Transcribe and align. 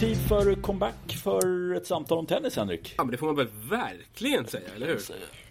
Tid 0.00 0.16
för 0.16 0.54
comeback 0.54 1.12
för 1.22 1.74
ett 1.74 1.86
samtal 1.86 2.18
om 2.18 2.26
tennis, 2.26 2.56
Henrik. 2.56 2.94
Ja, 2.96 3.04
men 3.04 3.10
det 3.10 3.16
får 3.16 3.26
man 3.26 3.36
väl 3.36 3.46
verkligen 3.70 4.46
säga, 4.46 4.68
eller 4.76 4.86
hur? 4.86 5.00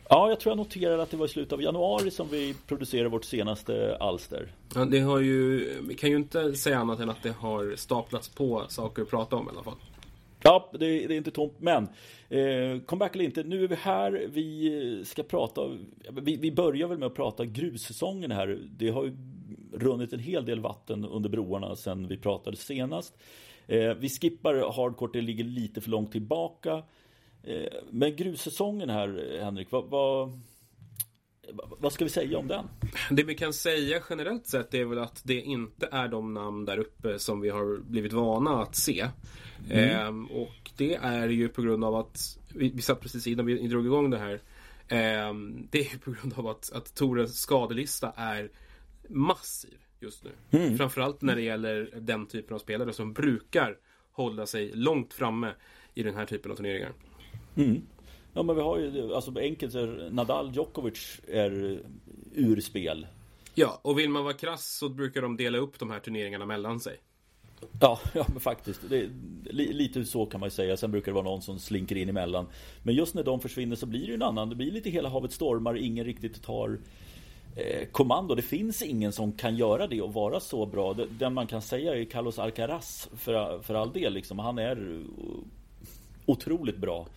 Ja, 0.09 0.29
jag 0.29 0.39
tror 0.39 0.51
jag 0.51 0.57
noterade 0.57 1.03
att 1.03 1.11
det 1.11 1.17
var 1.17 1.25
i 1.25 1.29
slutet 1.29 1.53
av 1.53 1.61
januari 1.61 2.11
som 2.11 2.27
vi 2.31 2.55
producerade 2.67 3.09
vårt 3.09 3.25
senaste 3.25 3.97
alster. 3.99 4.51
Ja, 4.75 4.85
det 4.85 4.99
har 4.99 5.19
ju, 5.19 5.69
vi 5.87 5.95
kan 5.95 6.09
ju 6.09 6.15
inte 6.15 6.55
säga 6.55 6.77
annat 6.77 6.99
än 6.99 7.09
att 7.09 7.23
det 7.23 7.31
har 7.31 7.75
staplats 7.75 8.29
på 8.29 8.63
saker 8.67 9.01
att 9.01 9.09
prata 9.09 9.35
om 9.35 9.47
i 9.47 9.49
alla 9.49 9.63
fall. 9.63 9.77
Ja, 10.41 10.69
det, 10.71 10.77
det 10.79 11.13
är 11.13 11.17
inte 11.17 11.31
tomt. 11.31 11.53
Men 11.57 11.87
eh, 12.29 12.81
comeback 12.85 13.15
eller 13.15 13.25
inte, 13.25 13.43
nu 13.43 13.63
är 13.63 13.67
vi 13.67 13.75
här. 13.75 14.27
Vi 14.29 15.03
ska 15.05 15.23
prata, 15.23 15.61
vi, 16.11 16.35
vi 16.35 16.51
börjar 16.51 16.87
väl 16.87 16.97
med 16.97 17.07
att 17.07 17.15
prata 17.15 17.45
grussäsongen 17.45 18.31
här. 18.31 18.59
Det 18.77 18.89
har 18.89 19.03
ju 19.05 19.15
runnit 19.73 20.13
en 20.13 20.19
hel 20.19 20.45
del 20.45 20.59
vatten 20.59 21.05
under 21.05 21.29
broarna 21.29 21.75
sedan 21.75 22.07
vi 22.07 22.17
pratade 22.17 22.57
senast. 22.57 23.17
Eh, 23.67 23.93
vi 23.93 24.09
skippar 24.09 24.53
hardcourt, 24.55 25.13
det 25.13 25.21
ligger 25.21 25.43
lite 25.43 25.81
för 25.81 25.89
långt 25.89 26.11
tillbaka. 26.11 26.83
Eh, 27.43 27.73
men 27.91 28.15
grussäsongen 28.15 28.89
här, 28.89 29.39
Henrik, 29.41 29.71
vad, 29.71 29.89
vad, 29.89 30.39
vad 31.79 31.93
ska 31.93 32.03
vi 32.03 32.09
säga 32.09 32.37
om 32.37 32.47
den? 32.47 32.65
Det 33.11 33.23
vi 33.23 33.35
kan 33.35 33.53
säga 33.53 34.01
generellt 34.09 34.47
sett 34.47 34.73
är 34.73 34.85
väl 34.85 34.99
att 34.99 35.21
det 35.23 35.41
inte 35.41 35.89
är 35.91 36.07
de 36.07 36.33
namn 36.33 36.65
där 36.65 36.77
uppe 36.77 37.19
som 37.19 37.41
vi 37.41 37.49
har 37.49 37.77
blivit 37.77 38.13
vana 38.13 38.61
att 38.61 38.75
se. 38.75 39.07
Mm. 39.69 39.89
Ehm, 39.89 40.25
och 40.25 40.71
det 40.77 40.95
är 40.95 41.29
ju 41.29 41.49
på 41.49 41.61
grund 41.61 41.83
av 41.83 41.95
att, 41.95 42.39
vi, 42.55 42.71
vi 42.75 42.81
satt 42.81 43.01
precis 43.01 43.27
innan 43.27 43.45
vi 43.45 43.67
drog 43.67 43.85
igång 43.85 44.09
det 44.09 44.17
här. 44.17 44.41
Ehm, 44.87 45.67
det 45.71 45.79
är 45.79 45.93
ju 45.93 45.99
på 45.99 46.11
grund 46.11 46.33
av 46.37 46.47
att, 46.47 46.71
att 46.73 46.95
Torens 46.95 47.39
skadelista 47.39 48.13
är 48.15 48.51
massiv 49.09 49.77
just 49.99 50.23
nu. 50.23 50.59
Mm. 50.59 50.77
Framförallt 50.77 51.21
när 51.21 51.35
det 51.35 51.41
gäller 51.41 51.89
den 52.01 52.25
typen 52.25 52.55
av 52.55 52.59
spelare 52.59 52.93
som 52.93 53.13
brukar 53.13 53.77
hålla 54.11 54.45
sig 54.45 54.71
långt 54.73 55.13
framme 55.13 55.51
i 55.93 56.03
den 56.03 56.15
här 56.15 56.25
typen 56.25 56.51
av 56.51 56.55
turneringar. 56.55 56.93
Mm. 57.55 57.81
Ja 58.33 58.43
men 58.43 58.55
vi 58.55 58.61
har 58.61 58.79
ju, 58.79 59.13
alltså 59.13 59.39
enkelt 59.39 59.71
så 59.71 59.79
är 59.79 60.09
Nadal 60.11 60.51
Djokovic 60.55 61.21
är 61.27 61.79
ur 62.33 62.61
spel. 62.61 63.07
Ja, 63.53 63.79
och 63.83 63.99
vill 63.99 64.09
man 64.09 64.23
vara 64.23 64.33
krass 64.33 64.77
så 64.77 64.89
brukar 64.89 65.21
de 65.21 65.37
dela 65.37 65.57
upp 65.57 65.79
de 65.79 65.89
här 65.89 65.99
turneringarna 65.99 66.45
mellan 66.45 66.79
sig. 66.79 66.97
Ja, 67.81 67.99
ja 68.13 68.25
men 68.27 68.39
faktiskt. 68.39 68.81
Det, 68.89 69.09
lite 69.53 70.05
så 70.05 70.25
kan 70.25 70.39
man 70.39 70.47
ju 70.47 70.51
säga. 70.51 70.77
Sen 70.77 70.91
brukar 70.91 71.11
det 71.11 71.13
vara 71.13 71.23
någon 71.23 71.41
som 71.41 71.59
slinker 71.59 71.95
in 71.95 72.09
emellan. 72.09 72.47
Men 72.83 72.95
just 72.95 73.15
när 73.15 73.23
de 73.23 73.39
försvinner 73.39 73.75
så 73.75 73.85
blir 73.85 73.99
det 73.99 74.07
ju 74.07 74.13
en 74.13 74.21
annan. 74.21 74.49
Det 74.49 74.55
blir 74.55 74.71
lite 74.71 74.89
hela 74.89 75.09
havet 75.09 75.31
stormar. 75.31 75.75
Ingen 75.77 76.05
riktigt 76.05 76.43
tar 76.43 76.79
eh, 77.55 77.87
kommando. 77.91 78.35
Det 78.35 78.41
finns 78.41 78.81
ingen 78.81 79.11
som 79.11 79.31
kan 79.31 79.55
göra 79.55 79.87
det 79.87 80.01
och 80.01 80.13
vara 80.13 80.39
så 80.39 80.65
bra. 80.65 80.93
Den 80.93 81.33
man 81.33 81.47
kan 81.47 81.61
säga 81.61 81.95
är 81.95 82.05
Carlos 82.05 82.39
Alcaraz 82.39 83.09
för, 83.17 83.59
för 83.59 83.73
all 83.73 83.93
del. 83.93 84.13
Liksom. 84.13 84.39
Han 84.39 84.57
är 84.57 85.03
otroligt 86.25 86.77
bra. 86.77 87.07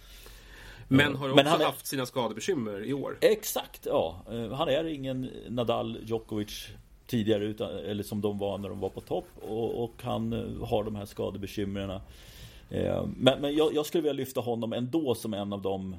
Men 0.88 1.14
har 1.14 1.28
också 1.30 1.44
Men 1.44 1.46
haft 1.46 1.86
sina 1.86 2.06
skadebekymmer 2.06 2.84
i 2.84 2.92
år. 2.92 3.18
Exakt, 3.20 3.86
ja. 3.86 4.22
Eh, 4.30 4.52
han 4.52 4.68
är 4.68 4.84
ingen 4.84 5.30
Nadal 5.48 5.98
Djokovic 6.04 6.68
tidigare 7.06 7.44
utan, 7.44 7.70
eller 7.70 8.02
som 8.02 8.20
de 8.20 8.38
var 8.38 8.58
när 8.58 8.68
de 8.68 8.80
var 8.80 8.88
på 8.88 9.00
topp 9.00 9.28
och, 9.40 9.84
och 9.84 9.92
han 10.02 10.32
eh, 10.32 10.66
har 10.68 10.84
de 10.84 10.96
här 10.96 11.04
skadebekymren. 11.04 11.90
Eh, 12.70 13.06
men, 13.16 13.40
men 13.40 13.56
jag, 13.56 13.74
jag, 13.74 13.86
skulle 13.86 14.02
vilja 14.02 14.12
lyfta 14.12 14.40
honom 14.40 14.72
ändå 14.72 15.14
som 15.14 15.34
en 15.34 15.52
av 15.52 15.62
dem 15.62 15.96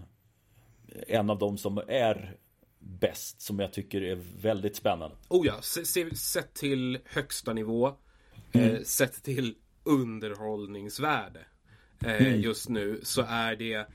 En 1.08 1.30
av 1.30 1.38
dem 1.40 1.58
som 1.58 1.82
är 1.88 2.36
bäst 2.80 3.42
som 3.42 3.60
jag 3.60 3.74
tycker 3.74 4.02
är 4.02 4.20
väldigt 4.42 4.76
spännande. 4.76 5.16
Oh 5.28 5.48
ja, 5.48 5.62
sett 6.16 6.54
till 6.54 7.00
högsta 7.06 7.54
nivå 7.54 7.96
mm. 8.52 8.76
eh, 8.76 8.82
Sett 8.82 9.24
till 9.24 9.56
underhållningsvärde 9.84 11.46
eh, 12.06 12.28
mm. 12.28 12.42
Just 12.42 12.70
nu 12.70 13.00
så 13.04 13.22
är 13.22 13.56
det 13.56 13.88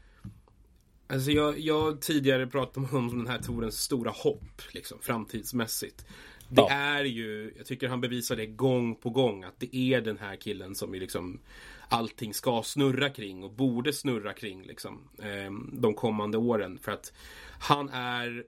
Alltså 1.06 1.30
jag, 1.30 1.58
jag 1.58 2.00
tidigare 2.00 2.46
pratat 2.46 2.92
om 2.92 3.08
den 3.08 3.26
här 3.26 3.38
Torens 3.38 3.80
stora 3.80 4.10
hopp 4.10 4.62
liksom, 4.72 4.98
framtidsmässigt. 5.02 6.06
Det 6.48 6.60
ja. 6.60 6.70
är 6.70 7.04
ju, 7.04 7.54
jag 7.56 7.66
tycker 7.66 7.88
han 7.88 8.00
bevisar 8.00 8.36
det 8.36 8.46
gång 8.46 8.94
på 8.94 9.10
gång 9.10 9.44
att 9.44 9.60
det 9.60 9.76
är 9.76 10.00
den 10.00 10.18
här 10.18 10.36
killen 10.36 10.74
som 10.74 10.94
är 10.94 10.98
liksom 10.98 11.40
allting 11.88 12.34
ska 12.34 12.62
snurra 12.62 13.10
kring 13.10 13.44
och 13.44 13.50
borde 13.52 13.92
snurra 13.92 14.32
kring 14.32 14.62
liksom 14.62 15.08
eh, 15.18 15.52
de 15.72 15.94
kommande 15.94 16.38
åren. 16.38 16.78
För 16.78 16.92
att 16.92 17.12
han 17.60 17.88
är, 17.88 18.44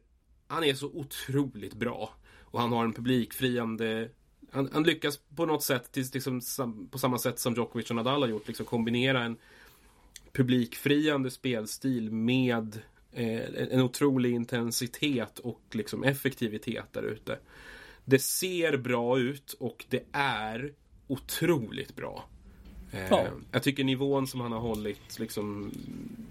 han 0.49 0.65
är 0.65 0.75
så 0.75 0.87
otroligt 0.87 1.75
bra. 1.75 2.11
Och 2.41 2.61
han 2.61 2.73
har 2.73 2.85
en 2.85 2.93
publikfriande 2.93 4.09
han, 4.51 4.71
han 4.73 4.83
lyckas 4.83 5.21
på 5.37 5.47
något 5.47 5.63
sätt, 5.63 5.93
till, 5.93 6.07
liksom, 6.15 6.41
på 6.91 6.99
samma 6.99 7.19
sätt 7.19 7.39
som 7.39 7.55
Djokovic 7.55 7.91
och 7.91 7.97
Nadal 7.97 8.23
har 8.23 8.29
gjort, 8.29 8.47
liksom 8.47 8.67
kombinera 8.67 9.23
en 9.23 9.37
publikfriande 10.33 11.31
spelstil 11.31 12.11
med 12.11 12.81
eh, 13.13 13.41
en 13.73 13.81
otrolig 13.81 14.33
intensitet 14.33 15.39
och 15.39 15.63
liksom 15.71 16.05
effektivitet 16.05 16.93
där 16.93 17.03
ute. 17.03 17.39
Det 18.05 18.19
ser 18.19 18.77
bra 18.77 19.19
ut 19.19 19.53
och 19.53 19.85
det 19.89 20.05
är 20.13 20.73
otroligt 21.07 21.97
bra. 21.97 22.25
Eh, 22.93 23.09
ja. 23.11 23.27
Jag 23.53 23.63
tycker 23.63 23.85
nivån 23.85 24.27
som 24.27 24.41
han 24.41 24.53
har 24.53 24.61
hållit 24.61 25.19
liksom 25.19 25.73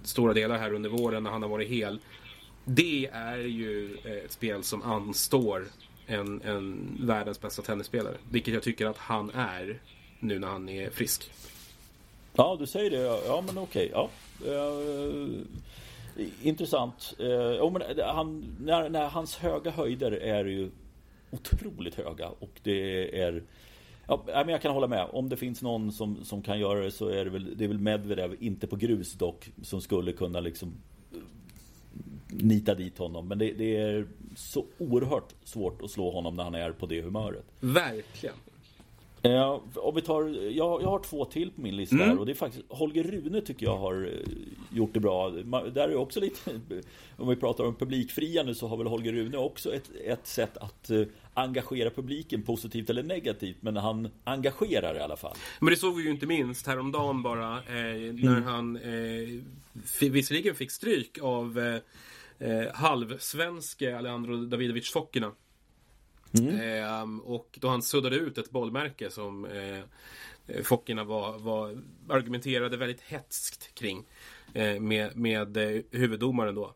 stora 0.04 0.34
delar 0.34 0.58
här 0.58 0.74
under 0.74 0.90
våren 0.90 1.24
när 1.24 1.32
han 1.32 1.42
har 1.42 1.50
varit 1.50 1.70
hel. 1.70 2.00
Det 2.66 3.10
är 3.12 3.38
ju 3.38 3.98
eh, 4.04 4.12
ett 4.12 4.32
spel 4.32 4.64
som 4.64 4.82
anstår 4.82 5.66
en, 6.08 6.42
en 6.42 6.98
världens 7.02 7.42
bästa 7.42 7.62
tennisspelare. 7.62 8.18
Vilket 8.32 8.54
jag 8.54 8.64
tycker 8.64 8.86
att 8.86 8.98
han 8.98 9.30
är 9.30 9.80
nu 10.20 10.40
när 10.40 10.48
han 10.48 10.70
är 10.70 10.90
frisk. 10.90 11.32
Ja, 12.34 12.58
du 12.60 12.68
säger 12.68 12.92
det. 12.92 12.98
Ja, 13.26 13.44
men 13.46 13.58
okej. 13.58 13.92
Ja. 13.94 14.10
Uh, 14.48 15.30
intressant. 16.42 17.14
Uh, 17.20 17.72
men 17.72 17.82
han, 18.00 18.56
när, 18.60 18.90
när 18.90 19.08
hans 19.08 19.36
höga 19.36 19.72
höjder 19.72 20.12
är 20.12 20.46
ju 20.46 20.70
otroligt 21.32 21.96
höga 21.96 22.28
och 22.28 22.60
det 22.64 23.22
är 23.22 23.44
Ja, 24.08 24.24
men 24.26 24.50
jag 24.50 24.62
kan 24.62 24.74
hålla 24.74 24.88
med. 24.88 25.08
Om 25.12 25.30
det 25.30 25.38
finns 25.38 25.62
någon 25.62 25.92
som, 25.92 26.26
som 26.26 26.42
kan 26.42 26.60
göra 26.60 26.80
det 26.80 26.92
så 26.92 27.08
är 27.08 27.26
det 27.26 27.32
väl, 27.32 27.58
det 27.58 27.64
är 27.64 27.68
väl 27.68 27.80
Medvedev, 27.80 28.36
inte 28.40 28.68
på 28.68 28.76
grus 28.76 29.14
dock, 29.14 29.50
som 29.64 29.82
skulle 29.82 30.12
kunna 30.12 30.40
liksom 30.40 30.74
nita 32.42 32.76
dit 32.76 32.98
honom. 32.98 33.28
Men 33.28 33.38
det, 33.38 33.52
det, 33.52 33.78
är 33.78 34.08
så 34.36 34.66
oerhört 34.78 35.34
svårt 35.44 35.82
att 35.82 35.92
slå 35.92 36.12
honom 36.12 36.36
när 36.36 36.44
han 36.44 36.56
är 36.56 36.72
på 36.72 36.86
det 36.86 37.02
humöret. 37.02 37.46
Verkligen. 37.60 38.36
Eh, 39.26 39.60
om 39.76 39.96
vi 39.96 40.02
tar, 40.02 40.24
jag, 40.52 40.82
jag 40.82 40.88
har 40.88 41.00
två 41.00 41.26
till 41.26 41.52
på 41.52 41.62
min 41.62 41.76
lista 41.76 42.04
mm. 42.04 42.20
och 42.20 42.26
det 42.26 42.32
är 42.32 42.34
faktiskt 42.34 42.66
Holger 42.70 43.04
Rune 43.04 43.42
tycker 43.42 43.66
jag 43.66 43.78
har 43.78 44.08
eh, 44.08 44.78
gjort 44.78 44.94
det 44.94 45.00
bra. 45.00 45.30
Där 45.74 45.90
är 45.90 45.96
också 45.96 46.20
lite, 46.20 46.52
om 47.18 47.28
vi 47.28 47.36
pratar 47.36 47.64
om 47.64 47.76
publikfriande 47.76 48.56
så 48.56 48.68
har 48.68 48.78
väl 48.78 48.88
Holger 48.88 49.14
Rune 49.14 49.38
också 49.38 49.74
ett, 49.74 49.92
ett 50.06 50.28
sätt 50.28 50.58
att 50.58 50.90
eh, 50.90 51.02
engagera 51.34 51.90
publiken 51.90 52.42
positivt 52.42 52.90
eller 52.90 53.04
negativt. 53.04 53.58
Men 53.60 53.78
han 53.78 54.10
engagerar 54.24 54.96
i 54.96 55.00
alla 55.00 55.18
fall. 55.18 55.36
Men 55.60 55.70
det 55.70 55.78
såg 55.78 55.96
vi 55.96 56.04
ju 56.04 56.10
inte 56.10 56.26
minst 56.26 56.68
häromdagen 56.68 57.24
bara 57.24 57.58
eh, 57.58 58.14
när 58.14 58.38
mm. 58.38 58.44
han 58.44 58.76
eh, 58.76 60.10
visserligen 60.12 60.56
fick 60.56 60.72
stryk 60.72 61.18
av 61.22 61.60
eh, 61.60 61.82
eh, 62.40 62.74
halvsvenske 62.74 63.98
Alejandro 63.98 64.46
Davidovic 64.46 64.92
Fokina. 64.92 65.32
Mm. 66.40 66.60
Eh, 66.60 67.26
och 67.26 67.58
då 67.62 67.68
han 67.68 67.82
suddade 67.82 68.16
ut 68.16 68.38
ett 68.38 68.52
bollmärke 68.52 69.10
som 69.10 69.46
eh, 69.46 69.84
Fokina 70.64 71.04
var, 71.04 71.40
var, 71.40 71.78
argumenterade 72.10 72.78
väldigt 72.78 73.02
hetskt 73.02 73.76
kring 73.76 74.06
eh, 74.54 74.80
med, 74.80 75.18
med 75.18 75.58
eh, 75.58 75.82
huvuddomaren 75.92 76.56
då. 76.56 76.76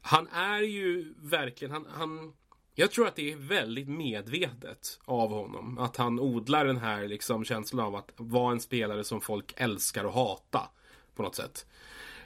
Han 0.00 0.28
är 0.28 0.60
ju 0.60 1.14
verkligen, 1.16 1.72
han, 1.72 1.86
han, 1.90 2.32
jag 2.74 2.90
tror 2.90 3.06
att 3.06 3.16
det 3.16 3.32
är 3.32 3.36
väldigt 3.36 3.88
medvetet 3.88 5.00
av 5.04 5.30
honom. 5.30 5.78
Att 5.78 5.96
han 5.96 6.20
odlar 6.20 6.64
den 6.64 6.76
här 6.76 7.08
liksom 7.08 7.44
känslan 7.44 7.86
av 7.86 7.96
att 7.96 8.12
vara 8.16 8.52
en 8.52 8.60
spelare 8.60 9.04
som 9.04 9.20
folk 9.20 9.52
älskar 9.56 10.04
och 10.04 10.12
hata. 10.12 10.70
På 11.14 11.22
något 11.22 11.34
sätt. 11.34 11.66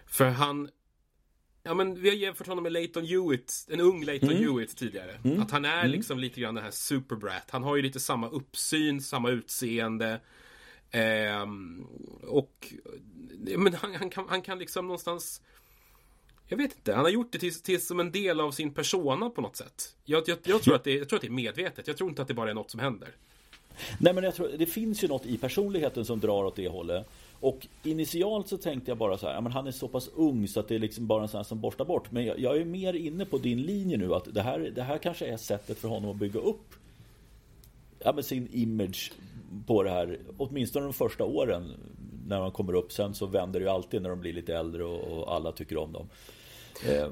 För 0.06 0.28
han 0.28 0.68
Ja 1.62 1.74
men 1.74 2.02
vi 2.02 2.08
har 2.08 2.16
jämfört 2.16 2.46
honom 2.46 2.62
med 2.62 2.72
Leighton 2.72 3.04
Hewitt, 3.04 3.66
en 3.70 3.80
ung 3.80 4.04
Leighton 4.04 4.30
mm. 4.30 4.42
Hewitt 4.42 4.76
tidigare. 4.76 5.18
Mm. 5.24 5.40
Att 5.40 5.50
han 5.50 5.64
är 5.64 5.80
mm. 5.80 5.90
liksom 5.90 6.18
lite 6.18 6.40
grann 6.40 6.54
den 6.54 6.64
här 6.64 6.70
superbrat. 6.70 7.50
Han 7.50 7.62
har 7.62 7.76
ju 7.76 7.82
lite 7.82 8.00
samma 8.00 8.28
uppsyn, 8.28 9.00
samma 9.00 9.30
utseende. 9.30 10.20
Eh, 10.90 11.46
och 12.22 12.72
men 13.56 13.74
han, 13.74 13.94
han, 13.94 14.10
kan, 14.10 14.28
han 14.28 14.42
kan 14.42 14.58
liksom 14.58 14.86
någonstans 14.86 15.42
jag 16.52 16.56
vet 16.56 16.76
inte, 16.76 16.94
han 16.94 17.04
har 17.04 17.10
gjort 17.10 17.32
det 17.32 17.38
till, 17.38 17.54
till 17.54 17.86
som 17.86 18.00
en 18.00 18.12
del 18.12 18.40
av 18.40 18.50
sin 18.50 18.74
persona 18.74 19.30
på 19.30 19.40
något 19.40 19.56
sätt. 19.56 19.96
Jag, 20.04 20.22
jag, 20.26 20.38
jag, 20.44 20.62
tror 20.62 20.74
att 20.74 20.84
det, 20.84 20.94
jag 20.94 21.08
tror 21.08 21.16
att 21.16 21.20
det 21.20 21.28
är 21.28 21.30
medvetet. 21.30 21.86
Jag 21.86 21.96
tror 21.96 22.10
inte 22.10 22.22
att 22.22 22.28
det 22.28 22.34
bara 22.34 22.50
är 22.50 22.54
något 22.54 22.70
som 22.70 22.80
händer. 22.80 23.08
Nej 24.00 24.12
men 24.12 24.24
jag 24.24 24.34
tror, 24.34 24.50
det 24.58 24.66
finns 24.66 25.04
ju 25.04 25.08
något 25.08 25.26
i 25.26 25.38
personligheten 25.38 26.04
som 26.04 26.20
drar 26.20 26.44
åt 26.44 26.56
det 26.56 26.68
hållet. 26.68 27.06
Och 27.42 27.66
initialt 27.82 28.48
så 28.48 28.58
tänkte 28.58 28.90
jag 28.90 28.98
bara 28.98 29.18
så 29.18 29.26
här, 29.26 29.34
ja, 29.34 29.40
men 29.40 29.52
han 29.52 29.66
är 29.66 29.70
så 29.70 29.88
pass 29.88 30.08
ung 30.14 30.48
så 30.48 30.60
att 30.60 30.68
det 30.68 30.74
är 30.74 30.78
liksom 30.78 31.06
bara 31.06 31.22
en 31.22 31.28
sån 31.28 31.38
här 31.38 31.44
som 31.44 31.60
borstar 31.60 31.84
bort. 31.84 32.12
Men 32.12 32.24
jag, 32.24 32.38
jag, 32.38 32.56
är 32.56 32.64
mer 32.64 32.94
inne 32.94 33.24
på 33.24 33.38
din 33.38 33.62
linje 33.62 33.96
nu 33.96 34.14
att 34.14 34.34
det 34.34 34.42
här, 34.42 34.58
det 34.74 34.82
här 34.82 34.98
kanske 34.98 35.26
är 35.26 35.36
sättet 35.36 35.78
för 35.78 35.88
honom 35.88 36.10
att 36.10 36.16
bygga 36.16 36.40
upp 36.40 36.74
ja, 37.98 38.12
men 38.12 38.24
sin 38.24 38.48
image 38.52 39.12
på 39.66 39.82
det 39.82 39.90
här. 39.90 40.18
Åtminstone 40.36 40.84
de 40.84 40.92
första 40.92 41.24
åren 41.24 41.70
när 42.26 42.40
de 42.40 42.50
kommer 42.50 42.74
upp. 42.74 42.92
Sen 42.92 43.14
så 43.14 43.26
vänder 43.26 43.60
det 43.60 43.64
ju 43.64 43.70
alltid 43.70 44.02
när 44.02 44.10
de 44.10 44.20
blir 44.20 44.32
lite 44.32 44.56
äldre 44.56 44.84
och, 44.84 45.18
och 45.18 45.34
alla 45.34 45.52
tycker 45.52 45.76
om 45.76 45.92
dem. 45.92 46.08
Eh, 46.88 47.08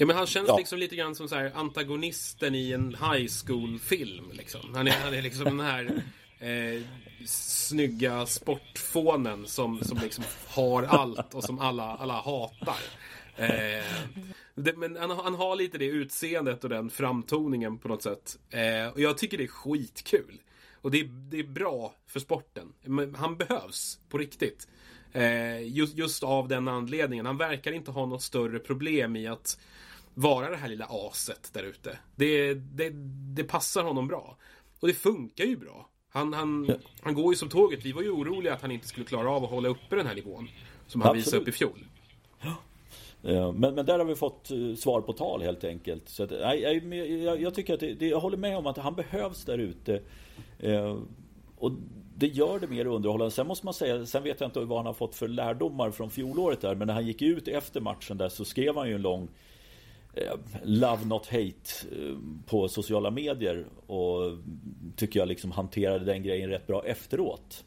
Ja 0.00 0.06
men 0.06 0.16
han 0.16 0.26
känns 0.26 0.48
ja. 0.48 0.56
liksom 0.56 0.78
lite 0.78 0.96
grann 0.96 1.14
som 1.14 1.28
så 1.28 1.34
här, 1.34 1.52
antagonisten 1.54 2.54
i 2.54 2.72
en 2.72 2.88
high 2.88 3.28
school-film. 3.46 4.30
Liksom. 4.32 4.74
Han, 4.74 4.86
är, 4.86 4.90
han 4.90 5.14
är 5.14 5.22
liksom 5.22 5.44
den 5.44 5.60
här 5.60 6.02
eh, 6.40 6.82
snygga 7.26 8.26
sportfånen 8.26 9.46
som, 9.46 9.84
som 9.84 9.98
liksom 9.98 10.24
har 10.48 10.82
allt 10.82 11.34
och 11.34 11.44
som 11.44 11.58
alla, 11.58 11.96
alla 11.96 12.20
hatar. 12.20 12.78
Eh, 13.36 13.84
det, 14.54 14.76
men 14.76 14.96
han, 14.96 15.10
han, 15.10 15.34
har 15.34 15.56
lite 15.56 15.78
det 15.78 15.86
utseendet 15.86 16.64
och 16.64 16.70
den 16.70 16.90
framtoningen 16.90 17.78
på 17.78 17.88
något 17.88 18.02
sätt. 18.02 18.38
Eh, 18.50 18.92
och 18.92 19.00
jag 19.00 19.18
tycker 19.18 19.38
det 19.38 19.44
är 19.44 19.48
skitkul. 19.48 20.40
Och 20.80 20.90
det 20.90 21.00
är, 21.00 21.04
det 21.04 21.38
är 21.38 21.44
bra 21.44 21.94
för 22.06 22.20
sporten. 22.20 22.72
Men 22.84 23.14
han 23.14 23.36
behövs 23.36 24.00
på 24.08 24.18
riktigt. 24.18 24.68
Eh, 25.12 25.62
just, 25.62 25.96
just 25.96 26.22
av 26.22 26.48
den 26.48 26.68
anledningen. 26.68 27.26
Han 27.26 27.36
verkar 27.36 27.72
inte 27.72 27.90
ha 27.90 28.06
något 28.06 28.22
större 28.22 28.58
problem 28.58 29.16
i 29.16 29.26
att 29.26 29.60
vara 30.14 30.50
det 30.50 30.56
här 30.56 30.68
lilla 30.68 30.86
aset 30.90 31.50
där 31.52 31.62
ute. 31.62 31.98
Det, 32.16 32.54
det, 32.54 32.90
det 33.34 33.44
passar 33.44 33.82
honom 33.82 34.08
bra. 34.08 34.36
Och 34.80 34.88
det 34.88 34.94
funkar 34.94 35.44
ju 35.44 35.56
bra. 35.56 35.88
Han, 36.10 36.32
han, 36.32 36.66
ja. 36.68 36.74
han 37.00 37.14
går 37.14 37.32
ju 37.32 37.36
som 37.36 37.48
tåget. 37.48 37.84
Vi 37.84 37.92
var 37.92 38.02
ju 38.02 38.10
oroliga 38.10 38.54
att 38.54 38.62
han 38.62 38.70
inte 38.70 38.86
skulle 38.86 39.06
klara 39.06 39.30
av 39.30 39.44
att 39.44 39.50
hålla 39.50 39.68
uppe 39.68 39.96
den 39.96 40.06
här 40.06 40.14
nivån. 40.14 40.48
Som 40.86 41.00
han 41.00 41.10
Absolut. 41.10 41.26
visade 41.26 41.42
upp 41.42 41.48
i 41.48 41.52
fjol. 41.52 41.84
Ja. 42.40 43.52
Men, 43.52 43.74
men 43.74 43.86
där 43.86 43.98
har 43.98 44.04
vi 44.04 44.14
fått 44.14 44.50
eh, 44.50 44.74
svar 44.74 45.00
på 45.00 45.12
tal 45.12 45.42
helt 45.42 45.64
enkelt. 45.64 46.08
Så 46.08 46.22
att, 46.22 46.30
jag, 46.30 46.84
jag, 46.94 47.42
jag 47.42 47.54
tycker 47.54 47.74
att 47.74 47.80
det, 47.80 48.02
jag 48.02 48.20
håller 48.20 48.36
med 48.36 48.56
om 48.58 48.66
att 48.66 48.78
han 48.78 48.94
behövs 48.94 49.44
där 49.44 49.58
ute. 49.58 50.00
Eh, 50.58 50.98
och 51.56 51.72
det 52.16 52.26
gör 52.26 52.60
det 52.60 52.66
mer 52.66 52.86
underhållande. 52.86 53.30
Sen 53.30 53.46
måste 53.46 53.66
man 53.66 53.74
säga, 53.74 54.06
sen 54.06 54.22
vet 54.22 54.40
jag 54.40 54.48
inte 54.48 54.60
vad 54.60 54.78
han 54.78 54.86
har 54.86 54.92
fått 54.92 55.14
för 55.14 55.28
lärdomar 55.28 55.90
från 55.90 56.10
fjolåret 56.10 56.60
där. 56.60 56.74
Men 56.74 56.86
när 56.86 56.94
han 56.94 57.06
gick 57.06 57.22
ut 57.22 57.48
efter 57.48 57.80
matchen 57.80 58.18
där 58.18 58.28
så 58.28 58.44
skrev 58.44 58.76
han 58.76 58.88
ju 58.88 58.94
en 58.94 59.02
lång 59.02 59.28
love 60.62 61.04
not 61.04 61.26
hate 61.26 61.86
eh, 61.92 62.16
på 62.46 62.68
sociala 62.68 63.10
medier 63.10 63.66
och 63.86 64.38
tycker 64.96 65.20
jag 65.20 65.28
liksom 65.28 65.50
hanterade 65.50 66.04
den 66.04 66.22
grejen 66.22 66.50
rätt 66.50 66.66
bra 66.66 66.84
efteråt. 66.86 67.64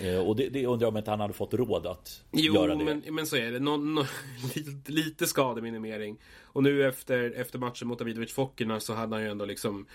Eh, 0.00 0.18
och 0.18 0.36
det, 0.36 0.48
det 0.48 0.66
undrar 0.66 0.86
jag 0.86 0.92
om 0.92 0.96
inte 0.96 1.10
han 1.10 1.20
hade 1.20 1.34
fått 1.34 1.54
råd 1.54 1.86
att 1.86 2.24
jo, 2.32 2.54
göra 2.54 2.74
det. 2.74 2.84
Men, 2.84 3.02
men 3.14 3.26
så 3.26 3.36
är 3.36 3.52
det. 3.52 3.60
Nå, 3.60 3.76
nå, 3.76 4.06
lite, 4.54 4.92
lite 4.92 5.26
skademinimering. 5.26 6.18
Och 6.42 6.62
nu 6.62 6.88
efter, 6.88 7.30
efter 7.30 7.58
matchen 7.58 7.88
mot 7.88 7.98
Davidovic 7.98 8.32
Fokkerna 8.32 8.80
så 8.80 8.94
hade 8.94 9.16
han 9.16 9.22
ju 9.22 9.30
ändå 9.30 9.44
liksom 9.44 9.86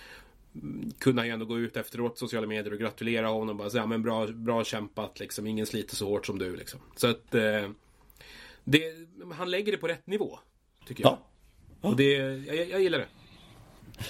kunde 1.00 1.22
han 1.22 1.28
ju 1.28 1.34
ändå 1.34 1.46
gå 1.46 1.60
ut 1.60 1.78
efteråt 1.78 2.18
sociala 2.18 2.48
medier 2.48 2.74
och 2.74 2.80
gratulera 2.80 3.28
honom 3.28 3.50
och 3.50 3.56
bara 3.56 3.70
säga 3.70 3.86
men 3.86 4.04
bra, 4.04 4.28
bra 4.28 4.64
kämpat 4.64 5.20
liksom. 5.20 5.48
Ingen 5.48 5.66
sliter 5.66 5.96
så 5.96 6.08
hårt 6.08 6.26
som 6.26 6.40
du 6.40 6.56
liksom. 6.56 6.80
Så 6.96 7.08
att 7.08 7.36
eh, 7.36 7.70
det, 8.64 8.84
han 9.34 9.52
lägger 9.52 9.72
det 9.72 9.78
på 9.78 9.88
rätt 9.88 10.08
nivå. 10.08 10.40
Tycker 10.88 11.04
jag. 11.04 11.12
Ja. 11.12 11.29
Och 11.82 11.96
det, 11.96 12.14
jag, 12.14 12.70
jag 12.70 12.82
gillar 12.82 13.00
det. 13.00 13.08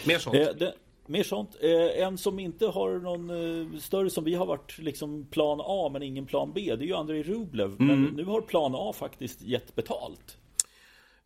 Mer 0.07 0.19
sånt. 0.19 0.35
Eh, 0.35 0.47
det, 0.57 0.73
mer 1.05 1.23
sånt. 1.23 1.55
Eh, 1.61 2.05
en 2.05 2.17
som 2.17 2.39
inte 2.39 2.65
har 2.65 2.99
någon 2.99 3.29
eh, 3.29 3.79
större 3.79 4.09
som 4.09 4.23
vi 4.23 4.35
har 4.35 4.45
varit 4.45 4.77
liksom 4.77 5.25
plan 5.25 5.59
A 5.63 5.89
men 5.93 6.03
ingen 6.03 6.25
plan 6.25 6.51
B. 6.55 6.75
Det 6.75 6.83
är 6.83 6.87
ju 6.87 6.95
Andrei 6.95 7.23
Rublev. 7.23 7.75
Mm. 7.79 7.87
Men 7.87 8.13
nu 8.13 8.25
har 8.25 8.41
plan 8.41 8.71
A 8.75 8.93
faktiskt 8.95 9.41
gett 9.41 9.75
betalt. 9.75 10.37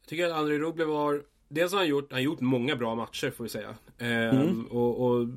Jag 0.01 0.09
tycker 0.09 0.25
att 0.25 0.33
Andrei 0.33 0.59
Rublev 0.59 0.87
har 0.87 1.23
Dels 1.53 1.71
har 1.71 1.79
han 1.79 1.87
gjort, 1.87 2.11
han 2.11 2.23
gjort 2.23 2.39
många 2.39 2.75
bra 2.75 2.95
matcher 2.95 3.31
får 3.31 3.43
vi 3.43 3.49
säga. 3.49 3.75
Ehm, 3.97 4.37
mm. 4.37 4.65
och, 4.65 5.05
och, 5.05 5.27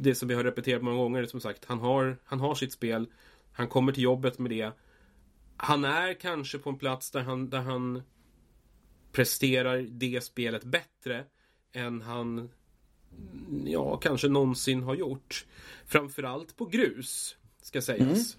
Det 0.00 0.14
som 0.14 0.28
vi 0.28 0.34
har 0.34 0.44
repeterat 0.44 0.82
många 0.82 0.96
gånger 0.96 1.26
som 1.26 1.40
sagt. 1.40 1.64
Han 1.64 1.78
har, 1.78 2.16
han 2.24 2.40
har 2.40 2.54
sitt 2.54 2.72
spel. 2.72 3.06
Han 3.52 3.68
kommer 3.68 3.92
till 3.92 4.02
jobbet 4.02 4.38
med 4.38 4.50
det. 4.50 4.70
Han 5.56 5.84
är 5.84 6.14
kanske 6.14 6.58
på 6.58 6.70
en 6.70 6.78
plats 6.78 7.10
där 7.10 7.20
han, 7.20 7.50
där 7.50 7.60
han 7.60 8.02
presterar 9.14 9.86
det 9.90 10.24
spelet 10.24 10.64
bättre 10.64 11.24
än 11.72 12.02
han 12.02 12.50
ja, 13.64 13.96
kanske 13.96 14.28
någonsin 14.28 14.82
har 14.82 14.94
gjort. 14.94 15.46
Framförallt 15.86 16.56
på 16.56 16.64
grus, 16.64 17.36
ska 17.62 17.82
sägas. 17.82 18.36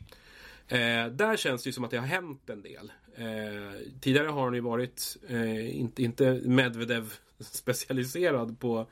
Mm. 0.67 1.07
Eh, 1.07 1.11
där 1.11 1.37
känns 1.37 1.63
det 1.63 1.67
ju 1.67 1.73
som 1.73 1.83
att 1.83 1.91
det 1.91 1.97
har 1.97 2.07
hänt 2.07 2.49
en 2.49 2.61
del. 2.61 2.91
Eh, 3.15 3.81
tidigare 4.01 4.27
har 4.27 4.43
han 4.43 4.53
ju 4.53 4.59
varit, 4.59 5.17
eh, 5.27 5.79
inte, 5.79 6.03
inte 6.03 6.41
Medvedev 6.45 7.13
specialiserad 7.39 8.59
på, 8.59 8.87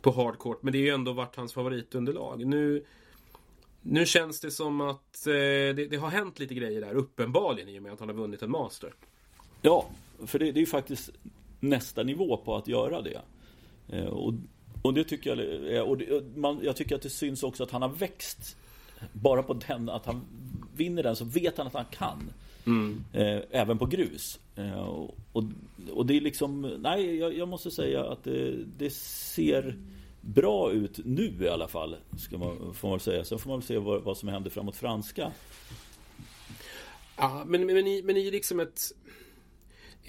på 0.00 0.12
hardcourt, 0.12 0.62
men 0.62 0.72
det 0.72 0.78
är 0.78 0.82
ju 0.82 0.90
ändå 0.90 1.12
varit 1.12 1.36
hans 1.36 1.52
favoritunderlag. 1.52 2.46
Nu, 2.46 2.84
nu 3.82 4.06
känns 4.06 4.40
det 4.40 4.50
som 4.50 4.80
att 4.80 5.26
eh, 5.26 5.32
det, 5.32 5.72
det, 5.90 5.96
har 5.96 6.08
hänt 6.08 6.38
lite 6.38 6.54
grejer 6.54 6.80
där, 6.80 6.94
uppenbarligen, 6.94 7.68
i 7.68 7.78
och 7.78 7.82
med 7.82 7.92
att 7.92 8.00
han 8.00 8.08
har 8.08 8.16
vunnit 8.16 8.42
en 8.42 8.50
master. 8.50 8.94
Ja, 9.62 9.88
för 10.26 10.38
det, 10.38 10.44
det 10.52 10.58
är 10.58 10.60
ju 10.60 10.66
faktiskt 10.66 11.10
nästa 11.60 12.02
nivå 12.02 12.36
på 12.36 12.56
att 12.56 12.68
göra 12.68 13.02
det. 13.02 13.20
Eh, 13.88 14.06
och, 14.06 14.34
och 14.82 14.94
det 14.94 15.04
tycker 15.04 15.36
jag, 15.66 15.88
och 15.88 15.98
det, 15.98 16.36
man, 16.36 16.60
jag 16.62 16.76
tycker 16.76 16.96
att 16.96 17.02
det 17.02 17.10
syns 17.10 17.42
också 17.42 17.62
att 17.62 17.70
han 17.70 17.82
har 17.82 17.88
växt. 17.88 18.56
Bara 19.12 19.42
på 19.42 19.54
den, 19.54 19.88
att 19.88 20.06
han 20.06 20.20
vinner 20.76 21.02
den 21.02 21.16
så 21.16 21.24
vet 21.24 21.58
han 21.58 21.66
att 21.66 21.74
han 21.74 21.84
kan. 21.90 22.30
Mm. 22.66 23.04
Eh, 23.12 23.40
även 23.50 23.78
på 23.78 23.86
grus. 23.86 24.40
Eh, 24.56 24.80
och, 25.32 25.44
och 25.92 26.06
det 26.06 26.16
är 26.16 26.20
liksom, 26.20 26.60
nej 26.60 27.16
jag, 27.16 27.38
jag 27.38 27.48
måste 27.48 27.70
säga 27.70 28.04
att 28.04 28.24
det, 28.24 28.54
det, 28.78 28.92
ser 28.92 29.76
bra 30.20 30.72
ut 30.72 31.00
nu 31.04 31.34
i 31.40 31.48
alla 31.48 31.68
fall. 31.68 31.96
Ska 32.18 32.38
man, 32.38 32.74
får 32.74 32.88
man 32.88 33.00
säga. 33.00 33.24
Sen 33.24 33.38
får 33.38 33.50
man 33.50 33.58
väl 33.58 33.66
se 33.66 33.78
vad, 33.78 34.02
vad 34.02 34.16
som 34.16 34.28
händer 34.28 34.50
framåt 34.50 34.76
franska. 34.76 35.32
Ja, 37.16 37.44
men, 37.46 37.66
men, 37.66 37.86
i, 37.86 38.02
men 38.02 38.16
i 38.16 38.30
liksom 38.30 38.60
ett 38.60 38.80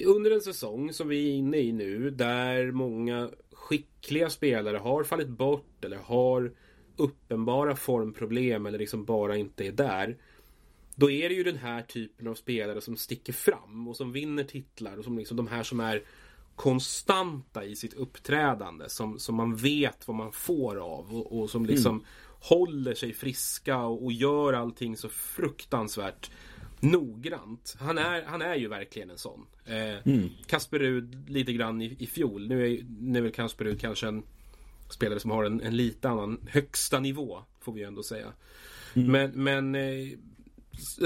under 0.03 0.31
en 0.31 0.41
säsong 0.41 0.93
som 0.93 1.07
vi 1.07 1.29
är 1.29 1.33
inne 1.33 1.57
i 1.57 1.71
nu 1.71 2.09
där 2.09 2.71
många 2.71 3.29
skickliga 3.51 4.29
spelare 4.29 4.77
har 4.77 5.03
fallit 5.03 5.29
bort 5.29 5.85
eller 5.85 5.97
har 5.97 6.51
uppenbara 6.97 7.75
formproblem 7.75 8.65
eller 8.65 8.79
liksom 8.79 9.05
bara 9.05 9.37
inte 9.37 9.67
är 9.67 9.71
där. 9.71 10.17
Då 10.95 11.11
är 11.11 11.29
det 11.29 11.35
ju 11.35 11.43
den 11.43 11.57
här 11.57 11.81
typen 11.81 12.27
av 12.27 12.35
spelare 12.35 12.81
som 12.81 12.97
sticker 12.97 13.33
fram 13.33 13.87
och 13.87 13.95
som 13.95 14.11
vinner 14.11 14.43
titlar 14.43 14.97
och 14.97 15.03
som 15.03 15.17
liksom 15.17 15.37
de 15.37 15.47
här 15.47 15.63
som 15.63 15.79
är 15.79 16.03
konstanta 16.55 17.65
i 17.65 17.75
sitt 17.75 17.93
uppträdande 17.93 18.89
som, 18.89 19.19
som 19.19 19.35
man 19.35 19.55
vet 19.55 20.07
vad 20.07 20.17
man 20.17 20.31
får 20.31 20.75
av 20.75 21.15
och, 21.15 21.39
och 21.39 21.49
som 21.49 21.65
liksom 21.65 21.95
mm. 21.95 22.05
håller 22.39 22.93
sig 22.93 23.13
friska 23.13 23.77
och, 23.77 24.03
och 24.03 24.11
gör 24.11 24.53
allting 24.53 24.97
så 24.97 25.09
fruktansvärt 25.09 26.31
noggrant. 26.79 27.75
Han 27.79 27.97
är, 27.97 28.23
han 28.23 28.41
är 28.41 28.55
ju 28.55 28.67
verkligen 28.67 29.09
en 29.09 29.17
sån. 29.17 29.45
Eh, 29.65 30.07
mm. 30.07 30.29
Kasper 30.47 30.79
Rud 30.79 31.29
lite 31.29 31.53
grann 31.53 31.81
i, 31.81 31.95
i 31.99 32.07
fjol. 32.07 32.47
Nu 32.47 32.67
är, 32.67 32.85
nu 32.99 33.27
är 33.27 33.31
Kasper 33.31 33.65
Rud 33.65 33.81
kanske 33.81 34.07
en 34.07 34.23
spelare 34.89 35.19
som 35.19 35.31
har 35.31 35.43
en, 35.43 35.61
en 35.61 35.77
lite 35.77 36.09
annan 36.09 36.47
högsta 36.49 36.99
nivå. 36.99 37.39
Får 37.59 37.73
vi 37.73 37.81
ju 37.81 37.87
ändå 37.87 38.03
säga. 38.03 38.33
Mm. 38.93 39.11
Men, 39.11 39.43
men 39.43 39.75
eh, 39.75 40.17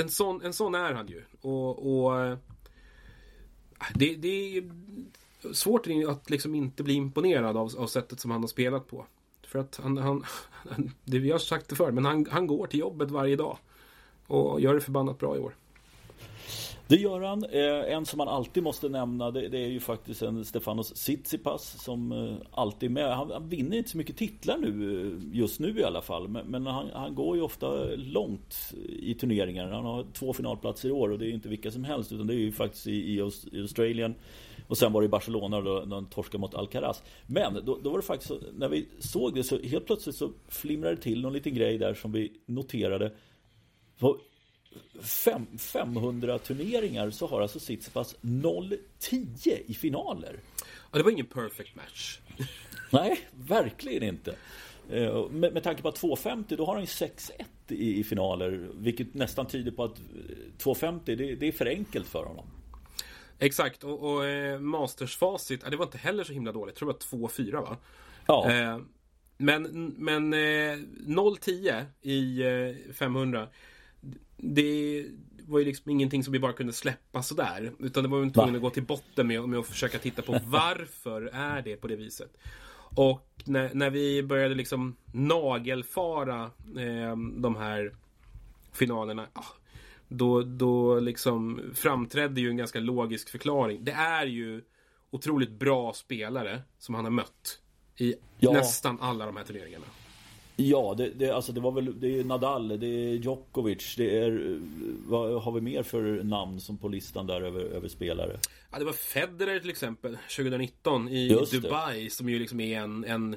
en, 0.02 0.10
sån, 0.10 0.42
en 0.42 0.54
sån 0.54 0.76
är 0.76 0.94
han 0.94 1.08
ju. 1.08 1.24
Och, 1.42 2.04
och 2.04 2.20
eh, 2.20 2.38
det, 3.96 4.16
det 4.16 4.58
är 4.58 4.64
svårt 5.54 5.88
att 6.08 6.30
liksom 6.30 6.56
inte 6.56 6.84
bli 6.84 6.94
imponerad 6.94 7.58
av, 7.58 7.72
av 7.78 7.88
sättet 7.88 8.20
som 8.20 8.32
han 8.32 8.42
har 8.42 8.48
spelat 8.48 8.88
på. 8.88 9.06
För 9.48 9.60
att 9.60 9.80
han, 9.84 9.98
han, 9.98 10.26
det 11.04 11.20
vi 11.20 11.32
har 11.32 11.40
sagt 11.40 11.70
det 11.70 11.76
förr, 11.76 11.92
men 11.92 12.06
han, 12.06 12.28
han 12.32 12.48
går 12.48 12.68
till 12.68 12.80
jobbet 12.80 13.12
varje 13.12 13.36
dag. 13.36 13.58
Och 14.30 14.62
gör 14.62 14.74
det 14.74 14.82
förbannat 14.82 15.20
bra 15.20 15.36
i 15.36 15.40
år. 15.40 15.54
Det 16.90 16.96
gör 16.96 17.22
han. 17.22 17.44
Eh, 17.44 17.94
en 17.94 18.06
som 18.06 18.18
man 18.18 18.28
alltid 18.28 18.64
måste 18.64 18.90
nämna 18.90 19.32
det, 19.32 19.58
är 19.58 19.68
ju 19.68 19.80
faktiskt 19.80 20.22
en 20.22 20.46
Stefanos 20.46 20.94
Tsitsipas 20.94 21.84
som 21.84 22.12
eh, 22.12 22.36
alltid 22.52 22.90
är 22.90 22.94
med. 22.94 23.16
Han, 23.16 23.32
han, 23.32 23.50
vinner 23.50 23.78
inte 23.78 23.90
så 23.90 23.98
mycket 23.98 24.18
titlar 24.18 24.58
nu 24.58 25.02
eh, 25.02 25.38
just 25.38 25.60
nu 25.60 25.80
i 25.80 25.84
alla 25.84 26.02
fall. 26.02 26.28
Men, 26.28 26.48
men 26.48 26.66
han, 26.68 26.90
han, 26.94 27.16
går 27.16 27.36
ju 27.36 27.42
ofta 27.42 27.86
långt 27.96 28.74
i 28.88 29.14
turneringar. 29.14 29.72
Han 29.72 29.86
har 29.86 30.06
två 30.14 30.34
finalplatser 30.34 30.90
i 30.90 30.92
år 30.92 31.10
och 31.10 31.20
det 31.20 31.26
är 31.26 31.32
inte 31.32 31.50
vilka 31.50 31.72
som 31.72 31.84
helst 31.84 32.12
utan 32.12 32.28
det 32.28 32.34
är 32.34 32.40
ju 32.40 32.52
faktiskt 32.52 32.88
i, 32.88 33.16
i 33.16 33.22
Australien. 33.22 34.16
Och 34.68 34.78
sen 34.78 34.94
var 34.94 35.02
det 35.02 35.06
i 35.06 35.10
Barcelona 35.10 35.62
då, 35.62 35.84
när 35.88 35.96
han 35.96 36.06
torskade 36.06 36.42
mot 36.42 36.56
Alcaraz. 36.56 37.04
Men 37.28 37.54
då, 37.66 37.80
då 37.84 37.90
var 37.90 37.98
det 37.98 38.06
faktiskt 38.06 38.28
så, 38.28 38.40
när 38.54 38.70
vi 38.70 38.88
såg 39.00 39.36
det 39.36 39.44
så 39.44 39.60
helt 39.62 39.86
plötsligt 39.86 40.16
så 40.16 40.32
flimrade 40.48 40.96
det 40.96 41.02
till 41.02 41.22
någon 41.22 41.34
liten 41.34 41.54
grej 41.54 41.78
där 41.78 41.94
som 41.94 42.12
vi 42.12 42.32
noterade. 42.46 43.12
På 44.00 44.18
fem, 45.02 45.48
500 45.58 46.40
turneringar 46.40 47.10
så 47.10 47.28
har 47.28 47.42
alltså 47.42 47.60
Tsitsipas 47.60 48.16
0-10 48.22 49.62
i 49.66 49.74
finaler. 49.74 50.40
Ja, 50.92 50.98
det 50.98 51.04
var 51.04 51.12
ingen 51.12 51.26
perfect 51.26 51.76
match. 51.76 52.20
Nej, 52.92 53.20
verkligen 53.32 54.04
inte. 54.04 54.36
Eh, 54.90 55.30
med, 55.30 55.54
med 55.54 55.64
tanke 55.64 55.82
på 55.82 55.88
att 55.88 55.96
250 55.96 56.56
då 56.56 56.66
har 56.66 56.74
han 56.74 56.84
ju 56.84 56.88
6-1 56.88 57.10
i, 57.68 58.00
i, 58.00 58.04
finaler. 58.04 58.70
Vilket 58.74 59.14
nästan 59.14 59.48
tyder 59.48 59.72
på 59.72 59.84
att 59.84 60.02
250 60.58 61.16
det, 61.16 61.36
det 61.36 61.48
är 61.48 61.52
för 61.52 61.66
enkelt 61.66 62.08
för 62.08 62.26
honom. 62.26 62.46
Exakt, 63.40 63.84
och, 63.84 64.04
och 64.04 64.26
eh, 64.26 64.60
Masters-facit, 64.60 65.70
det 65.70 65.78
var 65.78 65.86
inte 65.86 65.98
heller 65.98 66.24
så 66.24 66.34
himla 66.34 66.52
dåligt. 66.52 66.74
Jag 66.74 66.80
tror 66.80 66.94
det 67.12 67.18
var 67.18 67.30
2-4 67.30 67.52
va? 67.52 67.78
Ja. 68.26 68.52
Eh, 68.52 68.80
men 69.38 69.94
men 69.98 70.34
eh, 70.34 70.78
0-10 71.08 71.86
i 72.02 72.44
500 72.94 73.42
eh, 73.42 73.48
det 74.38 75.06
var 75.48 75.60
ju 75.60 75.66
liksom 75.66 75.92
ingenting 75.92 76.24
som 76.24 76.34
vi 76.34 76.40
bara 76.40 76.54
kunde 76.54 76.74
släppa 76.74 77.24
sådär. 77.24 77.72
Utan 77.80 78.04
det 78.04 78.10
var 78.10 78.24
ju 78.24 78.30
tvungen 78.30 78.56
att 78.56 78.62
gå 78.62 78.70
till 78.70 78.84
botten 78.84 79.28
med, 79.28 79.50
med 79.50 79.60
att 79.60 79.68
försöka 79.68 80.00
titta 80.00 80.22
på 80.22 80.32
varför 80.46 81.22
är 81.34 81.62
det 81.62 81.76
på 81.76 81.88
det 81.88 81.96
viset. 81.96 82.38
Och 82.96 83.28
när, 83.46 83.74
när 83.74 83.90
vi 83.90 84.24
började 84.24 84.56
liksom 84.56 84.96
nagelfara 85.14 86.44
eh, 86.78 87.16
de 87.38 87.56
här 87.56 87.96
finalerna. 88.72 89.28
Då, 90.08 90.42
då 90.42 91.00
liksom 91.00 91.62
framträdde 91.74 92.42
ju 92.42 92.50
en 92.50 92.58
ganska 92.58 92.80
logisk 92.80 93.30
förklaring. 93.30 93.84
Det 93.84 93.92
är 93.92 94.26
ju 94.26 94.62
otroligt 95.12 95.52
bra 95.52 95.94
spelare 95.94 96.62
som 96.80 96.96
han 96.96 97.04
har 97.04 97.12
mött 97.12 97.60
i 97.98 98.16
ja. 98.40 98.52
nästan 98.52 98.98
alla 99.02 99.26
de 99.26 99.38
här 99.38 99.44
turneringarna. 99.44 99.86
Ja, 100.62 100.96
det, 100.98 101.10
det, 101.10 101.30
alltså 101.30 101.52
det 101.52 101.60
var 101.60 101.72
väl 101.72 102.00
det 102.00 102.20
är 102.20 102.24
Nadal, 102.24 102.68
det 102.80 102.88
är 102.88 103.14
Djokovic, 103.14 103.96
det 103.98 104.18
är 104.18 104.60
vad 105.08 105.44
har 105.44 105.52
vi 105.52 105.62
mer 105.62 105.84
för 105.84 106.24
namn 106.24 106.60
som 106.60 106.78
på 106.78 106.88
listan 106.88 107.28
där 107.28 107.42
över, 107.42 107.62
över 107.62 107.88
spelare? 107.88 108.38
Ja, 108.72 108.80
det 108.80 108.86
var 108.86 108.94
Federer 108.94 109.60
till 109.60 109.70
exempel 109.70 110.18
2019 110.36 111.10
i 111.10 111.28
Just 111.28 111.52
Dubai 111.52 112.04
det. 112.04 112.10
som 112.10 112.30
ju 112.30 112.40
liksom 112.40 112.60
är 112.60 112.80
en, 112.80 113.06
en 113.06 113.36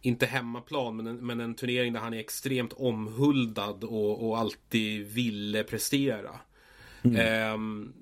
inte 0.00 0.26
hemmaplan, 0.26 0.96
men 0.96 1.06
en, 1.06 1.16
men 1.16 1.40
en 1.40 1.54
turnering 1.54 1.92
där 1.92 2.00
han 2.00 2.14
är 2.14 2.18
extremt 2.18 2.72
omhuldad 2.72 3.84
och, 3.84 4.28
och 4.28 4.38
alltid 4.38 5.06
ville 5.06 5.64
prestera. 5.64 6.40
Mm. 7.02 7.16
Ehm, 7.16 7.92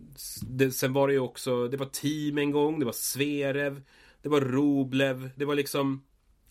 det, 0.43 0.71
sen 0.71 0.93
var 0.93 1.09
det 1.09 1.15
ju 1.15 1.21
också, 1.21 1.69
det 1.69 1.77
var 1.77 1.87
team 1.87 2.39
en 2.39 2.51
gång, 2.51 2.79
det 2.79 2.85
var 2.85 2.93
Sverev, 2.93 3.83
det 4.23 4.29
var 4.29 4.41
Roblev, 4.41 5.31
det 5.37 5.45
var 5.45 5.55
liksom 5.55 6.03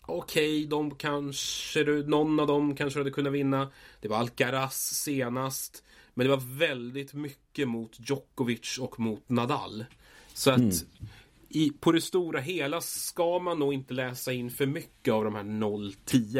Okej, 0.08 0.58
okay, 0.58 0.66
de 0.66 0.96
kanske, 0.96 1.84
någon 1.84 2.40
av 2.40 2.48
dem 2.48 2.76
kanske 2.76 3.00
hade 3.00 3.12
kunnat 3.12 3.34
vinna. 3.34 3.72
Det 4.02 4.08
var 4.08 4.18
Alcaraz 4.18 4.94
senast. 4.94 5.84
Men 6.14 6.28
det 6.28 6.36
var 6.36 6.58
väldigt 6.58 7.14
mycket 7.14 7.68
mot 7.68 7.98
Djokovic 8.00 8.78
och 8.78 9.00
mot 9.00 9.30
Nadal. 9.30 9.86
Så 10.34 10.52
att 10.52 10.58
mm. 10.58 10.72
i, 11.50 11.72
på 11.80 11.92
det 11.92 12.02
stora 12.02 12.40
hela 12.40 12.82
ska 12.82 13.40
man 13.40 13.60
nog 13.60 13.74
inte 13.74 13.94
läsa 13.94 14.34
in 14.34 14.52
för 14.52 14.66
mycket 14.66 15.14
av 15.14 15.24
de 15.24 15.36
här 15.36 15.44
0-10. 15.44 16.40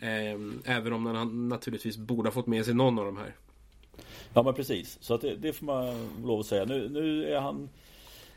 Eh, 0.00 0.76
även 0.76 0.92
om 0.92 1.06
han 1.06 1.48
naturligtvis 1.48 1.96
borde 1.96 2.28
ha 2.28 2.32
fått 2.32 2.46
med 2.46 2.64
sig 2.64 2.74
någon 2.74 2.98
av 2.98 3.04
de 3.04 3.16
här. 3.16 3.34
Ja 4.34 4.42
men 4.42 4.54
precis, 4.54 4.98
så 5.00 5.14
att 5.14 5.20
det, 5.20 5.36
det 5.36 5.52
får 5.52 5.66
man 5.66 6.08
lov 6.24 6.40
att 6.40 6.46
säga. 6.46 6.64
Nu, 6.64 6.88
nu 6.88 7.24
är 7.24 7.40
han 7.40 7.68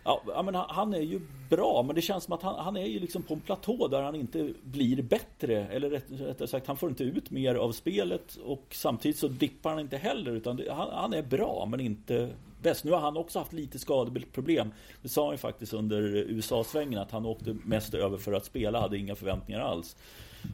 Ja, 0.04 0.42
men 0.46 0.56
han 0.56 0.94
är 0.94 1.02
ju 1.02 1.22
bra, 1.50 1.84
men 1.84 1.96
det 1.96 2.02
känns 2.02 2.24
som 2.24 2.34
att 2.34 2.42
han, 2.42 2.56
han 2.56 2.78
är 2.78 2.86
ju 2.86 3.00
liksom 3.00 3.24
på 3.24 3.34
en 3.34 3.40
platå 3.40 3.88
där 3.88 4.02
han 4.02 4.16
inte 4.16 4.54
blir 4.64 5.02
bättre. 5.02 5.68
Eller 5.68 5.90
rättare 5.90 6.48
sagt, 6.48 6.68
han 6.68 6.78
får 6.78 6.90
inte 6.90 7.04
ut 7.04 7.32
mer 7.32 7.56
av 7.56 7.72
spelet 7.72 8.36
och 8.36 8.66
samtidigt 8.72 9.18
så 9.18 9.28
dippar 9.28 9.70
han 9.70 9.80
inte 9.80 9.98
heller. 9.98 10.32
Utan 10.32 10.56
det, 10.56 10.72
han, 10.74 10.90
han, 10.92 11.14
är 11.14 11.22
bra, 11.22 11.68
men 11.72 11.80
inte 11.80 12.30
bäst. 12.62 12.84
Nu 12.84 12.92
har 12.92 13.00
han 13.00 13.18
också 13.18 13.40
haft 13.40 13.54
lite 13.54 13.80
skadeproblem. 13.80 14.72
Det 15.02 15.10
sa 15.10 15.26
han 15.26 15.34
ju 15.34 15.38
faktiskt 15.38 15.74
under 15.74 16.02
USA-svängen 16.16 17.00
att 17.00 17.12
han 17.12 17.26
åkte 17.26 17.58
mest 17.64 17.94
över 17.94 18.18
för 18.18 18.34
att 18.34 18.46
spela, 18.46 18.82
hade 18.82 18.98
inga 18.98 19.16
förväntningar 19.16 19.62
alls. 19.62 19.96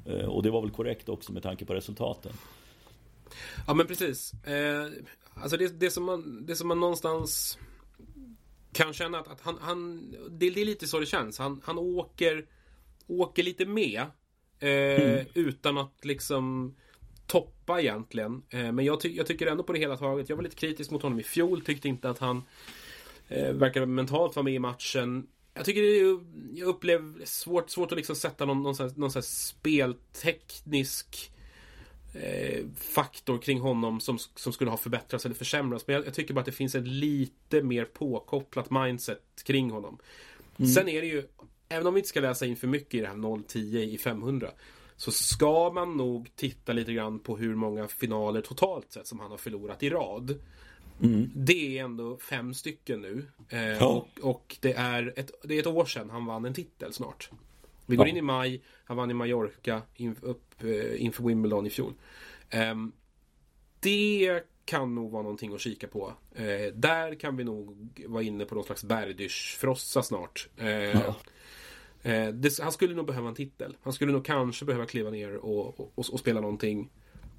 Eh, 0.05 0.25
och 0.25 0.43
det 0.43 0.51
var 0.51 0.61
väl 0.61 0.71
korrekt 0.71 1.09
också 1.09 1.33
med 1.33 1.43
tanke 1.43 1.65
på 1.65 1.73
resultaten. 1.73 2.31
Ja 3.67 3.73
men 3.73 3.87
precis. 3.87 4.33
Eh, 4.33 4.87
alltså 5.33 5.57
det, 5.57 5.79
det, 5.79 5.91
som 5.91 6.03
man, 6.03 6.45
det 6.45 6.55
som 6.55 6.67
man 6.67 6.79
någonstans 6.79 7.57
kan 8.75 8.94
känna 8.94 9.20
att, 9.20 9.27
att 9.27 9.41
han, 9.41 9.58
han 9.62 10.12
det, 10.29 10.50
det, 10.50 10.62
är 10.62 10.65
lite 10.65 10.88
så 10.88 11.00
det 11.00 11.05
känns. 11.05 11.39
Han, 11.39 11.62
han 11.63 11.77
åker, 11.77 12.46
åker 13.08 13.44
lite 13.44 13.65
med. 13.65 14.01
Eh, 14.60 14.70
mm. 14.70 15.25
Utan 15.34 15.77
att 15.77 16.05
liksom 16.05 16.75
toppa 17.27 17.82
egentligen. 17.82 18.41
Eh, 18.50 18.72
men 18.72 18.86
jag, 18.86 19.01
ty 19.01 19.15
jag, 19.15 19.27
tycker 19.27 19.48
ändå 19.48 19.63
på 19.63 19.74
det 19.74 19.79
hela 19.79 19.98
taget. 19.98 20.29
Jag 20.29 20.36
var 20.36 20.44
lite 20.44 20.55
kritisk 20.55 20.91
mot 20.91 21.01
honom 21.01 21.20
i 21.20 21.24
fjol. 21.24 21.62
Tyckte 21.62 21.88
inte 21.88 22.10
att 22.10 22.20
han 22.20 22.44
eh, 23.27 23.53
verkade 23.53 23.86
mentalt 23.86 24.36
vara 24.36 24.44
med 24.44 24.53
i 24.53 24.60
matchen. 24.60 25.27
Jag 25.53 25.65
tycker 25.65 25.82
det 25.82 26.00
är, 26.00 26.20
jag 26.60 26.67
upplever 26.67 27.25
svårt, 27.25 27.70
svårt 27.70 27.91
att 27.91 27.98
liksom 27.98 28.15
sätta 28.15 28.46
någon, 28.46 28.63
någon, 28.63 28.75
någon, 28.79 28.91
någon 28.96 29.24
spelteknisk 29.24 31.32
eh, 32.22 32.65
faktor 32.75 33.38
kring 33.38 33.60
honom 33.60 34.00
som, 34.00 34.19
som 34.36 34.53
skulle 34.53 34.69
ha 34.69 34.77
förbättrats 34.77 35.25
eller 35.25 35.36
försämrats. 35.36 35.88
Men 35.88 35.95
jag, 35.95 36.05
jag, 36.05 36.13
tycker 36.13 36.34
bara 36.34 36.39
att 36.39 36.45
det 36.45 36.51
finns 36.51 36.75
ett 36.75 36.88
lite 36.88 37.62
mer 37.63 37.86
påkopplat 37.86 38.69
mindset 38.72 39.43
kring 39.43 39.72
honom. 39.72 39.98
Mm. 40.60 40.72
Sen 40.72 40.89
är 40.89 41.01
det 41.01 41.07
ju, 41.07 41.24
även 41.69 41.88
om 41.88 41.93
vi 41.93 42.00
inte 42.00 42.10
ska 42.10 42.19
läsa 42.19 42.45
in 42.45 42.55
för 42.55 42.67
mycket 42.67 42.93
i 42.93 43.00
det 43.01 43.07
här 43.07 43.15
0-10 43.15 43.57
i 43.79 43.98
500 43.98 44.51
så 44.98 45.12
ska 45.12 45.72
man 45.72 45.98
nog 45.98 46.31
titta 46.36 46.74
lite 46.74 46.93
grann 46.93 47.19
på 47.19 47.38
hur 47.38 47.55
många 47.55 47.88
finaler 47.88 48.41
totalt 48.41 48.91
sett 48.91 49.07
som 49.07 49.19
han 49.19 49.31
har 49.31 49.38
förlorat 49.38 49.84
i 49.84 49.89
rad. 49.89 50.39
Mm. 51.01 51.31
Det 51.36 51.77
är 51.77 51.84
ändå 51.84 52.17
fem 52.17 52.53
stycken 52.53 53.01
nu. 53.01 53.25
Eh, 53.50 53.60
ja. 53.62 53.86
och, 53.86 54.29
och, 54.29 54.57
det, 54.60 54.74
är 54.74 55.13
ett, 55.15 55.31
det 55.43 55.55
är 55.55 55.60
ett 55.60 55.67
år 55.67 55.86
sedan 55.86 56.10
han 56.10 56.25
vann 56.25 56.45
en 56.45 56.53
titel 56.53 56.93
snart. 56.93 57.29
Vi 57.86 57.96
går 57.96 58.08
ja. 58.08 58.12
in 58.12 58.18
i 58.18 58.22
maj. 58.22 58.62
Han 58.86 58.98
vann 58.98 59.12
i 59.12 59.13
Mallorca 59.13 59.82
in, 59.96 60.15
upp, 60.22 60.54
uh, 60.63 61.04
inför 61.04 61.24
Wimbledon 61.24 61.65
i 61.65 61.70
fjol. 61.70 61.94
Um, 62.72 62.92
det 63.80 64.44
kan 64.65 64.96
nog 64.96 65.12
vara 65.12 65.24
någonting 65.24 65.54
att 65.54 65.62
kika 65.62 65.88
på. 65.88 66.13
Uh, 66.39 66.74
där 66.74 67.15
kan 67.20 67.38
vi 67.38 67.44
nog 67.44 67.92
vara 68.08 68.24
inne 68.24 68.46
på 68.46 68.56
någon 68.56 68.63
slags 68.63 68.84
Berdych-frossa 68.84 70.01
snart. 70.01 70.50
Uh, 70.62 70.70
ja. 70.70 71.15
det, 72.32 72.60
han 72.60 72.72
skulle 72.72 72.96
nog 72.96 73.06
behöva 73.06 73.30
en 73.30 73.36
titel. 73.36 73.77
Han 73.82 73.94
skulle 73.94 74.12
nog 74.12 74.25
kanske 74.25 74.65
behöva 74.65 74.86
kliva 74.86 75.10
ner 75.10 75.36
och, 75.36 75.80
och, 75.80 75.92
och 75.96 76.20
spela 76.20 76.42
någonting 76.42 76.89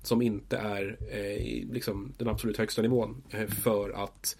som 0.06 0.22
inte 0.22 0.56
är 0.56 0.98
eh, 1.10 1.72
liksom 1.72 2.14
den 2.18 2.28
absolut 2.28 2.56
högsta 2.56 2.82
nivån 2.82 3.22
eh, 3.30 3.46
för 3.46 3.90
att 3.90 4.36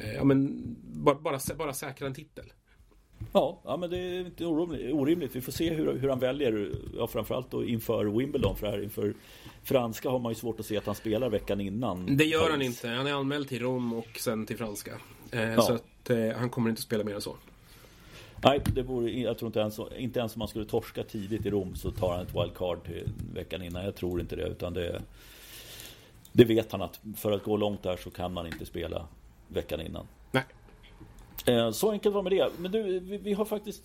eh, 0.00 0.14
ja, 0.14 0.24
men, 0.24 0.62
bara, 0.82 1.14
bara, 1.14 1.38
bara 1.58 1.74
säkra 1.74 2.06
en 2.06 2.14
titel. 2.14 2.52
Ja, 3.32 3.58
ja 3.64 3.76
men 3.76 3.90
det 3.90 3.98
är 3.98 4.20
inte 4.20 4.46
orimligt. 4.46 5.36
Vi 5.36 5.40
får 5.40 5.52
se 5.52 5.74
hur, 5.74 5.98
hur 5.98 6.08
han 6.08 6.18
väljer. 6.18 6.70
Ja, 6.96 7.06
framförallt 7.06 7.50
då 7.50 7.64
inför 7.64 8.04
Wimbledon. 8.04 8.56
För 8.56 8.66
här 8.66 8.82
inför 8.82 9.14
franska 9.62 10.10
har 10.10 10.18
man 10.18 10.32
ju 10.32 10.36
svårt 10.36 10.60
att 10.60 10.66
se 10.66 10.76
att 10.76 10.86
han 10.86 10.94
spelar 10.94 11.28
veckan 11.28 11.60
innan. 11.60 12.16
Det 12.16 12.24
gör 12.24 12.50
han 12.50 12.62
inte. 12.62 12.88
Han 12.88 13.06
är 13.06 13.12
anmäld 13.12 13.48
till 13.48 13.62
Rom 13.62 13.92
och 13.92 14.18
sen 14.18 14.46
till 14.46 14.56
franska. 14.56 14.92
Eh, 15.30 15.42
ja. 15.42 15.62
Så 15.62 15.72
att 15.74 16.10
eh, 16.10 16.30
han 16.36 16.50
kommer 16.50 16.70
inte 16.70 16.82
spela 16.82 17.04
mer 17.04 17.14
än 17.14 17.20
så. 17.20 17.36
Nej, 18.44 18.60
det 18.74 18.82
vore, 18.82 19.10
jag 19.10 19.38
tror 19.38 19.46
inte 19.46 19.60
ens, 19.60 19.80
inte 19.98 20.18
ens 20.18 20.34
om 20.34 20.38
man 20.38 20.48
skulle 20.48 20.64
torska 20.64 21.02
tidigt 21.02 21.46
i 21.46 21.50
Rom 21.50 21.76
så 21.76 21.90
tar 21.90 22.12
han 22.12 22.26
ett 22.26 22.34
wildcard 22.34 22.84
till 22.84 23.08
veckan 23.34 23.62
innan. 23.62 23.84
Jag 23.84 23.94
tror 23.94 24.20
inte 24.20 24.36
det. 24.36 24.46
Utan 24.46 24.74
det, 24.74 25.02
det 26.32 26.44
vet 26.44 26.72
han 26.72 26.82
att 26.82 27.00
för 27.16 27.32
att 27.32 27.44
gå 27.44 27.56
långt 27.56 27.82
där 27.82 27.96
så 27.96 28.10
kan 28.10 28.32
man 28.32 28.46
inte 28.46 28.66
spela 28.66 29.06
veckan 29.48 29.80
innan. 29.80 30.06
Nej. 30.30 30.44
Eh, 31.48 31.70
så 31.70 31.90
enkelt 31.90 32.14
var 32.14 32.22
med 32.22 32.32
det. 32.32 32.50
Men 32.58 32.72
du, 32.72 32.98
vi, 32.98 33.18
vi 33.18 33.32
har 33.32 33.44
faktiskt 33.44 33.82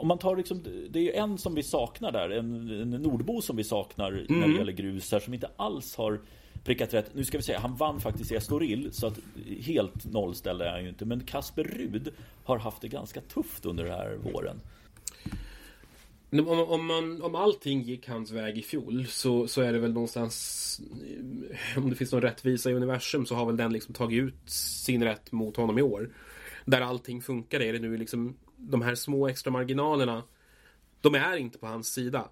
om 0.00 0.08
man 0.08 0.18
tar 0.18 0.36
liksom, 0.36 0.62
det 0.90 0.98
är 0.98 1.02
ju 1.02 1.12
en 1.12 1.38
som 1.38 1.54
vi 1.54 1.62
saknar 1.62 2.12
där, 2.12 2.30
en, 2.30 2.70
en 2.70 2.90
nordbo 2.90 3.42
som 3.42 3.56
vi 3.56 3.64
saknar 3.64 4.08
mm. 4.08 4.24
när 4.28 4.38
det 4.38 4.44
mm. 4.44 4.56
gäller 4.56 4.72
grus 4.72 5.12
här, 5.12 5.20
som 5.20 5.34
inte 5.34 5.50
alls 5.56 5.96
har 5.96 6.20
prickat 6.64 6.94
rätt. 6.94 7.14
Nu 7.14 7.24
ska 7.24 7.38
vi 7.38 7.44
säga, 7.44 7.58
han 7.58 7.76
vann 7.76 8.00
faktiskt 8.00 8.32
i 8.32 8.34
Estoril, 8.34 8.92
så 8.92 9.06
att 9.06 9.18
helt 9.60 10.12
nollställd 10.12 10.62
är 10.62 10.70
han 10.70 10.82
ju 10.82 10.88
inte. 10.88 11.04
Men 11.04 11.20
Kasper 11.20 11.64
Rud 11.64 12.12
har 12.44 12.58
haft 12.58 12.82
det 12.82 12.88
ganska 12.88 13.20
tufft 13.20 13.66
under 13.66 13.84
den 13.84 13.92
här 13.92 14.16
våren. 14.32 14.60
Om, 16.32 16.48
om, 16.48 16.86
man, 16.86 17.22
om 17.22 17.34
allting 17.34 17.82
gick 17.82 18.08
hans 18.08 18.30
väg 18.30 18.58
i 18.58 18.62
fjol 18.62 19.06
så, 19.06 19.48
så 19.48 19.62
är 19.62 19.72
det 19.72 19.78
väl 19.78 19.92
någonstans 19.92 20.80
Om 21.76 21.90
det 21.90 21.96
finns 21.96 22.12
någon 22.12 22.22
rättvisa 22.22 22.70
i 22.70 22.74
universum 22.74 23.26
så 23.26 23.34
har 23.34 23.46
väl 23.46 23.56
den 23.56 23.72
liksom 23.72 23.94
tagit 23.94 24.22
ut 24.22 24.50
sin 24.50 25.04
rätt 25.04 25.32
mot 25.32 25.56
honom 25.56 25.78
i 25.78 25.82
år. 25.82 26.10
Där 26.64 26.80
allting 26.80 27.22
funkar 27.22 27.60
är 27.60 27.72
det 27.72 27.78
nu 27.78 27.96
liksom 27.96 28.36
De 28.56 28.82
här 28.82 28.94
små 28.94 29.28
extra 29.28 29.50
marginalerna 29.50 30.22
De 31.00 31.14
är 31.14 31.36
inte 31.36 31.58
på 31.58 31.66
hans 31.66 31.92
sida. 31.92 32.28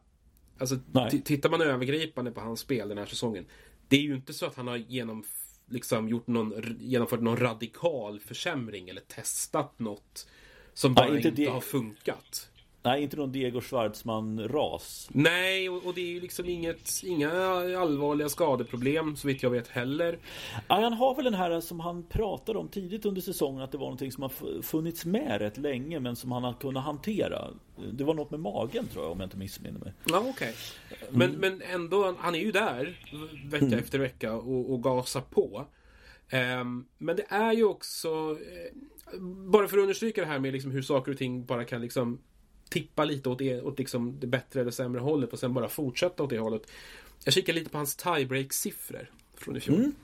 Alltså 0.59 0.77
tittar 1.25 1.51
man 1.51 1.61
övergripande 1.61 2.31
på 2.31 2.41
hans 2.41 2.61
spel 2.61 2.89
den 2.89 2.99
här 2.99 3.07
säsongen. 3.07 3.47
Det 3.89 3.97
är 3.97 4.01
ju 4.01 4.15
inte 4.15 4.33
så 4.33 4.47
att 4.47 4.55
han 4.55 4.67
har 4.67 4.77
genom, 4.77 5.25
liksom, 5.67 6.09
gjort 6.09 6.27
någon, 6.27 6.77
genomfört 6.81 7.21
någon 7.21 7.37
radikal 7.37 8.21
försämring 8.21 8.89
eller 8.89 9.01
testat 9.01 9.79
något 9.79 10.29
som 10.75 10.95
bara 10.95 11.09
ja, 11.09 11.17
inte, 11.17 11.29
inte 11.29 11.51
har 11.51 11.61
funkat. 11.61 12.51
Nej, 12.89 13.03
inte 13.03 13.17
någon 13.17 13.33
Diego 13.33 13.61
Schwartzman-ras. 13.61 15.09
Nej, 15.13 15.69
och, 15.69 15.87
och, 15.87 15.95
det 15.95 16.01
är 16.01 16.07
ju 16.07 16.21
liksom 16.21 16.49
inget, 16.49 17.03
inga 17.05 17.31
allvarliga 17.79 18.29
skadeproblem 18.29 19.17
så 19.17 19.29
vitt 19.29 19.43
jag 19.43 19.51
vet 19.51 19.69
heller. 19.69 20.19
Ja, 20.69 20.81
han 20.81 20.93
har 20.93 21.15
väl 21.15 21.25
den 21.25 21.35
här 21.35 21.61
som 21.61 21.81
han 21.81 22.03
pratade 22.03 22.59
om 22.59 22.69
tidigt 22.69 23.05
under 23.05 23.21
säsongen 23.21 23.63
att 23.63 23.73
det 23.73 23.79
var 23.79 23.87
någonting 23.87 24.13
som 24.13 24.23
har 24.23 24.63
funnits 24.63 25.05
med 25.05 25.41
rätt 25.41 25.59
länge 25.59 26.01
men 26.01 26.17
som 26.17 26.33
han 26.33 26.45
har 26.45 26.53
kunnat 26.53 26.85
hantera. 26.85 27.49
Det 27.93 28.05
var 28.05 28.15
något 28.15 28.31
med 28.31 28.41
magen 28.41 28.87
tror 28.87 29.05
jag 29.05 29.13
om 29.13 29.21
jag 29.21 29.27
inte 29.27 29.37
missminner 29.37 29.81
mig. 29.81 29.93
Ja, 30.05 30.19
okej. 30.19 30.31
Okay. 30.31 31.09
Men, 31.11 31.29
mm. 31.29 31.41
men 31.41 31.63
ändå, 31.75 32.15
han 32.19 32.35
är 32.35 32.39
ju 32.39 32.53
där 32.53 32.99
vecka 33.45 33.67
mm. 33.67 33.79
efter 33.79 33.99
vecka 33.99 34.35
och, 34.35 34.73
och 34.73 34.83
gasar 34.83 35.21
på. 35.21 35.67
Um, 36.61 36.87
men 36.99 37.17
det 37.17 37.27
är 37.29 37.53
ju 37.53 37.65
också 37.65 38.09
eh, 38.31 39.21
bara 39.51 39.69
för 39.69 39.79
att 39.79 39.83
understryka 39.83 40.21
det 40.21 40.27
här 40.27 40.39
med 40.39 40.53
liksom 40.53 40.71
hur 40.71 40.83
saker 40.83 41.13
och 41.13 41.19
ting 41.19 41.45
bara 41.45 41.65
kan 41.65 41.81
liksom 41.81 42.19
tippa 42.71 43.05
lite 43.05 43.29
åt, 43.29 43.39
det, 43.39 43.63
åt 43.63 43.79
liksom 43.79 44.21
det 44.21 44.27
bättre 44.27 44.61
eller 44.61 44.71
sämre 44.71 45.01
hållet 45.01 45.33
och 45.33 45.39
sen 45.39 45.55
bara 45.55 45.69
fortsätta 45.69 46.23
åt 46.23 46.31
det 46.31 46.39
hållet. 46.39 46.63
Jag 47.25 47.35
kikar 47.35 47.53
lite 47.53 47.71
på 47.71 47.77
hans 47.77 47.97
tiebreak-siffror. 47.97 49.11
från 49.35 49.57
i 49.57 49.61
fjol. 49.61 49.77
Mm. 49.77 49.95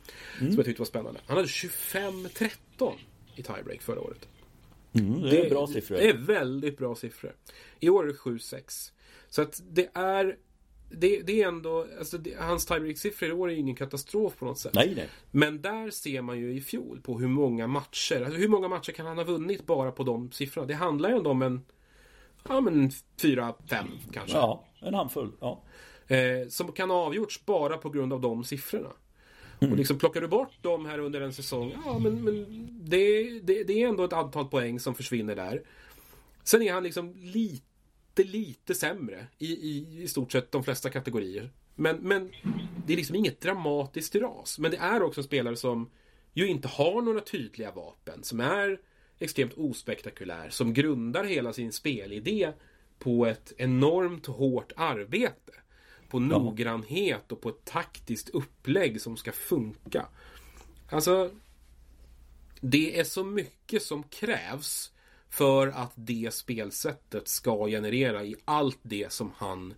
Mm. 0.40 0.52
Som 0.52 0.56
jag 0.56 0.64
tyckte 0.64 0.80
var 0.80 0.86
spännande. 0.86 1.20
Han 1.26 1.36
hade 1.36 1.48
25-13 1.48 2.92
i 3.36 3.42
tiebreak 3.42 3.82
förra 3.82 4.00
året. 4.00 4.28
Mm, 4.92 5.22
det 5.22 5.38
är 5.38 5.44
det, 5.44 5.50
bra 5.50 5.66
siffror. 5.66 5.96
Det 5.96 6.08
är 6.08 6.16
väldigt 6.16 6.78
bra 6.78 6.94
siffror. 6.94 7.34
I 7.80 7.88
år 7.88 8.04
är 8.04 8.08
det 8.08 8.14
7-6. 8.14 8.92
Så 9.28 9.42
att 9.42 9.62
det 9.70 9.90
är 9.94 10.36
det, 10.90 11.22
det, 11.22 11.42
är 11.42 11.48
ändå, 11.48 11.86
alltså 11.98 12.18
det, 12.18 12.34
hans 12.38 12.66
tiebreak-siffror 12.66 13.28
i 13.28 13.32
år 13.32 13.50
är 13.50 13.54
ingen 13.54 13.76
katastrof 13.76 14.36
på 14.38 14.44
något 14.44 14.58
sätt. 14.58 14.74
Nej, 14.74 14.92
nej. 14.96 15.08
Men 15.30 15.62
där 15.62 15.90
ser 15.90 16.22
man 16.22 16.38
ju 16.38 16.54
i 16.54 16.60
fjol 16.60 17.00
på 17.02 17.18
hur 17.18 17.28
många 17.28 17.66
matcher, 17.66 18.22
alltså 18.24 18.38
hur 18.38 18.48
många 18.48 18.68
matcher 18.68 18.92
kan 18.92 19.06
han 19.06 19.18
ha 19.18 19.24
vunnit 19.24 19.66
bara 19.66 19.92
på 19.92 20.02
de 20.02 20.32
siffrorna? 20.32 20.66
Det 20.66 20.74
handlar 20.74 21.10
ju 21.10 21.16
ändå 21.16 21.30
om 21.30 21.42
en, 21.42 21.64
ja 22.48 22.60
men 22.60 22.90
fyra, 23.20 23.54
fem 23.70 23.88
kanske. 24.12 24.36
Ja, 24.36 24.64
en 24.80 24.94
handfull. 24.94 25.32
Ja. 25.40 25.62
Eh, 26.06 26.48
som 26.48 26.72
kan 26.72 26.90
ha 26.90 26.96
avgjorts 26.96 27.44
bara 27.46 27.76
på 27.76 27.90
grund 27.90 28.12
av 28.12 28.20
de 28.20 28.44
siffrorna. 28.44 28.92
Mm. 29.60 29.72
Och 29.72 29.78
liksom 29.78 29.98
plockar 29.98 30.20
du 30.20 30.28
bort 30.28 30.62
dem 30.62 30.86
här 30.86 30.98
under 30.98 31.20
en 31.20 31.32
säsong, 31.32 31.74
ja 31.84 31.98
men, 31.98 32.24
men 32.24 32.68
det, 32.84 33.22
det, 33.40 33.64
det 33.64 33.82
är 33.82 33.88
ändå 33.88 34.04
ett 34.04 34.12
antal 34.12 34.48
poäng 34.48 34.80
som 34.80 34.94
försvinner 34.94 35.36
där. 35.36 35.62
Sen 36.44 36.62
är 36.62 36.72
han 36.72 36.82
liksom 36.82 37.14
lite 37.16 37.64
lite 38.16 38.74
sämre 38.74 39.26
i, 39.38 39.46
i, 39.46 40.02
i 40.02 40.08
stort 40.08 40.32
sett 40.32 40.52
de 40.52 40.64
flesta 40.64 40.90
kategorier. 40.90 41.50
Men, 41.74 41.96
men 41.96 42.30
det 42.86 42.92
är 42.92 42.96
liksom 42.96 43.16
inget 43.16 43.40
dramatiskt 43.40 44.14
ras. 44.14 44.58
Men 44.58 44.70
det 44.70 44.76
är 44.76 45.02
också 45.02 45.20
en 45.20 45.24
spelare 45.24 45.56
som 45.56 45.90
ju 46.32 46.46
inte 46.46 46.68
har 46.68 47.02
några 47.02 47.20
tydliga 47.20 47.70
vapen. 47.70 48.24
Som 48.24 48.40
är 48.40 48.80
extremt 49.18 49.52
ospektakulär. 49.52 50.50
Som 50.50 50.74
grundar 50.74 51.24
hela 51.24 51.52
sin 51.52 51.72
spelidé 51.72 52.52
på 52.98 53.26
ett 53.26 53.52
enormt 53.56 54.26
hårt 54.26 54.72
arbete. 54.76 55.52
På 56.08 56.18
noggrannhet 56.18 57.32
och 57.32 57.40
på 57.40 57.48
ett 57.48 57.64
taktiskt 57.64 58.28
upplägg 58.28 59.00
som 59.00 59.16
ska 59.16 59.32
funka. 59.32 60.06
Alltså, 60.90 61.30
det 62.60 63.00
är 63.00 63.04
så 63.04 63.24
mycket 63.24 63.82
som 63.82 64.02
krävs 64.02 64.92
för 65.28 65.66
att 65.66 65.92
det 65.94 66.34
spelsättet 66.34 67.28
ska 67.28 67.66
generera 67.66 68.24
i 68.24 68.36
allt 68.44 68.78
det 68.82 69.12
som 69.12 69.32
han 69.36 69.74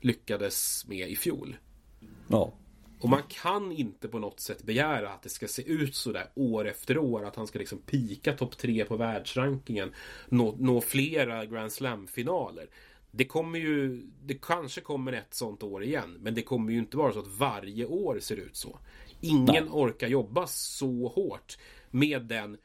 lyckades 0.00 0.86
med 0.88 1.10
i 1.10 1.16
fjol. 1.16 1.56
Ja. 2.28 2.52
Och 3.00 3.08
man 3.08 3.22
kan 3.28 3.72
inte 3.72 4.08
på 4.08 4.18
något 4.18 4.40
sätt 4.40 4.62
begära 4.62 5.10
att 5.10 5.22
det 5.22 5.28
ska 5.28 5.48
se 5.48 5.62
ut 5.62 5.94
sådär 5.94 6.30
år 6.34 6.68
efter 6.68 6.98
år. 6.98 7.24
Att 7.24 7.36
han 7.36 7.46
ska 7.46 7.58
liksom 7.58 7.78
pika 7.78 8.32
topp 8.32 8.58
tre 8.58 8.84
på 8.84 8.96
världsrankingen. 8.96 9.94
Nå, 10.28 10.56
nå 10.58 10.80
flera 10.80 11.46
Grand 11.46 11.72
Slam-finaler. 11.72 12.66
Det 13.10 13.24
kommer 13.24 13.58
ju, 13.58 14.06
det 14.24 14.34
kanske 14.34 14.80
kommer 14.80 15.12
ett 15.12 15.34
sånt 15.34 15.62
år 15.62 15.84
igen. 15.84 16.16
Men 16.20 16.34
det 16.34 16.42
kommer 16.42 16.72
ju 16.72 16.78
inte 16.78 16.96
vara 16.96 17.12
så 17.12 17.18
att 17.18 17.38
varje 17.38 17.86
år 17.86 18.18
ser 18.20 18.36
ut 18.36 18.56
så. 18.56 18.78
Ingen 19.20 19.46
Nej. 19.46 19.68
orkar 19.70 20.08
jobba 20.08 20.46
så 20.46 21.08
hårt 21.08 21.58
med 21.90 22.22
den 22.22 22.56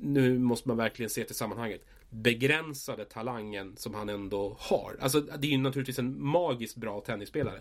nu 0.00 0.38
måste 0.38 0.68
man 0.68 0.76
verkligen 0.76 1.10
se 1.10 1.24
till 1.24 1.34
sammanhanget 1.34 1.84
begränsade 2.10 3.04
talangen 3.04 3.76
som 3.76 3.94
han 3.94 4.08
ändå 4.08 4.56
har. 4.58 4.96
Alltså 5.00 5.20
det 5.20 5.46
är 5.46 5.50
ju 5.50 5.58
naturligtvis 5.58 5.98
en 5.98 6.24
magiskt 6.26 6.76
bra 6.76 7.00
tennisspelare. 7.00 7.60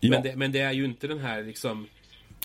Ja. 0.00 0.10
Men, 0.10 0.22
det, 0.22 0.36
men 0.36 0.52
det 0.52 0.60
är 0.60 0.72
ju 0.72 0.84
inte 0.84 1.06
den 1.06 1.18
här 1.18 1.42
liksom 1.42 1.86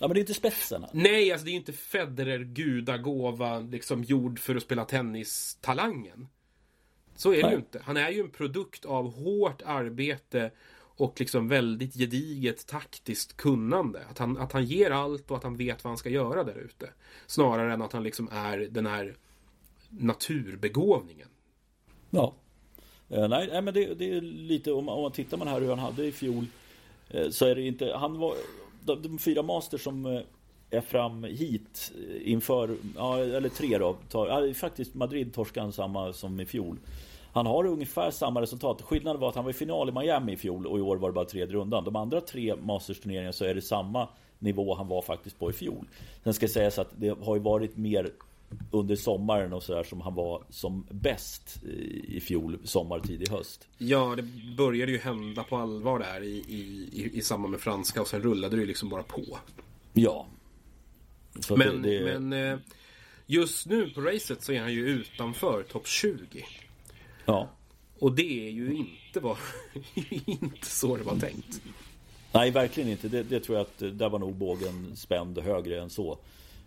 Ja 0.00 0.08
men 0.08 0.14
det 0.14 0.18
är 0.18 0.22
inte 0.22 0.34
spetsen. 0.34 0.86
Nej, 0.92 1.32
alltså 1.32 1.44
det 1.44 1.50
är 1.50 1.52
ju 1.52 1.58
inte 1.58 1.72
Federer 1.72 2.38
gudagåva 2.38 3.58
liksom 3.58 4.04
gjord 4.04 4.38
för 4.38 4.56
att 4.56 4.62
spela 4.62 4.84
tennis-talangen. 4.84 6.28
Så 7.16 7.32
är 7.32 7.36
det 7.36 7.42
Nej. 7.42 7.52
ju 7.52 7.56
inte. 7.56 7.80
Han 7.84 7.96
är 7.96 8.10
ju 8.10 8.20
en 8.20 8.30
produkt 8.30 8.84
av 8.84 9.14
hårt 9.14 9.62
arbete 9.62 10.50
och 10.96 11.20
liksom 11.20 11.48
väldigt 11.48 11.94
gediget 11.94 12.66
taktiskt 12.66 13.36
kunnande. 13.36 14.00
Att 14.10 14.18
han, 14.18 14.38
att 14.38 14.52
han 14.52 14.64
ger 14.64 14.90
allt 14.90 15.30
och 15.30 15.36
att 15.36 15.42
han 15.42 15.56
vet 15.56 15.84
vad 15.84 15.90
han 15.90 15.98
ska 15.98 16.08
göra 16.08 16.44
där 16.44 16.58
ute. 16.58 16.88
Snarare 17.26 17.72
än 17.72 17.82
att 17.82 17.92
han 17.92 18.02
liksom 18.02 18.28
är 18.32 18.58
den 18.58 18.86
här 18.86 19.14
naturbegåvningen. 19.88 21.28
Ja. 22.10 22.34
Eh, 23.08 23.28
nej, 23.28 23.48
nej, 23.52 23.62
men 23.62 23.74
det, 23.74 23.94
det, 23.94 24.16
är 24.16 24.20
lite 24.20 24.72
om, 24.72 24.88
om 24.88 25.02
man 25.02 25.12
tittar 25.12 25.36
man 25.36 25.48
här 25.48 25.60
hur 25.60 25.68
han 25.68 25.78
hade 25.78 26.04
i 26.04 26.12
fjol. 26.12 26.46
Eh, 27.12 27.30
så 27.30 27.46
är 27.46 27.54
det 27.54 27.62
inte, 27.62 27.92
han 27.96 28.18
var, 28.18 28.34
de, 28.84 29.02
de 29.02 29.18
fyra 29.18 29.42
master 29.42 29.78
som 29.78 30.06
eh, 30.06 30.20
är 30.70 30.80
fram 30.80 31.24
hit 31.24 31.92
eh, 32.08 32.32
inför, 32.32 32.76
ja, 32.96 33.18
eller 33.18 33.48
tre 33.48 33.78
då. 33.78 33.96
Tar, 34.10 34.26
ja, 34.26 34.54
faktiskt 34.54 34.94
Madrid 34.94 35.34
torskan 35.34 35.62
han 35.62 35.72
samma 35.72 36.12
som 36.12 36.40
i 36.40 36.46
fjol. 36.46 36.76
Han 37.32 37.46
har 37.46 37.66
ungefär 37.66 38.10
samma 38.10 38.40
resultat. 38.40 38.82
Skillnaden 38.82 39.20
var 39.20 39.28
att 39.28 39.34
han 39.34 39.44
var 39.44 39.50
i 39.50 39.54
final 39.54 39.88
i 39.88 39.92
Miami 39.92 40.32
i 40.32 40.36
fjol 40.36 40.66
och 40.66 40.78
i 40.78 40.80
år 40.80 40.96
var 40.96 41.08
det 41.08 41.12
bara 41.12 41.24
tredje 41.24 41.56
rundan. 41.56 41.84
De 41.84 41.96
andra 41.96 42.20
tre 42.20 42.54
Masters-turneringarna 42.54 43.32
så 43.32 43.44
är 43.44 43.54
det 43.54 43.62
samma 43.62 44.08
nivå 44.38 44.74
han 44.74 44.88
var 44.88 45.02
faktiskt 45.02 45.38
på 45.38 45.50
i 45.50 45.52
fjol. 45.52 45.84
Sen 46.24 46.34
ska 46.34 46.48
sägas 46.48 46.78
att 46.78 46.88
det 46.96 47.18
har 47.22 47.36
ju 47.36 47.42
varit 47.42 47.76
mer 47.76 48.10
under 48.70 48.96
sommaren 48.96 49.52
och 49.52 49.62
sådär 49.62 49.82
som 49.82 50.00
han 50.00 50.14
var 50.14 50.44
som 50.50 50.86
bäst 50.90 51.62
i 52.04 52.20
fjol 52.20 52.58
sommar, 52.64 53.00
tidig 53.00 53.28
höst. 53.28 53.68
Ja, 53.78 54.14
det 54.16 54.22
började 54.56 54.92
ju 54.92 54.98
hända 54.98 55.42
på 55.42 55.56
allvar 55.56 55.98
där 55.98 56.22
i, 56.22 56.36
i, 56.48 57.10
i, 57.12 57.22
samband 57.22 57.50
med 57.50 57.60
franska 57.60 58.00
och 58.00 58.08
sen 58.08 58.22
rullade 58.22 58.56
det 58.56 58.60
ju 58.60 58.66
liksom 58.66 58.88
bara 58.88 59.02
på. 59.02 59.38
Ja. 59.92 60.26
Så 61.40 61.56
men, 61.56 61.82
det, 61.82 62.18
men 62.18 62.32
eh, 62.32 62.58
just 63.26 63.66
nu 63.66 63.90
på 63.90 64.00
racet 64.00 64.42
så 64.42 64.52
är 64.52 64.60
han 64.60 64.72
ju 64.72 64.88
utanför 64.88 65.62
topp 65.62 65.86
20. 65.86 66.44
Ja. 67.24 67.48
Och 67.98 68.12
det 68.12 68.48
är 68.48 68.50
ju 68.50 68.74
inte, 68.74 69.20
var, 69.20 69.38
inte 70.24 70.66
så 70.66 70.96
det 70.96 71.02
var 71.02 71.16
tänkt. 71.16 71.62
Nej, 72.32 72.50
verkligen 72.50 72.88
inte. 72.88 73.08
Det, 73.08 73.22
det, 73.22 73.40
tror 73.40 73.58
jag 73.58 73.62
att 73.62 73.98
där 73.98 74.08
var 74.08 74.18
nog 74.18 74.34
bågen 74.34 74.96
spänd 74.96 75.38
högre 75.38 75.80
än 75.80 75.90
så. 75.90 76.18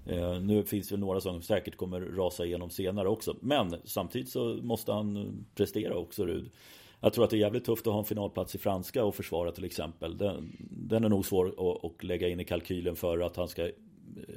Eh, 0.06 0.42
nu 0.42 0.64
finns 0.64 0.90
det 0.90 0.98
några 0.98 1.22
som 1.22 1.42
säkert 1.42 1.78
kommer 1.78 2.02
rasa 2.02 2.46
igenom 2.46 2.70
senare 2.70 3.08
också. 3.08 3.38
Men 3.42 3.76
samtidigt 3.84 4.30
så 4.30 4.60
måste 4.62 4.92
han 4.92 5.18
eh, 5.18 5.24
prestera 5.56 5.96
också 5.96 6.26
Rud. 6.26 6.50
Jag 7.00 7.14
tror 7.14 7.24
att 7.24 7.30
det 7.30 7.38
är 7.38 7.40
jävligt 7.40 7.66
tufft 7.66 7.88
att 7.88 7.94
ha 7.94 8.00
en 8.00 8.06
finalplats 8.06 8.56
i 8.56 8.58
franska 8.58 9.04
och 9.04 9.16
försvara 9.16 9.52
till 9.52 9.66
exempel. 9.66 10.18
Den, 10.18 10.58
den 10.70 11.04
är 11.04 11.10
nog 11.10 11.26
svår 11.26 11.48
att, 11.48 11.86
att, 11.86 12.04
lägga 12.04 12.28
in 12.28 12.40
i 12.40 12.46
kalkylen 12.46 12.96
för 12.96 13.20
att 13.20 13.36
han 13.36 13.48
ska 13.48 13.64
eh, 13.64 13.72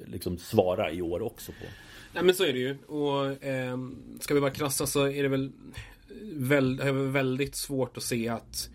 liksom 0.06 0.38
svara 0.38 0.92
i 0.92 1.02
år 1.02 1.22
också 1.22 1.52
på. 1.52 1.66
Nej 2.14 2.24
men 2.24 2.34
så 2.34 2.44
är 2.44 2.52
det 2.52 2.58
ju. 2.58 2.76
Och 2.86 3.44
eh, 3.44 3.78
ska 4.20 4.34
vi 4.34 4.40
vara 4.40 4.50
krassa 4.50 4.86
så 4.86 5.08
är 5.08 5.22
det 5.22 5.28
väl 5.28 5.52
väl, 6.32 6.92
väldigt 6.92 7.56
svårt 7.56 7.96
att 7.96 8.02
se 8.02 8.28
att 8.28 8.70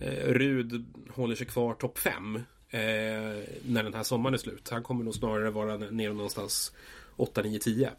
eh, 0.00 0.32
Rud 0.32 0.84
håller 1.08 1.34
sig 1.34 1.46
kvar 1.46 1.74
topp 1.74 1.98
5 1.98 2.40
eh, 2.74 3.42
när 3.66 3.82
den 3.82 3.94
här 3.94 4.02
sommaren 4.02 4.34
är 4.34 4.38
slut. 4.38 4.68
Han 4.70 4.82
kommer 4.82 5.04
nog 5.04 5.14
snarare 5.14 5.50
vara 5.50 5.76
nere 5.76 6.12
någonstans 6.12 6.72
8, 7.16 7.42
9, 7.42 7.58
10. 7.58 7.90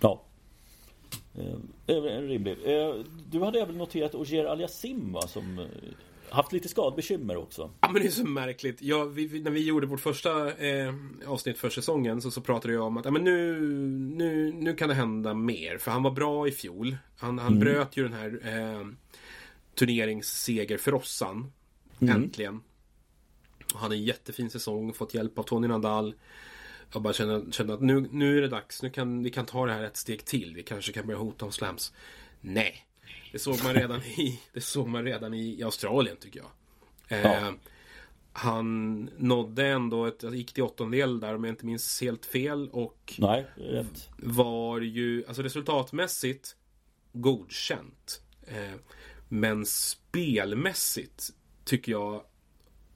Ja. 0.00 0.22
Eh, 1.86 1.94
rimligt. 2.02 2.58
Eh, 2.64 2.94
du 3.30 3.40
hade 3.40 3.60
även 3.60 3.78
noterat 3.78 4.14
Ogier 4.14 4.44
Aliasim 4.44 5.12
va, 5.12 5.22
som 5.22 5.58
eh, 5.58 5.64
haft 6.28 6.52
lite 6.52 6.68
skadbekymmer 6.68 7.36
också. 7.36 7.70
Ja 7.80 7.90
men 7.90 8.02
det 8.02 8.08
är 8.08 8.12
så 8.12 8.26
märkligt. 8.26 8.82
Ja, 8.82 9.04
vi, 9.04 9.40
när 9.40 9.50
vi 9.50 9.66
gjorde 9.66 9.86
vårt 9.86 10.00
första 10.00 10.54
eh, 10.54 10.94
avsnitt 11.26 11.58
för 11.58 11.70
säsongen 11.70 12.20
så, 12.20 12.30
så 12.30 12.40
pratade 12.40 12.74
jag 12.74 12.82
om 12.82 12.96
att 12.96 13.04
ja, 13.04 13.10
men 13.10 13.24
nu, 13.24 13.60
nu, 14.16 14.52
nu 14.52 14.74
kan 14.74 14.88
det 14.88 14.94
hända 14.94 15.34
mer. 15.34 15.78
För 15.78 15.90
han 15.90 16.02
var 16.02 16.10
bra 16.10 16.48
i 16.48 16.50
fjol. 16.50 16.96
Han, 17.16 17.38
han 17.38 17.52
mm. 17.52 17.60
bröt 17.60 17.96
ju 17.96 18.02
den 18.02 18.12
här 18.12 18.40
eh, 18.44 18.86
turneringssegerfrossan. 19.74 21.52
Mm. 22.00 22.16
Äntligen. 22.16 22.60
Han 23.74 23.82
hade 23.82 23.96
en 23.96 24.04
jättefin 24.04 24.50
säsong, 24.50 24.92
fått 24.92 25.14
hjälp 25.14 25.38
av 25.38 25.42
Tony 25.42 25.68
Nadal. 25.68 26.14
Jag 26.92 27.02
bara 27.02 27.12
känner, 27.12 27.50
känner 27.50 27.74
att 27.74 27.80
nu, 27.80 28.08
nu 28.10 28.38
är 28.38 28.42
det 28.42 28.48
dags. 28.48 28.82
Nu 28.82 28.90
kan 28.90 29.22
vi 29.22 29.30
kan 29.30 29.46
ta 29.46 29.66
det 29.66 29.72
här 29.72 29.82
ett 29.82 29.96
steg 29.96 30.24
till. 30.24 30.54
Vi 30.56 30.62
kanske 30.62 30.92
kan 30.92 31.06
börja 31.06 31.18
hota 31.18 31.44
om 31.44 31.52
slams. 31.52 31.92
Nej, 32.40 32.86
det 33.32 33.38
såg 33.38 33.62
man 33.64 33.74
redan 33.74 34.00
i, 34.02 34.40
det 34.52 34.60
såg 34.60 34.88
man 34.88 35.04
redan 35.04 35.34
i, 35.34 35.58
i 35.58 35.62
Australien 35.62 36.16
tycker 36.16 36.40
jag. 36.40 36.50
Eh, 37.18 37.32
ja. 37.32 37.52
Han 38.32 39.04
nådde 39.16 39.66
ändå 39.66 40.06
ett, 40.06 40.22
gick 40.22 40.52
till 40.52 40.62
åttondel 40.62 41.20
där 41.20 41.34
om 41.34 41.44
jag 41.44 41.52
inte 41.52 41.66
minns 41.66 42.00
helt 42.00 42.26
fel 42.26 42.68
och 42.72 43.14
Nej, 43.18 43.46
rätt. 43.56 44.08
var 44.16 44.80
ju, 44.80 45.24
alltså 45.26 45.42
resultatmässigt 45.42 46.56
godkänt. 47.12 48.22
Eh, 48.46 48.74
men 49.28 49.66
spelmässigt 49.66 51.30
tycker 51.64 51.92
jag, 51.92 52.22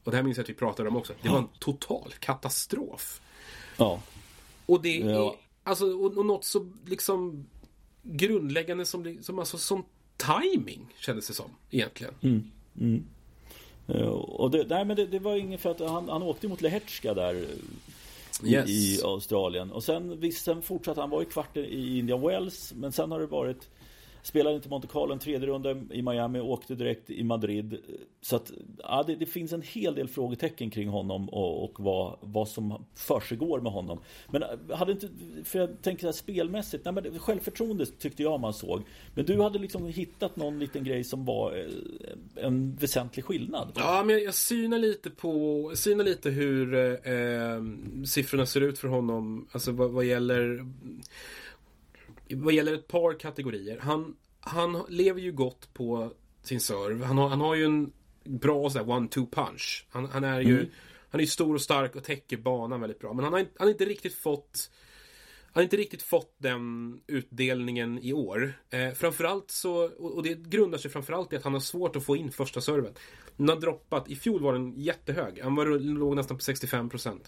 och 0.04 0.10
det 0.10 0.16
här 0.16 0.24
minns 0.24 0.36
jag 0.36 0.44
att 0.44 0.50
vi 0.50 0.54
pratade 0.54 0.88
om 0.88 0.96
också, 0.96 1.12
det 1.22 1.28
var 1.28 1.38
en 1.38 1.48
total 1.58 2.12
katastrof. 2.18 3.20
Ja. 3.76 4.00
Och 4.66 4.82
det 4.82 5.02
är, 5.02 5.32
alltså, 5.62 5.86
och, 5.86 6.18
och 6.18 6.26
något 6.26 6.44
så 6.44 6.70
liksom 6.86 7.46
grundläggande 8.02 8.86
som, 8.86 9.18
som, 9.22 9.38
alltså, 9.38 9.58
som 9.58 9.84
timing 10.16 10.94
kändes 10.98 11.26
det 11.26 11.34
som 11.34 11.50
egentligen. 11.70 12.14
Mm. 12.20 12.50
Mm. 12.80 13.04
Uh, 13.88 14.08
och 14.08 14.50
det, 14.50 14.66
nej, 14.68 14.84
men 14.84 14.96
det, 14.96 15.06
det, 15.06 15.18
var 15.18 15.36
inget 15.36 15.60
för 15.60 15.70
att 15.70 15.80
han, 15.80 16.08
han 16.08 16.22
åkte 16.22 16.48
mot 16.48 16.60
Lehertska 16.60 17.14
där 17.14 17.34
i, 18.42 18.52
yes. 18.52 18.70
i, 18.70 19.00
Australien. 19.04 19.72
Och 19.72 19.84
sen, 19.84 20.20
visst, 20.20 20.44
sen 20.44 20.62
fortsatte 20.62 21.00
han 21.00 21.10
var 21.10 21.22
i 21.22 21.24
kvarten 21.24 21.64
i 21.64 21.98
Indian 21.98 22.20
Wells. 22.20 22.72
Men 22.76 22.92
sen 22.92 23.10
har 23.10 23.20
det 23.20 23.26
varit 23.26 23.68
Spelade 24.24 24.56
inte 24.56 24.68
Monte 24.68 24.88
Carlo 24.88 25.12
en 25.12 25.18
tredje 25.18 25.48
runda 25.48 25.70
i 25.90 26.02
Miami, 26.02 26.40
åkte 26.40 26.74
direkt 26.74 27.10
i 27.10 27.24
Madrid. 27.24 27.78
Så 28.20 28.36
att, 28.36 28.52
ja, 28.78 29.04
det, 29.06 29.16
det 29.16 29.26
finns 29.26 29.52
en 29.52 29.62
hel 29.62 29.94
del 29.94 30.08
frågetecken 30.08 30.70
kring 30.70 30.88
honom 30.88 31.28
och, 31.28 31.64
och 31.64 31.80
vad, 31.80 32.18
vad 32.20 32.48
som 32.48 32.84
försiggår 32.94 33.60
med 33.60 33.72
honom. 33.72 34.00
Men 34.30 34.42
eh, 34.42 34.76
hade 34.76 34.92
inte, 34.92 35.08
för 35.44 35.58
jag 35.58 35.82
tänker 35.82 36.00
så 36.00 36.06
här, 36.06 36.12
spelmässigt, 36.12 36.84
nej 36.84 36.94
men 36.94 37.18
självförtroende 37.18 37.86
tyckte 37.86 38.22
jag 38.22 38.40
man 38.40 38.54
såg. 38.54 38.82
Men 39.14 39.24
du 39.24 39.40
hade 39.40 39.58
liksom 39.58 39.86
hittat 39.86 40.36
någon 40.36 40.58
liten 40.58 40.84
grej 40.84 41.04
som 41.04 41.24
var 41.24 41.56
eh, 41.56 42.44
en 42.44 42.76
väsentlig 42.76 43.24
skillnad. 43.24 43.72
Ja, 43.74 44.02
men 44.06 44.14
jag, 44.14 44.24
jag 44.24 44.34
synar 44.34 44.78
lite 44.78 45.10
på, 45.10 45.72
synar 45.74 46.04
lite 46.04 46.30
hur 46.30 46.74
eh, 46.74 47.12
eh 47.12 47.62
siffrorna 48.06 48.46
ser 48.46 48.60
ut 48.60 48.78
för 48.78 48.88
honom. 48.88 49.46
Alltså 49.52 49.72
vad, 49.72 49.90
vad 49.90 50.04
gäller 50.04 50.66
vad 52.30 52.54
gäller 52.54 52.74
ett 52.74 52.88
par 52.88 53.18
kategorier. 53.18 53.78
Han, 53.78 54.16
han 54.40 54.82
lever 54.88 55.20
ju 55.20 55.32
gott 55.32 55.74
på 55.74 56.12
sin 56.42 56.60
serve. 56.60 57.04
Han 57.04 57.18
har, 57.18 57.28
han 57.28 57.40
har 57.40 57.54
ju 57.54 57.64
en 57.64 57.92
bra 58.24 58.68
one-two 58.68 59.30
punch. 59.30 59.86
Han, 59.90 60.06
han, 60.06 60.24
är 60.24 60.40
ju 60.40 60.58
mm. 60.58 60.70
Han 61.08 61.20
är 61.20 61.26
stor 61.26 61.54
och 61.54 61.60
stark 61.60 61.96
och 61.96 62.04
täcker 62.04 62.36
banan 62.36 62.80
väldigt 62.80 62.98
bra. 62.98 63.12
Men 63.12 63.24
han 63.24 63.32
har, 63.32 63.40
han 63.40 63.66
har 63.66 63.70
inte 63.70 63.84
riktigt 63.84 64.14
fått 64.14 64.70
han 65.54 65.60
har 65.60 65.64
inte 65.64 65.76
riktigt 65.76 66.02
fått 66.02 66.34
den 66.38 67.00
utdelningen 67.06 67.98
i 67.98 68.12
år. 68.12 68.52
Eh, 68.70 68.90
framförallt 68.90 69.50
så, 69.50 69.84
och 69.84 70.22
det 70.22 70.34
grundar 70.34 70.78
sig 70.78 70.90
framförallt 70.90 71.32
i 71.32 71.36
att 71.36 71.44
han 71.44 71.52
har 71.52 71.60
svårt 71.60 71.96
att 71.96 72.04
få 72.04 72.16
in 72.16 72.30
första 72.30 72.60
serven. 72.60 72.94
Den 73.36 73.48
har 73.48 73.56
droppat, 73.56 74.10
i 74.10 74.16
fjol 74.16 74.42
var 74.42 74.52
den 74.52 74.72
jättehög. 74.76 75.40
Han 75.42 75.54
var, 75.54 75.66
låg 75.78 76.16
nästan 76.16 76.36
på 76.36 76.42
65% 76.42 77.18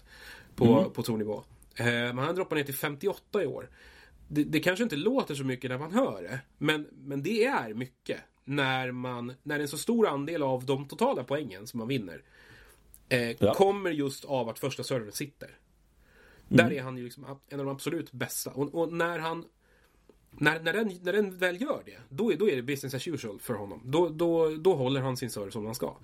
på, 0.55 0.65
mm. 0.65 0.91
på 0.91 1.03
tournivå. 1.03 1.43
Eh, 1.75 1.85
men 1.85 2.17
han 2.17 2.35
droppar 2.35 2.55
ner 2.55 2.63
till 2.63 2.73
58 2.73 3.43
i 3.43 3.45
år 3.45 3.69
det, 4.27 4.43
det, 4.43 4.59
kanske 4.59 4.83
inte 4.83 4.95
låter 4.95 5.35
så 5.35 5.43
mycket 5.43 5.71
när 5.71 5.77
man 5.77 5.91
hör 5.91 6.21
det. 6.21 6.39
Men, 6.57 6.87
men 6.91 7.23
det 7.23 7.45
är 7.45 7.73
mycket. 7.73 8.21
När, 8.43 8.91
man, 8.91 9.33
när 9.43 9.59
en 9.59 9.67
så 9.67 9.77
stor 9.77 10.07
andel 10.07 10.43
av 10.43 10.65
de 10.65 10.87
totala 10.87 11.23
poängen 11.23 11.67
som 11.67 11.77
man 11.77 11.87
vinner 11.87 12.23
eh, 13.09 13.31
ja. 13.31 13.53
kommer 13.53 13.89
just 13.91 14.25
av 14.25 14.49
att 14.49 14.59
första 14.59 14.83
servern 14.83 15.11
sitter. 15.11 15.47
Mm. 15.47 15.57
Där 16.47 16.73
är 16.73 16.81
han 16.81 16.97
ju 16.97 17.03
liksom 17.03 17.25
en 17.49 17.59
av 17.59 17.65
de 17.65 17.71
absolut 17.71 18.11
bästa. 18.11 18.51
Och, 18.51 18.75
och, 18.75 18.93
när 18.93 19.19
han 19.19 19.45
när, 20.31 20.59
när, 20.59 20.73
den, 20.73 20.91
när 21.01 21.13
den 21.13 21.37
väl 21.37 21.61
gör 21.61 21.81
det, 21.85 21.97
då 22.09 22.31
är, 22.31 22.37
då 22.37 22.49
är 22.49 22.55
det 22.55 22.61
business 22.61 22.93
as 22.93 23.07
usual 23.07 23.39
för 23.39 23.53
honom. 23.53 23.81
Då, 23.85 24.09
då, 24.09 24.55
då 24.55 24.75
håller 24.75 25.01
han 25.01 25.17
sin 25.17 25.29
server 25.29 25.51
som 25.51 25.65
han 25.65 25.75
ska. 25.75 25.97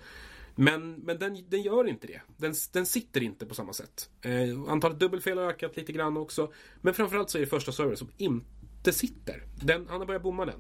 Men, 0.56 0.94
men 0.94 1.20
den, 1.20 1.38
den 1.50 1.62
gör 1.62 1.88
inte 1.88 2.08
det. 2.08 2.22
Den, 2.38 2.54
den 2.72 2.86
sitter 2.86 3.24
inte 3.24 3.46
på 3.46 3.56
samma 3.56 3.74
sätt. 3.74 4.10
Eh, 4.22 4.72
antalet 4.72 5.00
dubbelfel 5.00 5.38
har 5.38 5.46
ökat 5.46 5.78
lite 5.78 5.92
grann 5.92 6.18
också. 6.18 6.52
Men 6.82 6.94
framförallt 6.94 7.30
så 7.30 7.38
är 7.38 7.40
det 7.40 7.48
första 7.48 7.72
servern 7.72 7.98
som 7.98 8.10
inte 8.18 8.94
sitter. 8.94 9.44
Den, 9.56 9.88
han 9.90 10.00
har 10.00 10.08
börjat 10.08 10.24
bomma 10.24 10.46
den. 10.46 10.60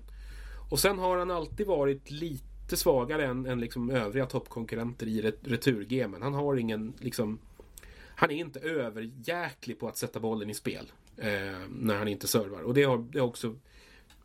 Och 0.71 0.79
sen 0.79 0.99
har 0.99 1.17
han 1.17 1.32
alltid 1.32 1.67
varit 1.67 2.12
lite 2.12 2.77
svagare 2.77 3.25
än, 3.25 3.45
än 3.45 3.60
liksom 3.60 3.89
övriga 3.89 4.25
toppkonkurrenter 4.25 5.08
i 5.08 5.21
returgamen. 5.41 6.21
Han 6.21 6.34
har 6.34 6.56
ingen 6.56 6.93
liksom 6.99 7.39
han 8.15 8.32
är 8.32 8.36
inte 8.36 8.60
överjäklig 8.60 9.79
på 9.79 9.88
att 9.88 9.97
sätta 9.97 10.19
bollen 10.19 10.49
i 10.49 10.53
spel 10.53 10.91
eh, 11.17 11.60
när 11.69 11.97
han 11.97 12.08
inte 12.08 12.27
servar. 12.27 12.62
Och 12.62 12.73
det 12.73 12.84
har, 12.84 12.97
det 12.97 13.19
har 13.19 13.27
också 13.27 13.56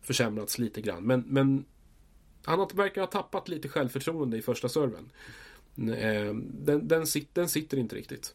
försämrats 0.01 0.59
lite 0.59 0.81
grann. 0.81 1.05
Men, 1.05 1.21
men 1.21 1.65
han 2.45 2.69
verkar 2.75 3.01
ha 3.01 3.09
tappat 3.09 3.49
lite 3.49 3.69
självförtroende 3.69 4.37
i 4.37 4.43
första 4.43 4.69
serven. 4.69 5.11
Eh, 5.79 6.35
den, 6.65 6.89
den, 6.89 7.07
sit, 7.07 7.35
den 7.35 7.49
sitter 7.49 7.77
inte 7.77 7.97
riktigt. 7.97 8.35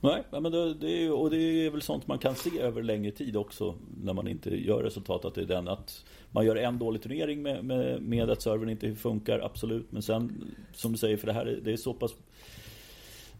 Nej, 0.00 0.24
men 0.30 0.42
det, 0.42 0.74
det 0.74 1.04
är, 1.04 1.12
och 1.12 1.30
det 1.30 1.36
är 1.38 1.70
väl 1.70 1.82
sånt 1.82 2.06
man 2.06 2.18
kan 2.18 2.34
se 2.34 2.60
över 2.60 2.82
längre 2.82 3.10
tid 3.10 3.36
också 3.36 3.74
när 4.02 4.12
man 4.12 4.28
inte 4.28 4.50
gör 4.50 4.82
resultat. 4.82 5.24
Att 5.24 5.34
det 5.34 5.40
är 5.40 5.46
den 5.46 5.68
att 5.68 6.04
man 6.30 6.46
gör 6.46 6.56
en 6.56 6.78
dålig 6.78 7.02
turnering 7.02 7.42
med, 7.42 7.64
med, 7.64 8.02
med 8.02 8.30
att 8.30 8.42
servern 8.42 8.68
inte 8.68 8.94
funkar, 8.94 9.38
absolut. 9.38 9.92
Men 9.92 10.02
sen, 10.02 10.44
som 10.74 10.92
du 10.92 10.98
säger, 10.98 11.16
för 11.16 11.26
det 11.26 11.32
här 11.32 11.60
det 11.64 11.72
är 11.72 11.76
så 11.76 11.94
pass 11.94 12.12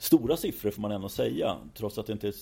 stora 0.03 0.37
siffror 0.37 0.71
får 0.71 0.83
man 0.83 0.93
ändå 0.93 1.09
säga. 1.09 1.57
Trots 1.75 1.99
att 1.99 2.07
det 2.07 2.12
inte 2.12 2.33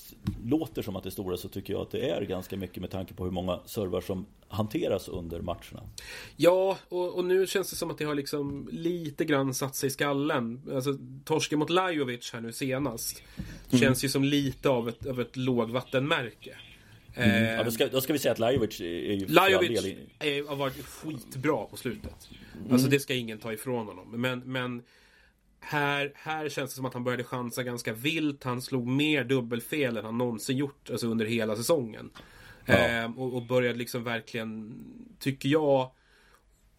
låter 0.44 0.82
som 0.82 0.96
att 0.96 1.02
det 1.02 1.08
är 1.08 1.10
stora 1.10 1.36
så 1.36 1.48
tycker 1.48 1.72
jag 1.72 1.82
att 1.82 1.90
det 1.90 2.10
är 2.10 2.22
ganska 2.22 2.56
mycket 2.56 2.80
med 2.80 2.90
tanke 2.90 3.14
på 3.14 3.24
hur 3.24 3.30
många 3.30 3.60
servar 3.66 4.00
som 4.00 4.26
hanteras 4.48 5.08
under 5.08 5.40
matcherna. 5.40 5.82
Ja, 6.36 6.78
och, 6.88 7.14
och 7.14 7.24
nu 7.24 7.46
känns 7.46 7.70
det 7.70 7.76
som 7.76 7.90
att 7.90 7.98
det 7.98 8.04
har 8.04 8.14
liksom 8.14 8.68
lite 8.72 9.24
grann 9.24 9.54
satt 9.54 9.76
sig 9.76 9.86
i 9.86 9.90
skallen. 9.90 10.62
Alltså 10.74 10.98
torsken 11.24 11.58
mot 11.58 11.70
Lajovic 11.70 12.32
här 12.32 12.40
nu 12.40 12.52
senast. 12.52 13.22
Mm. 13.70 13.80
Känns 13.80 14.04
ju 14.04 14.08
som 14.08 14.24
lite 14.24 14.68
av 14.68 14.88
ett, 14.88 15.06
av 15.06 15.20
ett 15.20 15.36
lågvattenmärke. 15.36 16.56
Mm. 17.14 17.44
Ja, 17.44 17.64
då, 17.64 17.70
ska, 17.70 17.86
då 17.86 18.00
ska 18.00 18.12
vi 18.12 18.18
säga 18.18 18.32
att 18.32 18.38
Lajovic 18.38 18.80
är 18.80 18.84
ju 18.84 19.26
Lajovic 19.26 19.84
är, 20.18 20.48
har 20.48 20.56
varit 20.56 20.86
skitbra 20.86 21.64
på 21.64 21.76
slutet. 21.76 22.28
Mm. 22.60 22.72
Alltså 22.72 22.88
det 22.88 23.00
ska 23.00 23.14
ingen 23.14 23.38
ta 23.38 23.52
ifrån 23.52 23.86
honom. 23.86 24.20
Men, 24.20 24.38
men 24.38 24.82
här, 25.60 26.12
här 26.14 26.48
känns 26.48 26.70
det 26.70 26.76
som 26.76 26.84
att 26.84 26.94
han 26.94 27.04
började 27.04 27.24
chansa 27.24 27.62
ganska 27.62 27.92
vilt. 27.92 28.44
Han 28.44 28.62
slog 28.62 28.86
mer 28.86 29.24
dubbelfel 29.24 29.96
än 29.96 30.04
han 30.04 30.18
någonsin 30.18 30.56
gjort 30.56 30.90
alltså 30.90 31.06
under 31.06 31.26
hela 31.26 31.56
säsongen. 31.56 32.10
Ja. 32.66 32.74
Eh, 32.74 33.18
och, 33.18 33.34
och, 33.34 33.46
började 33.46 33.78
liksom 33.78 34.04
verkligen, 34.04 34.74
tycker 35.18 35.48
jag, 35.48 35.90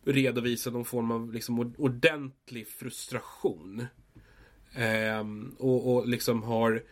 redovisa 0.06 0.70
någon 0.70 0.86
form 0.86 1.12
av 1.12 1.34
liksom 1.34 1.74
ordentlig 1.78 2.68
frustration. 2.68 3.86
Eh, 4.76 5.26
och, 5.58 5.96
och 5.96 6.08
liksom 6.08 6.44
har 6.44 6.84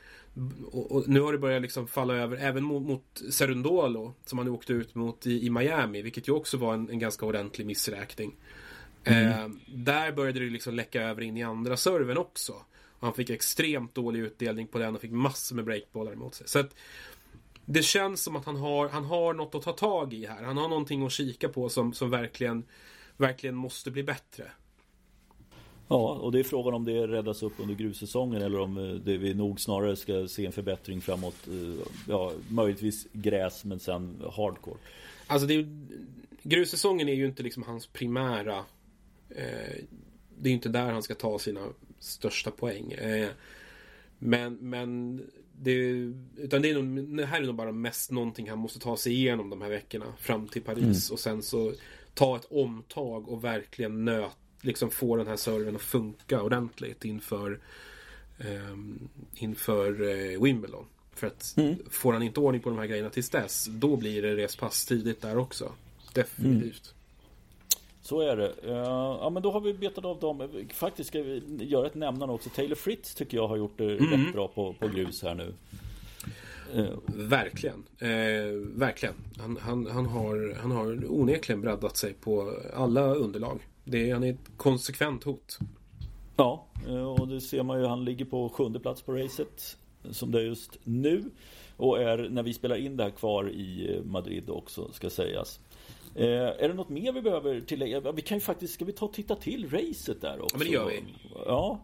och, 0.71 0.91
och, 0.91 1.08
nu 1.08 1.21
har 1.21 1.32
det 1.32 1.38
börjat 1.38 1.62
liksom 1.62 1.88
falla 1.88 2.13
över 2.13 2.38
även 2.38 2.63
mot, 2.63 2.84
mot 2.84 3.21
Serundolo 3.32 4.13
som 4.25 4.38
han 4.38 4.47
åkte 4.47 4.73
ut 4.73 4.95
mot 4.95 5.28
i, 5.28 5.45
i 5.45 5.49
Miami, 5.49 6.02
vilket 6.02 6.28
ju 6.28 6.32
också 6.32 6.58
var 6.58 6.73
en, 6.73 6.89
en 6.89 6.99
ganska 6.99 7.25
ordentlig 7.25 7.65
missräkning. 7.65 8.36
Mm. 9.03 9.29
Eh, 9.29 9.49
där 9.67 10.12
började 10.12 10.39
det 10.39 10.49
liksom 10.49 10.75
läcka 10.75 11.01
över 11.01 11.21
in 11.21 11.38
i 11.38 11.43
andra 11.43 11.77
servern 11.77 12.17
också. 12.17 12.53
Och 12.99 13.07
han 13.07 13.13
fick 13.13 13.29
extremt 13.29 13.95
dålig 13.95 14.19
utdelning 14.19 14.67
på 14.67 14.77
den 14.77 14.95
och 14.95 15.01
fick 15.01 15.12
massor 15.12 15.55
med 15.55 15.65
breakbollar 15.65 16.12
emot 16.12 16.35
sig. 16.35 16.47
Så 16.47 16.59
att 16.59 16.75
det 17.65 17.83
känns 17.83 18.23
som 18.23 18.35
att 18.35 18.45
han 18.45 18.55
har, 18.55 18.89
han 18.89 19.05
har 19.05 19.33
något 19.33 19.55
att 19.55 19.62
ta 19.62 19.71
tag 19.71 20.13
i 20.13 20.25
här. 20.25 20.43
Han 20.43 20.57
har 20.57 20.69
någonting 20.69 21.05
att 21.05 21.12
kika 21.12 21.49
på 21.49 21.69
som, 21.69 21.93
som 21.93 22.09
verkligen, 22.09 22.63
verkligen 23.17 23.55
måste 23.55 23.91
bli 23.91 24.03
bättre. 24.03 24.51
Ja, 25.88 26.13
och 26.13 26.31
det 26.31 26.39
är 26.39 26.43
frågan 26.43 26.73
om 26.73 26.85
det 26.85 27.07
räddas 27.07 27.43
upp 27.43 27.53
under 27.57 27.75
grussäsongen 27.75 28.41
eller 28.41 28.59
om 28.59 28.77
eh, 28.77 28.95
det 28.95 29.17
vi 29.17 29.33
nog 29.33 29.59
snarare 29.59 29.95
ska 29.95 30.27
se 30.27 30.45
en 30.45 30.51
förbättring 30.51 31.01
framåt. 31.01 31.47
Eh, 31.47 31.88
ja, 32.07 32.31
möjligtvis 32.49 33.07
gräs 33.12 33.65
men 33.65 33.79
sen 33.79 34.21
hardcore. 34.35 34.77
Alltså 35.27 35.47
det, 35.47 35.67
grussäsongen 36.43 37.09
är 37.09 37.13
ju 37.13 37.25
inte 37.25 37.43
liksom 37.43 37.63
hans 37.63 37.88
primära 37.88 38.65
det 40.39 40.49
är 40.49 40.53
inte 40.53 40.69
där 40.69 40.91
han 40.91 41.03
ska 41.03 41.15
ta 41.15 41.39
sina 41.39 41.67
största 41.99 42.51
poäng. 42.51 42.91
Eh, 42.91 43.29
men, 44.19 44.53
men 44.53 45.21
det, 45.51 45.73
utan 46.37 46.61
det, 46.61 46.69
är 46.69 46.81
nog, 46.81 47.17
det 47.17 47.25
här 47.25 47.41
är 47.41 47.45
nog 47.45 47.55
bara 47.55 47.71
mest 47.71 48.11
någonting 48.11 48.49
han 48.49 48.59
måste 48.59 48.79
ta 48.79 48.97
sig 48.97 49.13
igenom 49.13 49.49
de 49.49 49.61
här 49.61 49.69
veckorna 49.69 50.13
fram 50.19 50.47
till 50.47 50.61
Paris 50.61 51.09
mm. 51.09 51.13
och 51.13 51.19
sen 51.19 51.41
så 51.41 51.73
ta 52.13 52.35
ett 52.35 52.45
omtag 52.49 53.29
och 53.29 53.43
verkligen 53.43 54.05
nöt, 54.05 54.37
liksom 54.61 54.91
få 54.91 55.15
den 55.15 55.27
här 55.27 55.35
serven 55.35 55.75
att 55.75 55.81
funka 55.81 56.41
ordentligt 56.41 57.05
inför 57.05 57.59
eh, 58.37 58.77
inför 59.35 60.01
eh, 60.01 60.41
Wimbledon. 60.41 60.85
För 61.13 61.27
att 61.27 61.53
mm. 61.57 61.75
får 61.89 62.13
han 62.13 62.23
inte 62.23 62.39
ordning 62.39 62.61
på 62.61 62.69
de 62.69 62.79
här 62.79 62.85
grejerna 62.85 63.09
tills 63.09 63.29
dess, 63.29 63.67
då 63.71 63.95
blir 63.95 64.21
det 64.21 64.35
respass 64.35 64.85
tidigt 64.85 65.21
där 65.21 65.37
också. 65.37 65.73
Definitivt. 66.13 66.93
Mm. 66.93 66.98
Så 68.10 68.22
är 68.22 68.38
det. 68.38 68.54
Ja 68.63 69.30
men 69.30 69.43
då 69.43 69.52
har 69.52 69.60
vi 69.60 69.74
betat 69.74 70.06
av 70.06 70.19
dem. 70.19 70.50
Faktiskt 70.74 71.08
ska 71.08 71.22
vi 71.22 71.43
göra 71.60 71.88
ett 71.88 71.95
nämnande 71.95 72.34
också. 72.34 72.50
Taylor 72.50 72.76
Fritz 72.76 73.15
tycker 73.15 73.38
jag 73.38 73.48
har 73.48 73.58
gjort 73.58 73.78
det 73.78 73.98
mm. 73.98 74.26
rätt 74.26 74.34
bra 74.34 74.48
på, 74.48 74.74
på 74.74 74.88
grus 74.88 75.24
här 75.24 75.36
nu. 75.36 75.54
Verkligen. 77.06 77.84
Eh, 78.00 78.52
verkligen. 78.76 79.15
Han, 79.38 79.58
han, 79.62 79.88
han, 79.88 80.06
har, 80.06 80.58
han 80.62 80.72
har 80.72 81.12
onekligen 81.12 81.62
breddat 81.62 81.98
sig 81.98 82.13
på 82.13 82.54
alla 82.74 83.13
underlag. 83.13 83.60
Det 83.84 84.10
är, 84.10 84.13
han 84.13 84.24
är 84.24 84.34
ett 84.34 84.52
konsekvent 84.58 85.24
hot. 85.24 85.60
Ja, 86.36 86.67
och 87.17 87.28
det 87.28 87.41
ser 87.41 87.63
man 87.63 87.80
ju. 87.80 87.86
Han 87.86 88.06
ligger 88.06 88.26
på 88.26 88.50
sjunde 88.50 88.80
plats 88.80 89.02
på 89.02 89.12
racet. 89.13 89.78
Som 90.12 90.32
det 90.32 90.39
är 90.39 90.43
just 90.45 90.78
nu. 90.84 91.24
Och 91.78 92.02
är 92.02 92.30
när 92.30 92.43
vi 92.43 92.54
spelar 92.54 92.76
in 92.76 92.98
det 92.98 93.04
här 93.04 93.12
kvar 93.12 93.50
i 93.50 94.02
Madrid 94.06 94.50
också 94.50 94.91
ska 94.91 95.10
sägas. 95.10 95.60
Eh, 96.19 96.63
är 96.63 96.67
det 96.67 96.73
något 96.73 96.89
mer 96.89 97.12
vi 97.12 97.21
behöver 97.21 97.62
tillägga? 97.62 98.12
Vi 98.12 98.21
kan 98.21 98.38
ju 98.38 98.41
faktiskt, 98.41 98.73
ska 98.73 98.86
vi 98.86 98.91
ta 98.91 99.05
och 99.05 99.13
titta 99.13 99.36
till 99.36 99.69
racet 99.69 100.21
där 100.21 100.41
också? 100.41 100.55
Ja, 100.55 100.58
men 100.58 100.67
det 100.67 100.73
gör 100.73 100.86
vi. 100.86 101.03
Ja. 101.45 101.79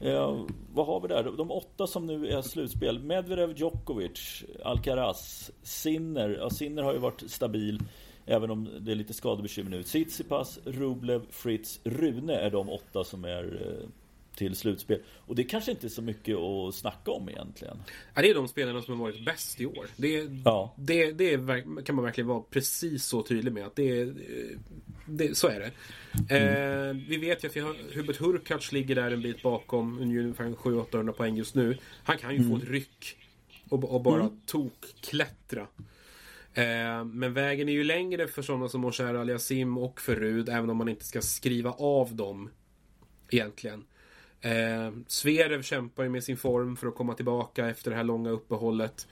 Eh, 0.00 0.40
vad 0.72 0.86
har 0.86 1.00
vi 1.00 1.08
där? 1.08 1.32
De 1.36 1.50
åtta 1.50 1.86
som 1.86 2.06
nu 2.06 2.28
är 2.28 2.42
slutspel. 2.42 2.98
Medvedev, 2.98 3.52
Djokovic, 3.56 4.44
Alcaraz, 4.64 5.50
Sinner. 5.62 6.36
Ja, 6.40 6.50
Sinner 6.50 6.82
har 6.82 6.92
ju 6.92 6.98
varit 6.98 7.30
stabil. 7.30 7.82
Även 8.26 8.50
om 8.50 8.68
det 8.80 8.92
är 8.92 8.96
lite 8.96 9.14
skadebekymmer 9.14 9.70
nu. 9.70 9.82
Tsitsipas, 9.82 10.58
Rublev, 10.64 11.22
Fritz, 11.30 11.80
Rune 11.84 12.34
är 12.34 12.50
de 12.50 12.68
åtta 12.68 13.04
som 13.04 13.24
är 13.24 13.44
eh, 13.44 13.88
till 14.38 14.56
slutspel. 14.56 15.02
Och 15.08 15.34
det 15.34 15.44
kanske 15.44 15.70
inte 15.70 15.86
är 15.86 15.88
så 15.88 16.02
mycket 16.02 16.36
att 16.36 16.74
snacka 16.74 17.10
om 17.10 17.28
egentligen. 17.28 17.76
Ja, 18.14 18.22
det 18.22 18.30
är 18.30 18.34
de 18.34 18.48
spelarna 18.48 18.82
som 18.82 19.00
har 19.00 19.06
varit 19.06 19.24
bäst 19.24 19.60
i 19.60 19.66
år. 19.66 19.86
Det, 19.96 20.28
ja. 20.44 20.74
det, 20.76 21.12
det 21.12 21.32
är, 21.34 21.82
kan 21.84 21.94
man 21.94 22.04
verkligen 22.04 22.28
vara 22.28 22.40
precis 22.40 23.04
så 23.04 23.22
tydlig 23.22 23.52
med. 23.52 23.66
att 23.66 23.76
det, 23.76 24.12
det 25.06 25.36
Så 25.36 25.48
är 25.48 25.60
det. 25.60 25.70
Mm. 26.34 26.96
Eh, 26.96 27.04
vi 27.08 27.16
vet 27.16 27.44
ju 27.44 27.48
att 27.48 27.56
vi 27.56 27.60
har, 27.60 27.94
Hubert 27.94 28.16
Hurkacz 28.16 28.72
ligger 28.72 28.94
där 28.94 29.10
en 29.10 29.22
bit 29.22 29.42
bakom. 29.42 29.98
Ungefär 30.00 30.44
700-800 30.44 31.12
poäng 31.12 31.36
just 31.36 31.54
nu. 31.54 31.78
Han 32.04 32.18
kan 32.18 32.30
ju 32.30 32.36
mm. 32.36 32.50
få 32.50 32.64
ett 32.64 32.70
ryck. 32.70 33.16
Och, 33.68 33.94
och 33.94 34.02
bara 34.02 34.20
mm. 34.20 34.40
tokklättra. 34.46 35.66
Eh, 36.54 37.04
men 37.04 37.32
vägen 37.32 37.68
är 37.68 37.72
ju 37.72 37.84
längre 37.84 38.28
för 38.28 38.42
sådana 38.42 38.68
som 38.68 38.80
Mosher 38.80 39.14
Aliasim 39.14 39.78
och 39.78 40.00
för 40.00 40.16
Rud. 40.16 40.48
Även 40.48 40.70
om 40.70 40.76
man 40.76 40.88
inte 40.88 41.04
ska 41.04 41.20
skriva 41.20 41.70
av 41.70 42.14
dem. 42.14 42.50
Egentligen. 43.30 43.84
Eh, 44.40 44.92
Zverev 45.06 45.62
kämpar 45.62 46.02
ju 46.02 46.08
med 46.08 46.24
sin 46.24 46.36
form 46.36 46.76
för 46.76 46.86
att 46.86 46.94
komma 46.94 47.14
tillbaka 47.14 47.68
efter 47.68 47.90
det 47.90 47.96
här 47.96 48.04
långa 48.04 48.30
uppehållet. 48.30 49.08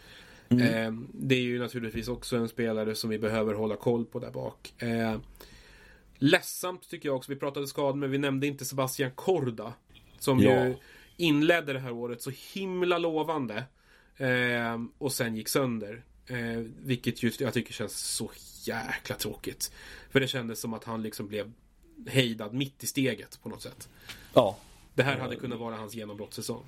Mm. 0.48 0.62
Eh, 0.62 1.02
det 1.12 1.34
är 1.34 1.40
ju 1.40 1.58
naturligtvis 1.58 2.08
också 2.08 2.36
en 2.36 2.48
spelare 2.48 2.94
som 2.94 3.10
vi 3.10 3.18
behöver 3.18 3.54
hålla 3.54 3.76
koll 3.76 4.04
på 4.04 4.18
där 4.18 4.30
bak. 4.30 4.82
Eh, 4.82 5.18
ledsamt 6.18 6.88
tycker 6.90 7.08
jag 7.08 7.16
också. 7.16 7.32
Vi 7.32 7.38
pratade 7.38 7.66
skador 7.66 7.96
men 7.96 8.10
vi 8.10 8.18
nämnde 8.18 8.46
inte 8.46 8.64
Sebastian 8.64 9.10
Korda. 9.10 9.72
Som 10.18 10.40
ja. 10.40 10.64
ju 10.64 10.74
inledde 11.16 11.72
det 11.72 11.78
här 11.78 11.92
året 11.92 12.22
så 12.22 12.30
himla 12.52 12.98
lovande. 12.98 13.64
Eh, 14.16 14.80
och 14.98 15.12
sen 15.12 15.36
gick 15.36 15.48
sönder. 15.48 16.04
Eh, 16.26 16.64
vilket 16.82 17.22
just 17.22 17.40
jag 17.40 17.54
tycker 17.54 17.72
känns 17.72 17.98
så 17.98 18.30
jäkla 18.64 19.16
tråkigt. 19.16 19.72
För 20.10 20.20
det 20.20 20.28
kändes 20.28 20.60
som 20.60 20.74
att 20.74 20.84
han 20.84 21.02
liksom 21.02 21.28
blev 21.28 21.52
hejdad 22.06 22.54
mitt 22.54 22.84
i 22.84 22.86
steget 22.86 23.42
på 23.42 23.48
något 23.48 23.62
sätt. 23.62 23.88
Ja. 24.34 24.58
Det 24.96 25.02
här 25.02 25.18
hade 25.18 25.36
kunnat 25.36 25.58
vara 25.58 25.76
hans 25.76 25.94
genombrottssäsong. 25.94 26.62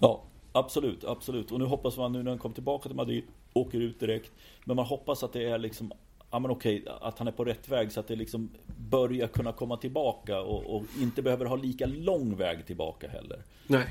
Ja, 0.00 0.22
absolut, 0.52 1.04
absolut. 1.04 1.52
Och 1.52 1.58
nu 1.58 1.64
hoppas 1.64 1.96
man 1.96 2.12
nu 2.12 2.22
när 2.22 2.30
han 2.30 2.38
kommer 2.38 2.54
tillbaka 2.54 2.88
till 2.88 2.96
Madrid, 2.96 3.24
åker 3.52 3.80
ut 3.80 4.00
direkt. 4.00 4.32
Men 4.64 4.76
man 4.76 4.86
hoppas 4.86 5.22
att 5.22 5.32
det 5.32 5.44
är 5.44 5.58
liksom 5.58 5.92
Ja 6.30 6.38
men 6.38 6.50
okej, 6.50 6.84
att 7.00 7.18
han 7.18 7.28
är 7.28 7.32
på 7.32 7.44
rätt 7.44 7.68
väg 7.68 7.92
så 7.92 8.00
att 8.00 8.08
det 8.08 8.16
liksom 8.16 8.50
börjar 8.90 9.28
kunna 9.28 9.52
komma 9.52 9.76
tillbaka 9.76 10.40
och, 10.40 10.76
och 10.76 10.82
inte 11.00 11.22
behöver 11.22 11.46
ha 11.46 11.56
lika 11.56 11.86
lång 11.86 12.36
väg 12.36 12.66
tillbaka 12.66 13.08
heller. 13.08 13.42
Nej, 13.66 13.86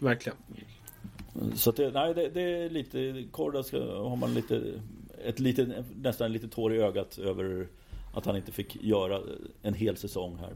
verkligen. 0.00 0.38
Så 1.54 1.70
att 1.70 1.76
det, 1.76 1.90
nej, 1.90 2.14
det, 2.14 2.28
det 2.28 2.40
är 2.40 2.70
lite, 2.70 3.24
Korda 3.30 3.58
har 3.82 4.16
man 4.16 4.34
lite, 4.34 4.62
ett 5.24 5.40
lite, 5.40 5.84
nästan 6.02 6.32
lite 6.32 6.48
tår 6.48 6.74
i 6.74 6.78
ögat 6.78 7.18
över 7.18 7.68
att 8.14 8.26
han 8.26 8.36
inte 8.36 8.52
fick 8.52 8.84
göra 8.84 9.20
en 9.62 9.74
hel 9.74 9.96
säsong 9.96 10.36
här. 10.40 10.52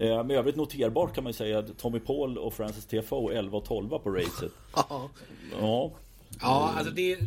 Eh, 0.00 0.24
men 0.24 0.30
övrigt 0.30 0.56
noterbart 0.56 1.14
kan 1.14 1.24
man 1.24 1.30
ju 1.30 1.36
säga 1.36 1.58
att 1.58 1.78
Tommy 1.78 2.00
Paul 2.00 2.38
och 2.38 2.54
Francis 2.54 2.86
TFO 2.86 3.30
11 3.30 3.58
och 3.58 3.64
12 3.64 3.88
på 3.88 4.10
racet. 4.10 4.52
ja. 5.60 5.90
Ja, 6.40 6.74
alltså 6.76 6.94
det 6.94 7.18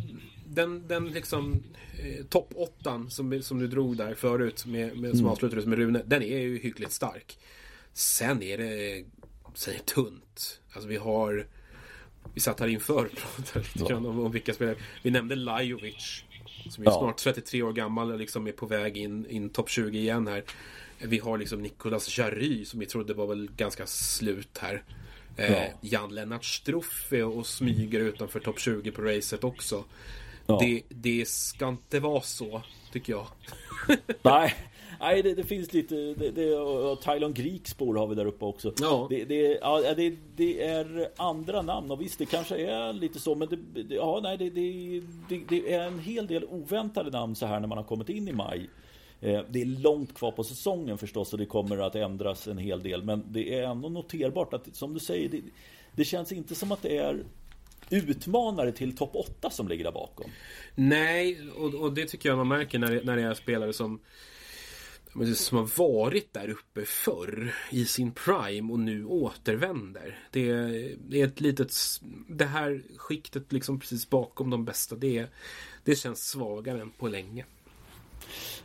den, 0.46 0.88
den 0.88 1.08
liksom 1.08 1.62
eh, 1.98 2.24
topp 2.24 2.52
åttan 2.54 3.10
som, 3.10 3.42
som 3.42 3.58
du 3.58 3.66
drog 3.66 3.96
där 3.96 4.14
förut 4.14 4.66
med, 4.66 4.98
med, 4.98 5.10
som 5.10 5.20
mm. 5.20 5.32
avslutades 5.32 5.66
med 5.66 5.78
Rune. 5.78 6.02
Den 6.06 6.22
är 6.22 6.38
ju 6.38 6.58
hyggligt 6.58 6.92
stark. 6.92 7.38
Sen 7.92 8.42
är 8.42 8.58
det, 8.58 9.04
sen 9.54 9.74
är 9.74 9.78
det 9.78 9.86
tunt. 9.86 10.60
Alltså 10.72 10.88
vi 10.88 10.96
har 10.96 11.46
vi 12.34 12.40
satt 12.40 12.60
här 12.60 12.68
inför 12.68 13.04
och 13.12 13.36
pratade 13.36 13.66
lite 13.74 13.92
grann 13.92 14.06
om, 14.06 14.20
om 14.20 14.32
vilka 14.32 14.54
spelare. 14.54 14.76
Vi 15.02 15.10
nämnde 15.10 15.36
Lajovic. 15.36 16.24
Som 16.70 16.84
är 16.86 16.90
ja. 16.90 16.98
snart 16.98 17.16
33 17.16 17.62
år 17.62 17.72
gammal 17.72 18.12
och 18.12 18.18
liksom 18.18 18.46
är 18.46 18.52
på 18.52 18.66
väg 18.66 18.96
in, 18.96 19.26
in 19.26 19.50
topp 19.50 19.70
20 19.70 19.98
igen 19.98 20.26
här. 20.26 20.44
Vi 20.98 21.18
har 21.18 21.38
liksom 21.38 21.62
Nicolas 21.62 22.18
Jarry 22.18 22.64
som 22.64 22.80
vi 22.80 22.86
trodde 22.86 23.14
var 23.14 23.26
väl 23.26 23.50
ganska 23.56 23.86
slut 23.86 24.58
här. 24.58 24.82
Eh, 25.36 25.52
ja. 25.52 25.68
Jan-Lennart 25.80 26.44
Struff 26.44 27.12
är 27.12 27.24
och 27.24 27.46
smyger 27.46 28.00
utanför 28.00 28.40
topp 28.40 28.60
20 28.60 28.90
på 28.90 29.02
racet 29.02 29.44
också. 29.44 29.84
Ja. 30.46 30.58
Det, 30.60 30.82
det 30.88 31.28
ska 31.28 31.68
inte 31.68 32.00
vara 32.00 32.20
så, 32.20 32.62
tycker 32.92 33.12
jag. 33.12 33.26
Nej, 34.22 34.54
Nej, 35.00 35.22
det, 35.22 35.34
det, 35.34 35.44
finns 35.44 35.72
lite... 35.72 35.94
Det, 35.94 36.30
det, 36.30 36.54
och 36.56 37.00
Tylon 37.00 37.34
Greek 37.34 37.68
spår 37.68 37.94
har 37.94 38.06
vi 38.06 38.14
där 38.14 38.26
uppe 38.26 38.44
också. 38.44 38.72
Ja. 38.80 39.06
Det, 39.10 39.24
det, 39.24 39.58
ja, 39.60 39.94
det, 39.96 40.16
det 40.36 40.62
är 40.62 41.08
andra 41.16 41.62
namn 41.62 41.90
och 41.90 42.00
visst, 42.00 42.18
det 42.18 42.26
kanske 42.26 42.56
är 42.56 42.92
lite 42.92 43.18
så, 43.18 43.34
men 43.34 43.48
det, 43.48 43.94
ja, 43.94 44.20
nej, 44.22 44.36
det, 44.38 45.74
är 45.74 45.80
en 45.80 45.98
hel 45.98 46.26
del 46.26 46.44
oväntade 46.44 47.10
namn 47.10 47.34
så 47.34 47.46
här 47.46 47.60
när 47.60 47.68
man 47.68 47.78
har 47.78 47.84
kommit 47.84 48.08
in 48.08 48.28
i 48.28 48.32
maj. 48.32 48.68
Eh, 49.20 49.40
det 49.48 49.62
är 49.62 49.66
långt 49.66 50.14
kvar 50.14 50.30
på 50.30 50.44
säsongen 50.44 50.98
förstås 50.98 51.32
och 51.32 51.38
det 51.38 51.46
kommer 51.46 51.78
att 51.78 51.94
ändras 51.94 52.46
en 52.46 52.58
hel 52.58 52.82
del. 52.82 53.02
Men 53.02 53.24
det 53.28 53.54
är 53.54 53.62
ändå 53.62 53.88
noterbart 53.88 54.54
att, 54.54 54.76
som 54.76 54.94
du 54.94 55.00
säger, 55.00 55.28
det, 55.28 55.40
det 55.92 56.04
känns 56.04 56.32
inte 56.32 56.54
som 56.54 56.72
att 56.72 56.82
det 56.82 56.96
är 56.96 57.24
utmanare 57.90 58.72
till 58.72 58.96
topp 58.96 59.10
8 59.14 59.50
som 59.50 59.68
ligger 59.68 59.84
där 59.84 59.92
bakom. 59.92 60.30
Nej, 60.74 61.38
och, 61.56 61.74
och 61.74 61.92
det 61.92 62.04
tycker 62.06 62.28
jag 62.28 62.38
man 62.38 62.48
märker 62.48 62.78
när 62.78 62.90
det, 62.90 63.04
när 63.04 63.16
det 63.16 63.22
är 63.22 63.34
spelare 63.34 63.72
som 63.72 64.00
som 65.34 65.58
har 65.58 65.78
varit 65.78 66.32
där 66.32 66.48
uppe 66.48 66.84
förr 66.84 67.54
i 67.70 67.84
sin 67.84 68.12
prime 68.12 68.72
och 68.72 68.78
nu 68.78 69.04
återvänder. 69.04 70.18
Det 70.30 70.48
är, 70.48 70.96
det 71.08 71.20
är 71.20 71.26
ett 71.26 71.40
litet... 71.40 71.72
Det 72.28 72.44
här 72.44 72.82
skiktet 72.96 73.52
liksom 73.52 73.80
precis 73.80 74.10
bakom 74.10 74.50
de 74.50 74.64
bästa, 74.64 74.96
det, 74.96 75.26
det 75.84 75.96
känns 75.96 76.28
svagare 76.28 76.80
än 76.80 76.90
på 76.90 77.08
länge. 77.08 77.44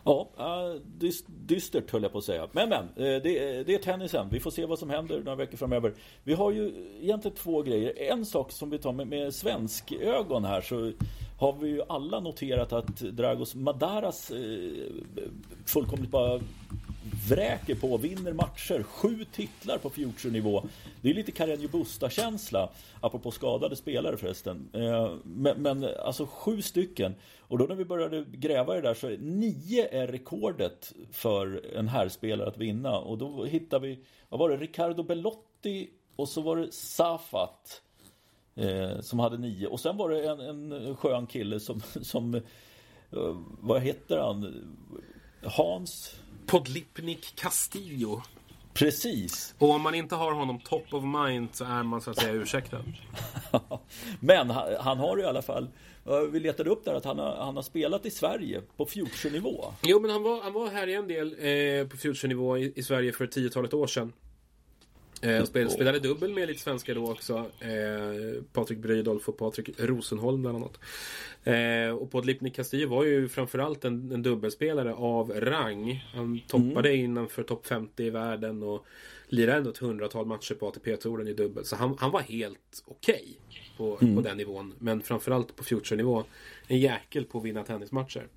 Ja, 0.04 0.30
eh, 0.38 0.82
dystert 1.26 1.92
höll 1.92 2.04
jag 2.04 2.12
på 2.12 2.18
att 2.18 2.24
säga. 2.24 2.48
Men 2.52 2.70
men, 2.70 2.84
eh, 2.84 3.22
det, 3.22 3.64
det 3.64 3.76
är 3.76 3.80
tennisen. 3.80 4.28
Vi 4.32 4.40
får 4.40 4.52
se 4.52 4.66
vad 4.66 4.80
som 4.80 4.90
händer 4.90 5.18
några 5.18 5.36
veckor 5.36 5.58
framöver. 5.58 5.94
Vi 6.24 6.34
har 6.34 6.52
ju 6.52 6.74
egentligen 7.02 7.38
två 7.38 7.62
grejer. 7.62 7.94
En 7.98 8.26
sak 8.26 8.52
som 8.52 8.70
vi 8.70 8.78
tar 8.78 8.94
med, 8.94 9.08
med 9.08 9.34
svensk 9.34 9.92
ögon 9.92 10.46
här 10.46 10.62
så 10.62 10.92
har 11.40 11.54
vi 11.54 11.70
ju 11.70 11.82
alla 11.90 12.20
noterat 12.20 12.74
att 12.74 12.98
Dragos 12.98 13.56
Madaras 13.56 14.32
eh, 14.32 14.38
fullkomligt 15.66 16.12
bara 16.12 16.40
vräker 17.30 17.76
på, 17.76 17.98
vinner 17.98 18.34
matcher, 18.34 18.84
sju 18.84 19.26
titlar 19.32 19.78
på 19.78 19.90
future-nivå. 19.90 20.64
Det 21.02 21.10
är 21.10 21.14
lite 21.14 21.32
Carreño 21.32 21.72
Busta-känsla, 21.72 22.70
apropå 23.02 23.32
skadade 23.32 23.76
spelare 23.76 24.18
förresten. 24.18 24.70
Eh, 24.74 25.14
men, 25.24 25.62
men, 25.62 25.88
alltså 26.06 26.26
sju 26.26 26.62
stycken. 26.62 27.16
Och 27.40 27.58
då 27.58 27.66
när 27.66 27.76
vi 27.76 27.86
började 27.86 28.26
gräva 28.32 28.78
i 28.78 28.82
det 28.82 28.88
där 28.88 28.94
så 28.94 29.08
är 29.08 29.18
nio 29.18 29.88
är 30.04 30.08
rekordet 30.08 30.94
för 31.12 31.76
en 31.76 31.88
herrspelare 31.88 32.48
att 32.48 32.58
vinna. 32.58 32.98
Och 32.98 33.18
då 33.18 33.46
hittar 33.46 33.80
vi, 33.80 34.00
vad 34.30 34.40
var 34.40 34.50
det, 34.50 34.58
Ricardo 34.58 35.04
Bellotti 35.04 35.90
och 36.16 36.30
så 36.30 36.42
var 36.42 36.58
det 36.58 36.72
Safat. 36.72 37.82
Eh, 38.60 39.00
som 39.02 39.20
hade 39.20 39.38
nio. 39.38 39.68
Och 39.68 39.80
sen 39.80 39.98
var 39.98 40.10
det 40.10 40.30
en, 40.30 40.72
en 40.72 40.96
skön 40.96 41.28
kille 41.28 41.60
som, 41.60 41.82
som 42.02 42.36
eh, 42.36 42.42
vad 43.60 43.82
heter 43.82 44.18
han? 44.18 44.70
Hans 45.44 46.16
Podlipnik 46.46 47.36
Castillo. 47.36 48.22
Precis. 48.74 49.56
Och 49.58 49.70
om 49.70 49.82
man 49.82 49.96
inte 49.96 50.16
har 50.16 50.32
honom 50.32 50.60
top 50.60 50.94
of 50.94 51.04
mind 51.04 51.50
så 51.52 51.66
är 51.66 51.84
man 51.84 52.02
så 52.02 52.12
att 52.12 52.20
säga 52.20 52.34
ursäktad. 52.34 52.84
Men 54.20 54.50
han, 54.50 54.76
han 54.80 54.98
har 54.98 55.20
i 55.20 55.26
alla 55.26 55.42
fall 55.42 55.68
vi 56.32 56.40
letade 56.40 56.70
upp 56.70 56.86
där 56.86 56.94
att 56.94 57.06
han 57.06 57.20
har, 57.20 57.36
han 57.36 57.56
har 57.56 57.64
spelat 57.64 58.06
i 58.06 58.12
Sverige 58.12 58.62
på 58.78 58.86
future-nivå. 58.86 59.66
Jo, 59.84 60.00
men 60.00 60.12
han 60.12 60.24
var, 60.24 60.42
han 60.42 60.54
var 60.54 60.68
här 60.68 60.88
i 60.88 60.94
en 60.94 61.08
del 61.08 61.28
eh, 61.28 61.88
på 61.88 61.98
future-nivå 61.98 62.58
i, 62.58 62.74
i, 62.76 62.84
Sverige 62.84 63.12
för 63.12 63.28
tiotalet 63.28 63.74
år 63.74 63.88
sedan. 63.88 64.14
Eh, 65.22 65.44
spelade, 65.44 65.72
spelade 65.72 66.00
dubbel 66.00 66.34
med 66.34 66.48
lite 66.48 66.60
svenskar 66.60 66.96
då 66.96 67.12
också. 67.12 67.46
Eh, 67.60 68.44
Patrik 68.54 68.80
Brydolf 68.80 69.30
och 69.30 69.38
Patrik 69.38 69.70
Rosenholm 69.78 70.42
bland 70.42 70.58
annat. 70.58 70.80
Eh, 71.44 71.96
och 71.96 72.12
Podlipnik 72.12 72.56
Castillo 72.56 72.90
var 72.90 73.04
ju 73.04 73.30
framförallt 73.30 73.86
en, 73.86 74.12
en 74.12 74.24
dubbelspelare 74.24 74.94
av 74.94 75.32
rang. 75.32 76.06
Han 76.14 76.40
toppade 76.48 76.90
mm. 76.90 77.06
innanför 77.06 77.44
topp 77.44 77.68
50 77.68 78.04
i 78.04 78.10
världen 78.10 78.64
och 78.64 78.86
lirade 79.28 79.58
ändå 79.58 79.70
ett 79.70 79.78
hundratal 79.78 80.26
matcher 80.26 80.56
på 80.56 80.68
ATP-touren 80.68 81.28
i 81.28 81.34
dubbel. 81.34 81.66
Så 81.66 81.76
han, 81.76 81.96
han 82.00 82.12
var 82.12 82.22
helt 82.22 82.84
okej 82.86 83.38
okay 83.48 83.60
på, 83.78 83.98
mm. 84.02 84.16
på 84.16 84.22
den 84.22 84.38
nivån. 84.38 84.74
Men 84.80 85.02
framförallt 85.02 85.56
på 85.56 85.64
future-nivå. 85.64 86.24
En 86.68 86.80
jäkel 86.80 87.26
på 87.26 87.38
att 87.38 87.44
vinna 87.44 87.64
tennismatcher. 87.64 88.28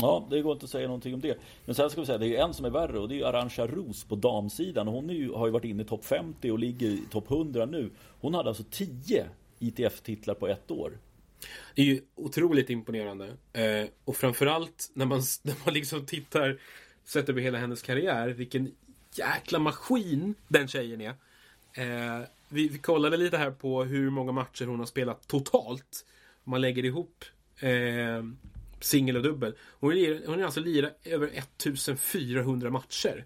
Ja, 0.00 0.26
det 0.30 0.42
går 0.42 0.52
inte 0.52 0.64
att 0.64 0.70
säga 0.70 0.86
någonting 0.86 1.14
om 1.14 1.20
det. 1.20 1.38
Men 1.64 1.74
sen 1.74 1.90
ska 1.90 2.00
vi 2.00 2.06
säga, 2.06 2.18
det 2.18 2.36
är 2.36 2.44
en 2.44 2.54
som 2.54 2.64
är 2.64 2.70
värre 2.70 2.98
och 2.98 3.08
det 3.08 3.20
är 3.20 3.24
Arantxa 3.24 3.66
Rus 3.66 4.04
på 4.04 4.16
damsidan. 4.16 4.88
Hon 4.88 5.08
ju, 5.08 5.32
har 5.32 5.46
ju 5.46 5.52
varit 5.52 5.64
inne 5.64 5.82
i 5.82 5.86
topp 5.86 6.04
50 6.04 6.50
och 6.50 6.58
ligger 6.58 6.86
i 6.86 7.02
topp 7.10 7.30
100 7.30 7.66
nu. 7.66 7.90
Hon 8.20 8.34
hade 8.34 8.48
alltså 8.48 8.64
10 8.70 9.26
ITF-titlar 9.58 10.34
på 10.34 10.48
ett 10.48 10.70
år. 10.70 10.98
Det 11.74 11.82
är 11.82 11.86
ju 11.86 12.00
otroligt 12.14 12.70
imponerande. 12.70 13.26
Eh, 13.52 13.88
och 14.04 14.16
framförallt 14.16 14.90
när 14.94 15.06
man, 15.06 15.22
när 15.42 15.54
man 15.64 15.74
liksom 15.74 16.06
tittar, 16.06 16.58
sett 17.04 17.28
över 17.28 17.40
hela 17.40 17.58
hennes 17.58 17.82
karriär, 17.82 18.28
vilken 18.28 18.72
jäkla 19.14 19.58
maskin 19.58 20.34
den 20.48 20.68
tjejen 20.68 21.00
är. 21.00 21.14
Eh, 21.72 22.26
vi, 22.48 22.68
vi 22.68 22.78
kollade 22.78 23.16
lite 23.16 23.36
här 23.36 23.50
på 23.50 23.84
hur 23.84 24.10
många 24.10 24.32
matcher 24.32 24.66
hon 24.66 24.78
har 24.78 24.86
spelat 24.86 25.28
totalt. 25.28 26.06
Om 26.44 26.50
man 26.50 26.60
lägger 26.60 26.84
ihop 26.84 27.24
eh, 27.60 28.22
singel 28.80 29.16
och 29.16 29.22
dubbel. 29.22 29.54
Hon, 29.80 29.92
är, 29.92 30.26
hon 30.26 30.40
är 30.40 30.44
alltså 30.44 30.60
lirat 30.60 30.98
över 31.04 31.26
1400 31.26 32.70
matcher. 32.70 33.24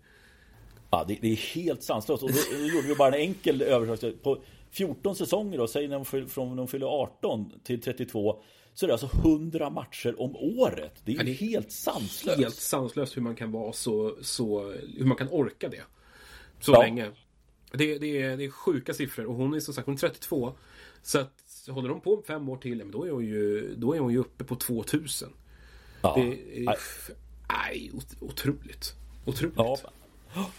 Ja, 0.90 1.04
det, 1.08 1.18
det 1.20 1.32
är 1.32 1.36
helt 1.36 1.82
sanslöst. 1.82 2.22
Och 2.22 2.30
då, 2.32 2.38
då 2.52 2.66
gjorde 2.66 2.88
vi 2.88 2.94
bara 2.94 3.08
en 3.08 3.20
enkel 3.20 3.62
översättning. 3.62 4.18
På 4.22 4.42
14 4.70 5.16
säsonger 5.16 5.58
då, 5.58 5.66
säg 5.66 5.88
när 5.88 6.04
fyller, 6.04 6.26
från 6.26 6.56
de 6.56 6.68
fyller 6.68 6.86
18 6.86 7.52
till 7.64 7.80
32 7.80 8.42
så 8.74 8.86
är 8.86 8.88
det 8.88 8.94
alltså 8.94 9.10
100 9.18 9.70
matcher 9.70 10.20
om 10.20 10.36
året. 10.36 10.92
Det 11.04 11.12
är, 11.12 11.16
ja, 11.16 11.22
det 11.22 11.30
är 11.30 11.34
helt 11.34 11.72
sanslöst. 11.72 12.38
Helt 12.38 12.54
sanslöst 12.54 13.16
hur 13.16 13.22
man 13.22 13.34
kan 13.34 13.52
vara 13.52 13.72
så, 13.72 14.16
så 14.20 14.72
hur 14.98 15.04
man 15.04 15.16
kan 15.16 15.28
orka 15.28 15.68
det. 15.68 15.82
Så 16.60 16.72
ja. 16.72 16.80
länge. 16.80 17.10
Det, 17.72 17.98
det, 17.98 18.22
är, 18.22 18.36
det 18.36 18.44
är 18.44 18.50
sjuka 18.50 18.94
siffror 18.94 19.26
och 19.26 19.34
hon 19.34 19.54
är 19.54 19.60
som 19.60 19.74
sagt 19.74 19.86
hon 19.86 19.94
är 19.94 19.98
32. 19.98 20.52
Så 21.02 21.18
att 21.18 21.68
håller 21.68 21.88
de 21.88 22.00
på 22.00 22.22
fem 22.26 22.48
år 22.48 22.56
till, 22.56 22.90
då 22.90 23.04
är 23.04 23.10
hon 23.10 23.24
ju, 23.24 23.74
då 23.76 23.94
är 23.94 23.98
hon 23.98 24.12
ju 24.12 24.18
uppe 24.18 24.44
på 24.44 24.56
2000. 24.56 25.28
Ja. 26.04 26.14
Det 26.16 26.60
är, 26.66 26.76
nej, 27.48 27.90
otroligt. 28.20 28.94
Otroligt. 29.24 29.54
Ja. 29.56 29.76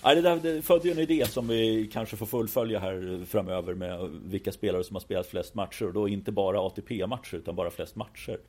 Ja, 0.02 0.16
det, 0.16 0.22
där, 0.22 0.36
det 0.36 0.62
födde 0.62 0.88
ju 0.88 0.92
en 0.92 1.00
idé 1.00 1.26
som 1.28 1.48
vi 1.48 1.90
kanske 1.94 2.18
får 2.18 2.26
fullfölja 2.26 2.80
här 2.80 3.26
framöver 3.26 3.74
med 3.74 4.10
vilka 4.26 4.52
spelare 4.52 4.84
som 4.84 4.96
har 4.96 5.02
spelat 5.02 5.28
flest 5.28 5.56
matcher. 5.56 5.86
Och 5.86 5.94
då 5.94 6.08
inte 6.08 6.32
bara 6.32 6.62
ATP-matcher 6.62 7.36
utan 7.36 7.56
bara 7.56 7.72
flest 7.72 7.96
matcher. 7.96 8.40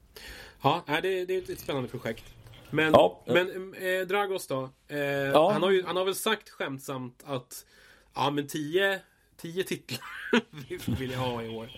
Ja, 0.63 0.85
det, 1.03 1.25
det 1.25 1.37
är 1.37 1.53
ett 1.53 1.61
spännande 1.61 1.89
projekt. 1.89 2.25
Men, 2.71 2.93
ja. 2.93 3.23
men 3.27 3.75
eh, 3.75 4.07
Dragos 4.07 4.47
då? 4.47 4.71
Eh, 4.89 4.99
ja. 4.99 5.53
han, 5.53 5.63
har 5.63 5.71
ju, 5.71 5.85
han 5.87 5.97
har 5.97 6.05
väl 6.05 6.15
sagt 6.15 6.49
skämtsamt 6.49 7.23
att 7.27 7.67
Ja 8.15 8.31
men 8.31 8.47
10 8.47 9.01
10 9.37 9.65
titlar 9.65 10.01
vill 10.99 11.11
jag 11.11 11.19
ha 11.19 11.43
i 11.43 11.49
år. 11.49 11.71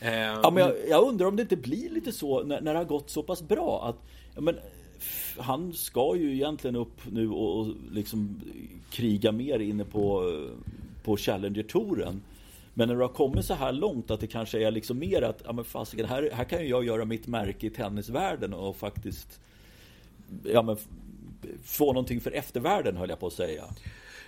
Eh, 0.00 0.14
ja, 0.14 0.50
men 0.50 0.62
jag, 0.62 0.74
jag, 0.88 1.08
undrar 1.08 1.26
om 1.26 1.36
det 1.36 1.42
inte 1.42 1.56
blir 1.56 1.90
lite 1.90 2.12
så 2.12 2.42
när, 2.42 2.60
när 2.60 2.72
det 2.72 2.78
har 2.78 2.84
gått 2.84 3.10
så 3.10 3.22
pass 3.22 3.42
bra 3.42 3.88
att 3.88 3.96
ja, 4.36 4.40
men, 4.40 4.58
han 5.38 5.72
ska 5.72 6.16
ju 6.16 6.34
egentligen 6.34 6.76
upp 6.76 7.00
nu 7.10 7.30
och, 7.30 7.60
och 7.60 7.74
liksom 7.92 8.40
kriga 8.90 9.32
mer 9.32 9.58
inne 9.58 9.84
på, 9.84 10.32
på 11.04 11.16
Challenger-touren. 11.16 12.22
Men 12.74 12.88
när 12.88 12.94
du 12.94 13.00
har 13.00 13.08
kommit 13.08 13.44
så 13.44 13.54
här 13.54 13.72
långt 13.72 14.10
att 14.10 14.20
det 14.20 14.26
kanske 14.26 14.66
är 14.66 14.70
liksom 14.70 14.98
mer 14.98 15.22
att 15.22 15.42
ja, 15.44 15.52
men 15.52 15.64
fasiken, 15.64 16.06
här, 16.06 16.30
här 16.32 16.44
kan 16.44 16.62
ju 16.62 16.68
jag 16.68 16.84
göra 16.84 17.04
mitt 17.04 17.26
märke 17.26 17.66
i 17.66 17.70
tennisvärlden 17.70 18.54
och 18.54 18.76
faktiskt 18.76 19.40
ja, 20.44 20.62
men, 20.62 20.76
få 21.64 21.86
någonting 21.86 22.20
för 22.20 22.30
eftervärlden 22.30 22.96
höll 22.96 23.08
jag 23.08 23.20
på 23.20 23.26
att 23.26 23.32
säga. 23.32 23.64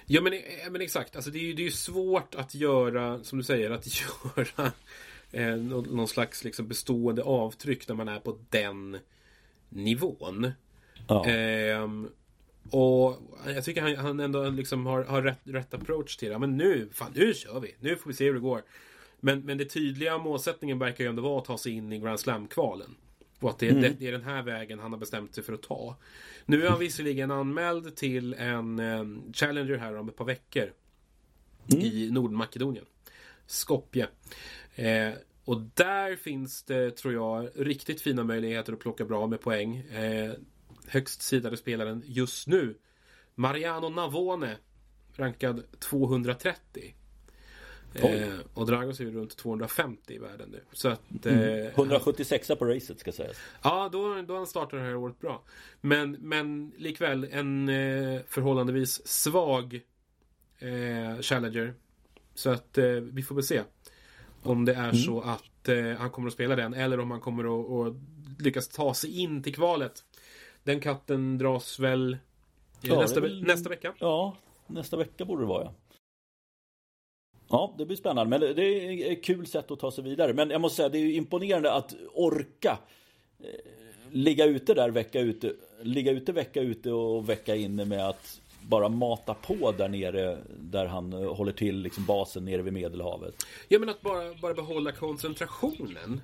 Ja 0.06 0.20
men, 0.20 0.32
eh, 0.32 0.40
men 0.70 0.80
exakt, 0.80 1.16
alltså 1.16 1.30
det 1.30 1.38
är 1.38 1.42
ju 1.42 1.52
det 1.52 1.66
är 1.66 1.70
svårt 1.70 2.34
att 2.34 2.54
göra, 2.54 3.24
som 3.24 3.38
du 3.38 3.44
säger, 3.44 3.70
att 3.70 3.86
göra 4.36 4.72
eh, 5.32 5.56
någon 5.56 6.08
slags 6.08 6.44
liksom 6.44 6.68
bestående 6.68 7.22
avtryck 7.22 7.88
när 7.88 7.94
man 7.94 8.08
är 8.08 8.20
på 8.20 8.38
den 8.50 8.98
nivån. 9.68 10.52
Ja. 11.08 11.26
Eh, 11.26 11.88
och 12.70 13.16
jag 13.46 13.64
tycker 13.64 13.82
han, 13.82 13.96
han 13.96 14.20
ändå 14.20 14.50
liksom 14.50 14.86
har, 14.86 15.04
har 15.04 15.22
rätt, 15.22 15.40
rätt 15.44 15.74
approach 15.74 16.16
till 16.16 16.28
det. 16.28 16.38
Men 16.38 16.56
nu, 16.56 16.88
fan 16.92 17.12
nu 17.14 17.34
kör 17.34 17.60
vi! 17.60 17.74
Nu 17.80 17.96
får 17.96 18.10
vi 18.10 18.16
se 18.16 18.24
hur 18.24 18.34
det 18.34 18.40
går. 18.40 18.62
Men, 19.20 19.40
men 19.40 19.58
det 19.58 19.64
tydliga 19.64 20.18
målsättningen 20.18 20.78
verkar 20.78 21.04
ju 21.04 21.10
ändå 21.10 21.22
vara 21.22 21.38
att 21.38 21.44
ta 21.44 21.58
sig 21.58 21.72
in 21.72 21.92
i 21.92 21.98
Grand 21.98 22.20
Slam-kvalen. 22.20 22.94
Och 23.40 23.50
att 23.50 23.58
det, 23.58 23.68
mm. 23.68 23.82
det, 23.82 23.88
det, 23.88 24.06
är 24.08 24.12
den 24.12 24.22
här 24.22 24.42
vägen 24.42 24.78
han 24.78 24.92
har 24.92 24.98
bestämt 24.98 25.34
sig 25.34 25.44
för 25.44 25.52
att 25.52 25.62
ta. 25.62 25.96
Nu 26.46 26.64
är 26.64 26.70
han 26.70 26.78
visserligen 26.78 27.30
anmäld 27.30 27.96
till 27.96 28.34
en 28.34 28.78
eh, 28.78 29.04
Challenger 29.32 29.76
här 29.76 29.96
om 29.96 30.08
ett 30.08 30.16
par 30.16 30.24
veckor. 30.24 30.72
Mm. 31.72 31.84
I 31.84 32.10
Nordmakedonien. 32.10 32.84
Skopje. 33.46 34.08
Eh, 34.74 35.12
och 35.48 35.60
där 35.74 36.16
finns 36.16 36.62
det, 36.62 36.90
tror 36.90 37.14
jag, 37.14 37.48
riktigt 37.54 38.00
fina 38.00 38.24
möjligheter 38.24 38.72
att 38.72 38.78
plocka 38.78 39.04
bra 39.04 39.26
med 39.26 39.40
poäng. 39.40 39.76
Eh, 39.76 40.32
högst 40.86 41.22
sidade 41.22 41.56
spelaren 41.56 42.02
just 42.06 42.46
nu. 42.46 42.78
Mariano 43.34 43.88
Navone. 43.88 44.56
Rankad 45.16 45.62
230. 45.78 46.94
Eh, 47.94 48.28
och 48.54 48.66
Dragos 48.66 49.00
är 49.00 49.04
ju 49.04 49.10
runt 49.10 49.36
250 49.36 50.14
i 50.14 50.18
världen 50.18 50.48
nu. 50.50 50.60
Så 50.72 50.88
att, 50.88 51.26
mm. 51.26 51.38
eh, 51.38 51.60
mm. 51.60 51.66
176 51.66 52.48
på 52.48 52.64
racet 52.64 53.00
ska 53.00 53.12
sägas. 53.12 53.36
Ja, 53.62 53.88
då, 53.92 54.22
då 54.22 54.36
han 54.36 54.46
startar 54.46 54.76
det 54.76 54.82
här 54.82 54.96
året 54.96 55.20
bra. 55.20 55.42
Men, 55.80 56.12
men 56.12 56.72
likväl 56.76 57.28
en 57.30 57.68
eh, 57.68 58.20
förhållandevis 58.28 59.06
svag 59.06 59.80
eh, 60.58 61.20
Challenger. 61.20 61.74
Så 62.34 62.50
att 62.50 62.78
eh, 62.78 62.86
vi 62.86 63.22
får 63.22 63.34
väl 63.34 63.44
se. 63.44 63.62
Om 64.42 64.64
det 64.64 64.74
är 64.74 64.82
mm. 64.82 64.94
så 64.94 65.20
att 65.20 65.68
eh, 65.68 65.96
han 65.98 66.10
kommer 66.10 66.28
att 66.28 66.34
spela 66.34 66.56
den 66.56 66.74
eller 66.74 67.00
om 67.00 67.10
han 67.10 67.20
kommer 67.20 67.44
att, 67.44 67.88
att 67.88 67.94
lyckas 68.38 68.68
ta 68.68 68.94
sig 68.94 69.20
in 69.20 69.42
till 69.42 69.54
kvalet. 69.54 70.04
Den 70.62 70.80
katten 70.80 71.38
dras 71.38 71.78
väl 71.78 72.18
ja, 72.80 73.00
nästa, 73.00 73.20
väl... 73.20 73.42
nästa 73.42 73.68
vecka? 73.68 73.94
Ja, 73.98 74.36
nästa 74.66 74.96
vecka 74.96 75.24
borde 75.24 75.42
det 75.42 75.46
vara 75.46 75.64
ja. 75.64 75.74
Ja, 77.50 77.74
det 77.78 77.86
blir 77.86 77.96
spännande. 77.96 78.38
Men 78.38 78.56
det 78.56 78.64
är 78.64 79.12
ett 79.12 79.24
kul 79.24 79.46
sätt 79.46 79.70
att 79.70 79.80
ta 79.80 79.90
sig 79.90 80.04
vidare. 80.04 80.34
Men 80.34 80.50
jag 80.50 80.60
måste 80.60 80.76
säga, 80.76 80.88
det 80.88 80.98
är 80.98 81.10
imponerande 81.10 81.72
att 81.72 81.94
orka 82.14 82.78
eh, 83.38 83.46
ligga 84.10 84.44
ute 84.44 84.74
där 84.74 84.90
vecka 84.90 85.20
ute, 85.20 85.52
ligga 85.82 86.12
ute 86.12 86.32
vecka 86.32 86.60
ute 86.60 86.92
och 86.92 87.28
vecka 87.28 87.56
inne 87.56 87.84
med 87.84 88.08
att 88.08 88.40
bara 88.68 88.88
mata 88.88 89.34
på 89.34 89.72
där 89.72 89.88
nere 89.88 90.38
där 90.60 90.86
han 90.86 91.12
eh, 91.12 91.34
håller 91.34 91.52
till 91.52 91.78
liksom 91.80 92.04
basen 92.04 92.44
nere 92.44 92.62
vid 92.62 92.72
Medelhavet. 92.72 93.46
Ja, 93.68 93.78
men 93.78 93.88
att 93.88 94.00
bara, 94.00 94.34
bara 94.34 94.54
behålla 94.54 94.92
koncentrationen 94.92 96.20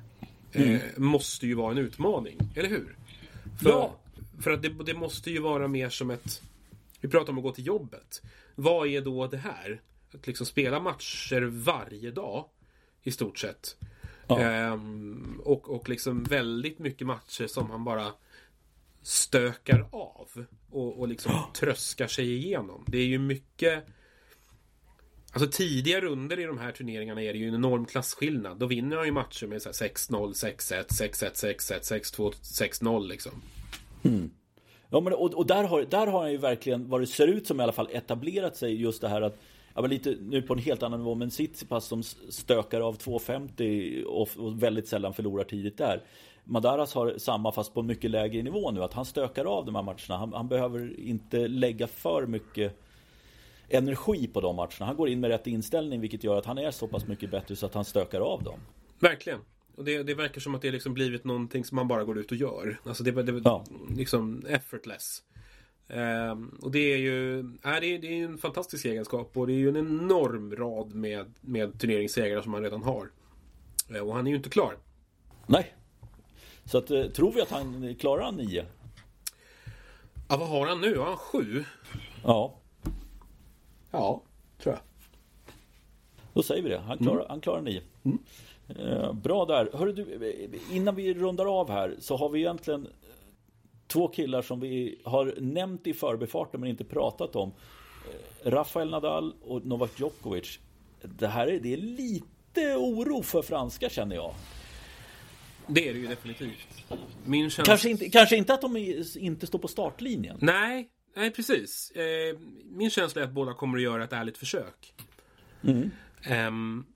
eh, 0.53 0.63
mm. 0.63 0.75
eh, 0.75 0.81
måste 0.97 1.47
ju 1.47 1.55
vara 1.55 1.73
en 1.73 1.79
utmaning, 1.79 2.39
eller 2.57 2.69
hur? 2.69 2.97
För, 3.63 3.71
ja. 3.71 3.95
För 4.43 4.51
att 4.51 4.63
det, 4.63 4.69
det 4.87 4.95
måste 4.95 5.31
ju 5.31 5.39
vara 5.39 5.69
mer 5.69 5.89
som 5.89 6.11
ett... 6.11 6.43
Vi 7.01 7.09
pratar 7.09 7.33
om 7.33 7.39
att 7.39 7.45
gå 7.45 7.53
till 7.53 7.67
jobbet. 7.67 8.23
Vad 8.55 8.89
är 8.89 9.01
då 9.01 9.27
det 9.27 9.37
här? 9.37 9.81
att 10.15 10.27
liksom 10.27 10.47
spela 10.47 10.81
matcher 10.81 11.43
varje 11.43 12.11
dag. 12.11 12.49
I 13.03 13.11
stort 13.11 13.39
sett. 13.39 13.77
Ja. 14.27 14.41
Ehm, 14.41 15.41
och, 15.45 15.71
och 15.71 15.89
liksom 15.89 16.25
väldigt 16.25 16.79
mycket 16.79 17.07
matcher 17.07 17.47
som 17.47 17.71
han 17.71 17.85
bara 17.85 18.13
stökar 19.05 19.89
av. 19.93 20.47
Och, 20.71 21.01
och 21.01 21.09
liksom 21.09 21.33
ja. 21.33 21.51
tröskar 21.61 22.07
sig 22.07 22.35
igenom. 22.35 22.85
Det 22.89 22.99
är 22.99 23.07
ju 23.07 23.19
mycket 23.19 23.85
Alltså 25.35 25.51
tidiga 25.51 26.01
runder 26.01 26.39
i 26.39 26.45
de 26.45 26.59
här 26.59 26.73
turneringarna 26.73 27.23
är 27.23 27.33
det 27.33 27.39
ju 27.39 27.49
en 27.49 27.55
enorm 27.55 27.87
klasskillnad. 27.87 28.59
Då 28.59 28.67
vinner 28.67 28.97
han 28.97 29.07
ju 29.07 29.13
matcher 29.13 29.47
med 29.47 29.59
6-0, 29.59 30.33
6-1, 30.33 30.87
6-1, 30.89 31.57
6-1, 31.57 32.17
6-2, 32.17 32.33
6-0 32.33 33.09
liksom. 33.09 33.33
Mm. 34.03 34.31
Ja, 34.91 35.01
men, 35.01 35.13
och, 35.13 35.35
och, 35.35 35.47
där, 35.47 35.65
har, 35.65 35.83
där 35.83 36.07
har 36.07 36.23
han 36.23 36.33
ju 36.33 36.37
verkligen, 36.37 36.89
vad 36.89 37.01
det 37.01 37.07
ser 37.07 37.27
ut 37.27 37.47
som 37.47 37.61
i 37.61 37.63
alla 37.63 37.73
fall, 37.73 37.89
etablerat 37.93 38.57
sig 38.57 38.81
just 38.81 39.01
det 39.01 39.09
här 39.09 39.23
att 39.23 39.39
ja, 39.75 39.81
men 39.81 39.91
lite 39.91 40.17
nu 40.21 40.43
på 40.43 40.53
en 40.53 40.59
helt 40.59 40.83
annan 40.83 40.99
nivå, 40.99 41.15
men 41.15 41.31
Tsitsipas 41.31 41.87
som 41.87 42.03
stökar 42.03 42.81
av 42.81 42.99
2,50 42.99 44.03
och, 44.03 44.29
och 44.37 44.63
väldigt 44.63 44.89
sällan 44.89 45.15
förlorar 45.15 45.45
tidigt 45.45 45.79
där. 45.79 46.03
Madaras 46.45 46.95
har 46.95 47.19
samma 47.19 47.53
fast 47.53 47.75
på 47.75 47.81
en 47.81 47.87
mycket 47.87 48.11
lägre 48.11 48.43
nivå 48.43 48.71
nu, 48.71 48.83
att 48.83 48.93
han 48.93 49.05
stökar 49.05 49.45
av 49.45 49.65
de 49.65 49.75
här 49.75 49.83
matcherna. 49.83 50.17
Han, 50.17 50.33
han 50.33 50.49
behöver 50.49 51.01
inte 51.01 51.49
lägga 51.49 51.87
för 51.87 52.27
mycket 52.27 52.81
energi 53.69 54.27
på 54.27 54.41
de 54.41 54.57
matcherna. 54.57 54.87
Han 54.87 54.97
går 54.97 55.09
in 55.09 55.21
med 55.21 55.31
rätt 55.31 55.47
inställning 55.47 56.01
vilket 56.01 56.25
gör 56.25 56.37
att 56.37 56.47
han 56.47 56.59
är 56.59 56.71
så 56.71 56.89
pass 56.89 57.07
mycket 57.07 57.31
bättre 57.31 57.57
så 57.57 57.67
att 57.67 57.75
han 57.75 57.85
stökar 57.85 58.21
av 58.21 58.43
dem. 58.43 58.59
Verkligen. 59.01 59.41
Och 59.77 59.85
det, 59.85 60.03
det 60.03 60.15
verkar 60.15 60.41
som 60.41 60.55
att 60.55 60.63
det 60.63 60.71
liksom 60.71 60.95
blivit 60.95 61.25
någonting 61.25 61.65
som 61.65 61.77
man 61.77 61.89
bara 61.89 62.05
går 62.05 62.19
ut 62.19 62.31
och 62.31 62.37
gör. 62.37 62.81
Alltså 62.85 63.05
det, 63.05 63.23
det 63.23 63.41
ja. 63.45 63.65
liksom 63.97 64.47
effortless. 64.49 65.23
Um, 65.89 66.59
och 66.63 66.71
det 66.71 66.93
är 66.93 66.97
ju 66.97 67.39
äh, 67.39 67.45
det 67.63 67.87
är, 67.87 67.99
det 67.99 68.07
är 68.07 68.25
en 68.25 68.39
fantastisk 68.39 68.85
egenskap 68.85 69.37
och 69.37 69.47
det 69.47 69.53
är 69.53 69.59
ju 69.59 69.69
en 69.69 69.77
enorm 69.77 70.57
rad 70.57 70.95
med, 70.95 71.35
med 71.41 71.81
turneringssegrar 71.81 72.43
som 72.43 72.55
han 72.55 72.63
redan 72.63 72.83
har. 72.83 73.11
Uh, 73.91 74.01
och 74.01 74.15
han 74.15 74.27
är 74.27 74.31
ju 74.31 74.37
inte 74.37 74.51
klar. 74.51 74.77
Nej. 75.47 75.75
Så 76.65 76.79
att, 76.79 76.91
uh, 76.91 77.07
tror 77.07 77.33
vi 77.33 77.41
att 77.41 77.51
han 77.51 77.95
klarar 77.95 78.33
nio? 78.33 78.65
Ja, 80.29 80.37
vad 80.37 80.49
har 80.49 80.67
han 80.67 80.81
nu? 80.81 80.99
Har 80.99 81.07
han 81.07 81.17
sju? 81.17 81.65
Ja. 82.25 82.55
Ja, 83.91 84.23
tror 84.59 84.75
jag. 84.75 84.83
Då 86.33 86.43
säger 86.43 86.63
vi 86.63 86.69
det. 86.69 86.79
Han 86.79 86.99
klarar, 86.99 87.17
mm. 87.17 87.27
han 87.29 87.41
klarar 87.41 87.61
nio. 87.61 87.83
Mm. 88.05 88.19
Uh, 88.81 89.13
bra 89.13 89.45
där. 89.45 89.71
Hörru 89.75 89.93
du, 89.93 90.61
innan 90.71 90.95
vi 90.95 91.15
rundar 91.15 91.61
av 91.61 91.71
här 91.71 91.97
så 92.01 92.17
har 92.17 92.29
vi 92.29 92.41
egentligen 92.41 92.89
Två 93.87 94.09
killar 94.09 94.43
som 94.43 94.61
vi 94.61 94.99
har 95.05 95.35
nämnt 95.41 95.87
i 95.87 95.95
förbifarten 95.95 96.61
men 96.61 96.71
inte 96.71 96.85
pratat 96.85 97.37
om. 97.37 97.53
Eh, 98.09 98.51
Rafael 98.51 98.91
Nadal 98.91 99.35
och 99.45 99.67
Novak 99.67 99.91
Djokovic. 100.01 100.59
Det 101.03 101.27
här 101.27 101.47
är, 101.47 101.61
det 101.61 101.73
är 101.73 101.77
lite 101.77 102.75
oro 102.77 103.23
för 103.23 103.43
franska 103.43 103.89
känner 103.89 104.17
jag. 104.17 104.35
Det 105.67 105.89
är 105.89 105.95
det 105.95 106.01
ju 106.01 106.07
definitivt. 106.07 106.85
Min 107.25 107.51
känsla... 107.51 107.65
kanske, 107.73 107.89
inte, 107.89 108.11
kanske 108.11 108.37
inte 108.37 108.55
att 108.55 108.61
de 108.61 108.77
inte 109.17 109.47
står 109.47 109.59
på 109.59 109.69
startlinjen. 109.69 110.39
Nej, 110.41 110.91
nej 111.17 111.31
precis. 111.31 111.91
Eh, 111.91 112.39
min 112.65 112.91
känsla 112.91 113.23
är 113.23 113.27
att 113.27 113.33
båda 113.33 113.55
kommer 113.55 113.79
att 113.79 113.85
göra 113.85 114.05
ett 114.05 114.13
ärligt 114.13 114.39
försök. 114.39 114.95
Mm. 115.63 115.91
Um, 116.49 116.87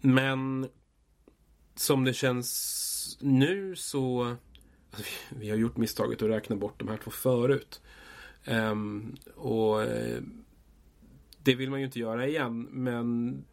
men 0.00 0.68
som 1.74 2.04
det 2.04 2.12
känns 2.12 3.18
nu 3.20 3.76
så 3.76 4.36
vi 5.28 5.50
har 5.50 5.56
gjort 5.56 5.76
misstaget 5.76 6.22
att 6.22 6.28
räkna 6.28 6.56
bort 6.56 6.78
de 6.78 6.88
här 6.88 6.96
två 6.96 7.10
förut. 7.10 7.82
Um, 8.46 9.16
och 9.34 9.80
uh, 9.80 10.20
det 11.42 11.54
vill 11.54 11.70
man 11.70 11.80
ju 11.80 11.86
inte 11.86 11.98
göra 11.98 12.26
igen. 12.26 12.62
Men 12.62 13.44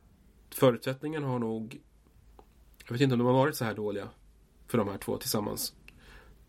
förutsättningarna 0.49 1.27
har 1.27 1.39
nog... 1.39 1.81
Jag 2.87 2.93
vet 2.93 3.01
inte 3.01 3.13
om 3.13 3.19
de 3.19 3.27
har 3.27 3.33
varit 3.33 3.55
så 3.55 3.65
här 3.65 3.73
dåliga 3.73 4.09
för 4.67 4.77
de 4.77 4.87
här 4.87 4.97
två 4.97 5.17
tillsammans 5.17 5.73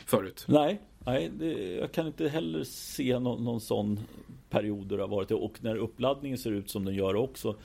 förut. 0.04 0.44
Nej, 0.48 0.80
nej 0.98 1.30
det, 1.38 1.74
jag 1.74 1.92
kan 1.92 2.06
inte 2.06 2.28
heller 2.28 2.64
se 2.64 3.18
någon, 3.18 3.44
någon 3.44 3.60
sån 3.60 4.00
period 4.50 4.86
där 4.86 4.96
det 4.96 5.02
har 5.02 5.08
varit 5.08 5.28
det. 5.28 5.34
Och 5.34 5.64
när 5.64 5.76
uppladdningen 5.76 6.38
ser 6.38 6.50
ut 6.50 6.70
som 6.70 6.84
den 6.84 6.94
gör 6.94 7.16
också. 7.16 7.56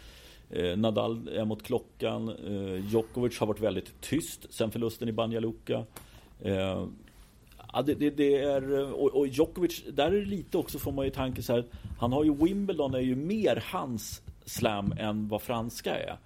Eh, 0.50 0.78
Nadal 0.78 1.28
är 1.28 1.46
mot 1.46 1.64
klockan. 1.64 2.30
Eh, 2.30 2.90
Djokovic 2.90 3.40
har 3.40 3.48
varit 3.48 3.60
väldigt 3.60 4.02
tyst 4.02 4.54
sen 4.54 4.72
förlusten 4.72 5.10
i 5.10 5.12
Banja 5.12 5.40
Luka. 5.40 5.86
Eh, 6.42 6.88
ja, 7.74 7.82
det, 7.86 7.94
det, 7.94 8.10
det, 8.10 8.36
är, 8.36 8.80
eh, 8.80 8.90
och, 8.90 9.16
och 9.16 9.28
Djokovic, 9.28 9.84
där 9.94 10.12
är 10.12 10.20
det 10.20 10.26
lite 10.26 10.58
också 10.58 10.80
får 10.80 10.92
man 10.92 11.06
ju 11.06 11.12
tanken 11.12 11.44
så 11.44 11.54
här. 11.54 11.66
Han 12.00 12.14
har 12.14 12.24
ju 12.24 12.36
Wimbledon 12.36 12.94
är 12.94 13.00
ju 13.00 13.16
mer 13.16 13.64
hans 13.66 14.22
slam 14.46 14.94
än 14.98 15.28
vad 15.28 15.42
franska 15.42 16.00
är. 16.00 16.18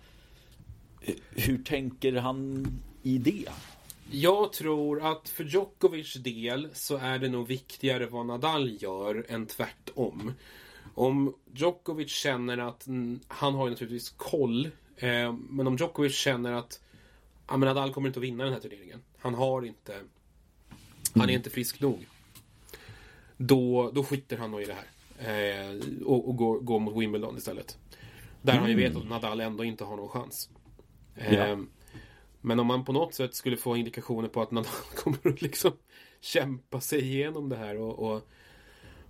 Hur 1.29 1.63
tänker 1.63 2.13
han 2.13 2.67
i 3.03 3.17
det? 3.17 3.49
Jag 4.11 4.53
tror 4.53 5.11
att 5.11 5.29
för 5.29 5.43
Djokovic 5.43 6.13
del 6.13 6.69
så 6.73 6.97
är 6.97 7.19
det 7.19 7.29
nog 7.29 7.47
viktigare 7.47 8.05
vad 8.05 8.25
Nadal 8.25 8.77
gör 8.79 9.25
än 9.29 9.45
tvärtom. 9.45 10.33
Om 10.93 11.35
Djokovic 11.53 12.09
känner 12.09 12.57
att, 12.57 12.87
han 13.27 13.53
har 13.53 13.65
ju 13.65 13.69
naturligtvis 13.69 14.09
koll, 14.09 14.65
eh, 14.97 15.33
men 15.33 15.67
om 15.67 15.75
Djokovic 15.75 16.15
känner 16.15 16.51
att 16.51 16.79
ja, 17.47 17.57
men 17.57 17.67
Nadal 17.67 17.93
kommer 17.93 18.07
inte 18.07 18.19
att 18.19 18.23
vinna 18.23 18.43
den 18.43 18.53
här 18.53 18.59
turneringen. 18.59 19.01
Han 19.17 19.33
har 19.33 19.65
inte, 19.65 19.93
mm. 19.93 20.07
han 21.15 21.29
är 21.29 21.33
inte 21.33 21.49
frisk 21.49 21.79
nog. 21.79 22.07
Då, 23.37 23.91
då 23.91 24.03
skiter 24.03 24.37
han 24.37 24.51
nog 24.51 24.61
i 24.61 24.65
det 24.65 24.75
här. 24.75 24.87
Eh, 25.19 25.79
och, 26.05 26.29
och 26.29 26.35
går, 26.35 26.59
går 26.59 26.79
mot 26.79 26.97
Wimbledon 26.97 27.37
istället. 27.37 27.77
Där 28.41 28.53
mm. 28.53 28.61
han 28.61 28.71
ju 28.71 28.77
vet 28.77 28.95
att 28.95 29.09
Nadal 29.09 29.39
ändå 29.41 29.63
inte 29.63 29.83
har 29.83 29.95
någon 29.95 30.09
chans. 30.09 30.49
Ja. 31.15 31.57
Men 32.41 32.59
om 32.59 32.67
man 32.67 32.85
på 32.85 32.91
något 32.91 33.13
sätt 33.13 33.35
skulle 33.35 33.57
få 33.57 33.77
indikationer 33.77 34.27
på 34.27 34.41
att 34.41 34.51
Nadal 34.51 34.71
kommer 34.95 35.27
att 35.27 35.41
liksom 35.41 35.71
kämpa 36.21 36.81
sig 36.81 37.01
igenom 37.01 37.49
det 37.49 37.55
här 37.55 37.77
och, 37.77 37.99
och, 37.99 38.21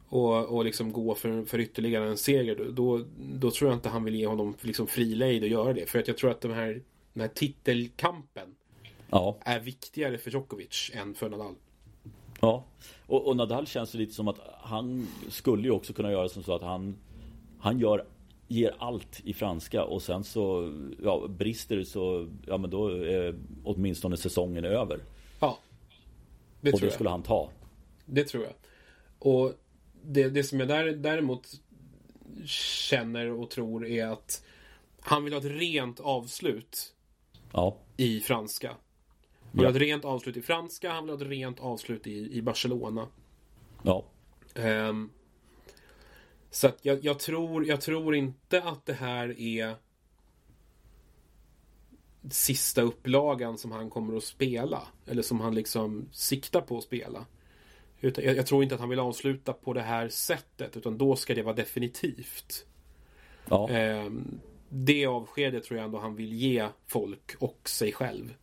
och, 0.09 0.45
och 0.45 0.65
liksom 0.65 0.93
gå 0.93 1.15
för, 1.15 1.45
för 1.45 1.59
ytterligare 1.59 2.09
en 2.09 2.17
seger. 2.17 2.71
Då, 2.71 3.05
då 3.17 3.51
tror 3.51 3.69
jag 3.71 3.77
inte 3.77 3.89
han 3.89 4.03
vill 4.03 4.15
ge 4.15 4.27
honom 4.27 4.55
liksom 4.61 4.87
fri 4.87 5.15
lejd 5.15 5.43
att 5.43 5.49
göra 5.49 5.73
det. 5.73 5.89
För 5.89 5.99
att 5.99 6.07
jag 6.07 6.17
tror 6.17 6.31
att 6.31 6.41
de 6.41 6.51
här, 6.51 6.81
den 7.13 7.21
här 7.21 7.27
titelkampen 7.27 8.55
ja. 9.09 9.37
är 9.41 9.59
viktigare 9.59 10.17
för 10.17 10.31
Djokovic 10.31 10.91
än 10.93 11.13
för 11.13 11.29
Nadal. 11.29 11.55
Ja, 12.41 12.65
och, 13.07 13.27
och 13.27 13.35
Nadal 13.35 13.67
känns 13.67 13.91
det 13.91 13.97
lite 13.97 14.13
som 14.13 14.27
att 14.27 14.39
han 14.61 15.07
skulle 15.29 15.63
ju 15.63 15.71
också 15.71 15.93
kunna 15.93 16.11
göra 16.11 16.29
som 16.29 16.43
så 16.43 16.55
att 16.55 16.61
han 16.61 16.95
Han 17.59 17.79
gör 17.79 18.05
ger 18.51 18.75
allt 18.79 19.21
i 19.23 19.33
franska 19.33 19.83
och 19.83 20.01
sen 20.01 20.23
så 20.23 20.73
ja, 21.03 21.27
brister 21.27 21.75
det 21.75 21.85
så 21.85 22.27
ja 22.45 22.57
men 22.57 22.69
då 22.69 22.87
är 22.87 23.35
åtminstone 23.63 24.17
säsongen 24.17 24.65
över. 24.65 24.99
Ja. 25.39 25.59
Det 26.61 26.73
och 26.73 26.79
det 26.79 26.91
skulle 26.91 27.09
han 27.09 27.23
ta. 27.23 27.49
Det 28.05 28.23
tror 28.23 28.43
jag. 28.43 28.53
Och 29.19 29.53
det, 30.03 30.29
det 30.29 30.43
som 30.43 30.59
jag 30.59 30.67
där, 30.67 30.85
däremot 30.85 31.47
känner 32.45 33.31
och 33.31 33.49
tror 33.49 33.85
är 33.85 34.07
att 34.07 34.45
han 34.99 35.23
vill 35.23 35.33
ha 35.33 35.39
ett 35.39 35.45
rent 35.45 35.99
avslut 35.99 36.93
ja. 37.53 37.77
i 37.97 38.19
franska. 38.19 38.67
Han 38.69 38.77
vill 39.51 39.61
ja. 39.61 39.69
ha 39.69 39.75
ett 39.75 39.81
rent 39.81 40.05
avslut 40.05 40.37
i 40.37 40.41
franska, 40.41 40.91
han 40.91 41.03
vill 41.03 41.15
ha 41.15 41.21
ett 41.21 41.27
rent 41.27 41.59
avslut 41.59 42.07
i, 42.07 42.37
i 42.37 42.41
Barcelona. 42.41 43.07
Ja. 43.83 44.05
Um, 44.55 45.09
så 46.51 46.67
att 46.67 46.85
jag, 46.85 47.05
jag, 47.05 47.19
tror, 47.19 47.65
jag 47.65 47.81
tror 47.81 48.15
inte 48.15 48.63
att 48.63 48.85
det 48.85 48.93
här 48.93 49.39
är 49.39 49.75
sista 52.29 52.81
upplagan 52.81 53.57
som 53.57 53.71
han 53.71 53.89
kommer 53.89 54.17
att 54.17 54.23
spela. 54.23 54.87
Eller 55.05 55.21
som 55.21 55.39
han 55.39 55.55
liksom 55.55 56.09
siktar 56.11 56.61
på 56.61 56.77
att 56.77 56.83
spela. 56.83 57.25
Utan 58.01 58.23
jag, 58.23 58.37
jag, 58.37 58.45
tror 58.45 58.63
inte 58.63 58.75
att 58.75 58.81
han 58.81 58.89
vill 58.89 58.99
avsluta 58.99 59.53
på 59.53 59.73
det 59.73 59.81
här 59.81 60.09
sättet. 60.09 60.77
Utan 60.77 60.97
då 60.97 61.15
ska 61.15 61.35
det 61.35 61.43
vara 61.43 61.55
definitivt. 61.55 62.65
Ja. 63.49 63.69
Eh, 63.69 64.09
det 64.69 65.05
avskedet 65.05 65.63
tror 65.63 65.77
jag 65.77 65.85
ändå 65.85 65.99
han 65.99 66.15
vill 66.15 66.33
ge 66.33 66.67
folk 66.87 67.35
och 67.39 67.69
sig 67.69 67.91
själv. 67.91 68.35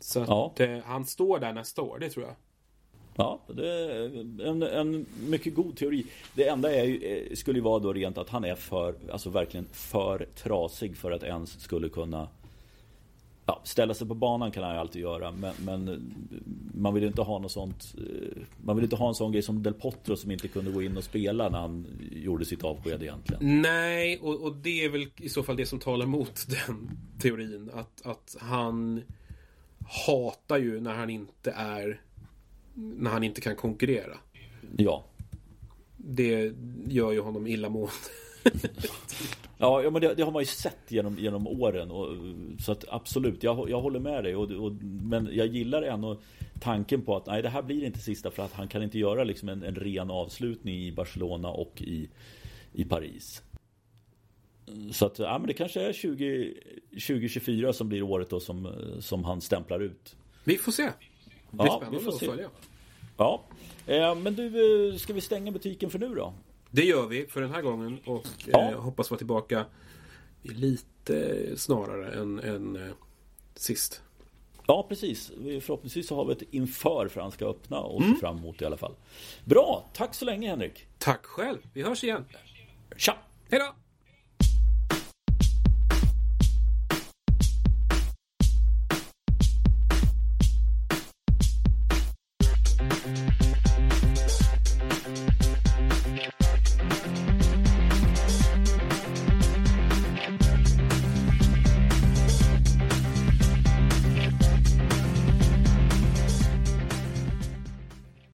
Så 0.00 0.24
ja. 0.28 0.46
att 0.46 0.60
eh, 0.60 0.78
han 0.78 1.06
står 1.06 1.38
där 1.38 1.52
nästa 1.52 1.82
år, 1.82 1.98
det 1.98 2.10
tror 2.10 2.26
jag. 2.26 2.34
Ja, 3.20 3.40
det 3.46 3.68
är 3.68 4.46
en, 4.46 4.62
en 4.62 5.06
mycket 5.28 5.54
god 5.54 5.76
teori. 5.76 6.06
Det 6.34 6.48
enda 6.48 6.74
är 6.74 6.84
ju, 6.84 6.96
eh, 6.96 7.34
skulle 7.34 7.58
ju 7.58 7.62
vara 7.62 7.78
då 7.78 7.92
rent 7.92 8.18
att 8.18 8.28
han 8.28 8.44
är 8.44 8.54
för, 8.54 8.94
alltså 9.12 9.30
verkligen 9.30 9.66
för 9.72 10.26
trasig 10.42 10.96
för 10.96 11.10
att 11.10 11.22
ens 11.22 11.60
skulle 11.60 11.88
kunna 11.88 12.28
ja, 13.46 13.60
ställa 13.64 13.94
sig 13.94 14.08
på 14.08 14.14
banan 14.14 14.50
kan 14.50 14.62
han 14.62 14.74
ju 14.74 14.80
alltid 14.80 15.02
göra 15.02 15.32
men, 15.32 15.54
men, 15.64 15.88
eh, 15.88 15.94
man 16.74 16.94
vill 16.94 17.04
inte 17.04 17.22
ha 17.22 17.38
något 17.38 17.52
sånt 17.52 17.94
eh, 17.98 18.42
Man 18.64 18.76
vill 18.76 18.84
inte 18.84 18.96
ha 18.96 19.08
en 19.08 19.14
sån 19.14 19.32
grej 19.32 19.42
som 19.42 19.62
Del 19.62 19.74
Potro 19.74 20.16
som 20.16 20.30
inte 20.30 20.48
kunde 20.48 20.70
gå 20.70 20.82
in 20.82 20.96
och 20.96 21.04
spela 21.04 21.48
när 21.48 21.58
han 21.58 21.86
gjorde 22.12 22.44
sitt 22.44 22.64
avsked 22.64 23.02
egentligen. 23.02 23.62
Nej, 23.62 24.18
och, 24.22 24.42
och 24.42 24.56
det 24.56 24.84
är 24.84 24.88
väl 24.88 25.06
i 25.16 25.28
så 25.28 25.42
fall 25.42 25.56
det 25.56 25.66
som 25.66 25.78
talar 25.78 26.06
mot 26.06 26.46
den 26.66 26.90
teorin. 27.20 27.70
Att, 27.74 28.06
att 28.06 28.36
han 28.40 29.02
hatar 30.06 30.58
ju 30.58 30.80
när 30.80 30.94
han 30.94 31.10
inte 31.10 31.50
är 31.50 32.00
när 32.80 33.10
han 33.10 33.24
inte 33.24 33.40
kan 33.40 33.56
konkurrera. 33.56 34.16
Ja. 34.76 35.04
Det 35.96 36.54
gör 36.88 37.12
ju 37.12 37.20
honom 37.20 37.46
illamående. 37.46 37.92
ja, 39.58 39.82
ja, 39.82 39.90
men 39.90 40.02
det, 40.02 40.14
det, 40.14 40.22
har 40.22 40.32
man 40.32 40.42
ju 40.42 40.46
sett 40.46 40.78
genom, 40.88 41.18
genom 41.18 41.46
åren. 41.46 41.90
Och, 41.90 42.16
så 42.58 42.72
att 42.72 42.84
absolut, 42.88 43.42
jag, 43.42 43.70
jag 43.70 43.80
håller 43.80 44.00
med 44.00 44.24
dig. 44.24 44.36
Och, 44.36 44.50
och, 44.50 44.72
men 44.82 45.28
jag 45.32 45.46
gillar 45.46 45.82
ändå 45.82 46.20
tanken 46.60 47.02
på 47.02 47.16
att 47.16 47.26
nej, 47.26 47.42
det 47.42 47.48
här 47.48 47.62
blir 47.62 47.84
inte 47.84 47.98
sista 47.98 48.30
för 48.30 48.42
att 48.42 48.52
han 48.52 48.68
kan 48.68 48.82
inte 48.82 48.98
göra 48.98 49.24
liksom 49.24 49.48
en, 49.48 49.62
en 49.62 49.74
ren 49.74 50.10
avslutning 50.10 50.86
i 50.86 50.92
Barcelona 50.92 51.48
och 51.48 51.82
i, 51.82 52.08
i 52.72 52.84
Paris. 52.84 53.42
Så 54.92 55.06
att, 55.06 55.18
ja 55.18 55.38
men 55.38 55.46
det 55.46 55.54
kanske 55.54 55.80
är 55.80 55.92
20, 55.92 56.54
2024 56.90 57.72
som 57.72 57.88
blir 57.88 58.02
året 58.02 58.30
då 58.30 58.40
som, 58.40 58.72
som 59.00 59.24
han 59.24 59.40
stämplar 59.40 59.80
ut. 59.80 60.16
Vi 60.44 60.58
får 60.58 60.72
se. 60.72 60.82
Det 60.82 60.92
blir 61.50 61.66
ja, 61.66 61.82
spännande 61.82 62.08
att 62.08 62.18
följa. 62.18 62.50
Ja, 63.20 63.40
eh, 63.86 64.14
men 64.14 64.34
du, 64.34 64.46
eh, 64.90 64.96
ska 64.96 65.12
vi 65.12 65.20
stänga 65.20 65.52
butiken 65.52 65.90
för 65.90 65.98
nu 65.98 66.14
då? 66.14 66.34
Det 66.70 66.84
gör 66.84 67.06
vi 67.06 67.26
för 67.26 67.40
den 67.40 67.50
här 67.50 67.62
gången 67.62 67.98
och 68.04 68.26
ja. 68.46 68.70
eh, 68.70 68.80
hoppas 68.80 69.10
vara 69.10 69.18
tillbaka 69.18 69.64
lite 70.42 71.46
snarare 71.56 72.12
än, 72.20 72.38
än 72.38 72.92
sist. 73.54 74.02
Ja, 74.66 74.86
precis. 74.88 75.32
Förhoppningsvis 75.60 76.08
så 76.08 76.16
har 76.16 76.24
vi 76.24 76.32
ett 76.32 76.42
inför 76.50 77.08
för 77.08 77.20
han 77.20 77.30
ska 77.30 77.46
öppna 77.46 77.80
och 77.80 78.02
mm. 78.02 78.16
fram 78.16 78.38
emot 78.38 78.62
i 78.62 78.64
alla 78.64 78.76
fall. 78.76 78.94
Bra, 79.44 79.84
tack 79.92 80.14
så 80.14 80.24
länge 80.24 80.48
Henrik. 80.48 80.86
Tack 80.98 81.26
själv. 81.26 81.58
Vi 81.72 81.82
hörs 81.82 82.04
igen. 82.04 82.24
Tja! 82.96 83.16
Hej 83.50 83.60
då! 83.60 83.74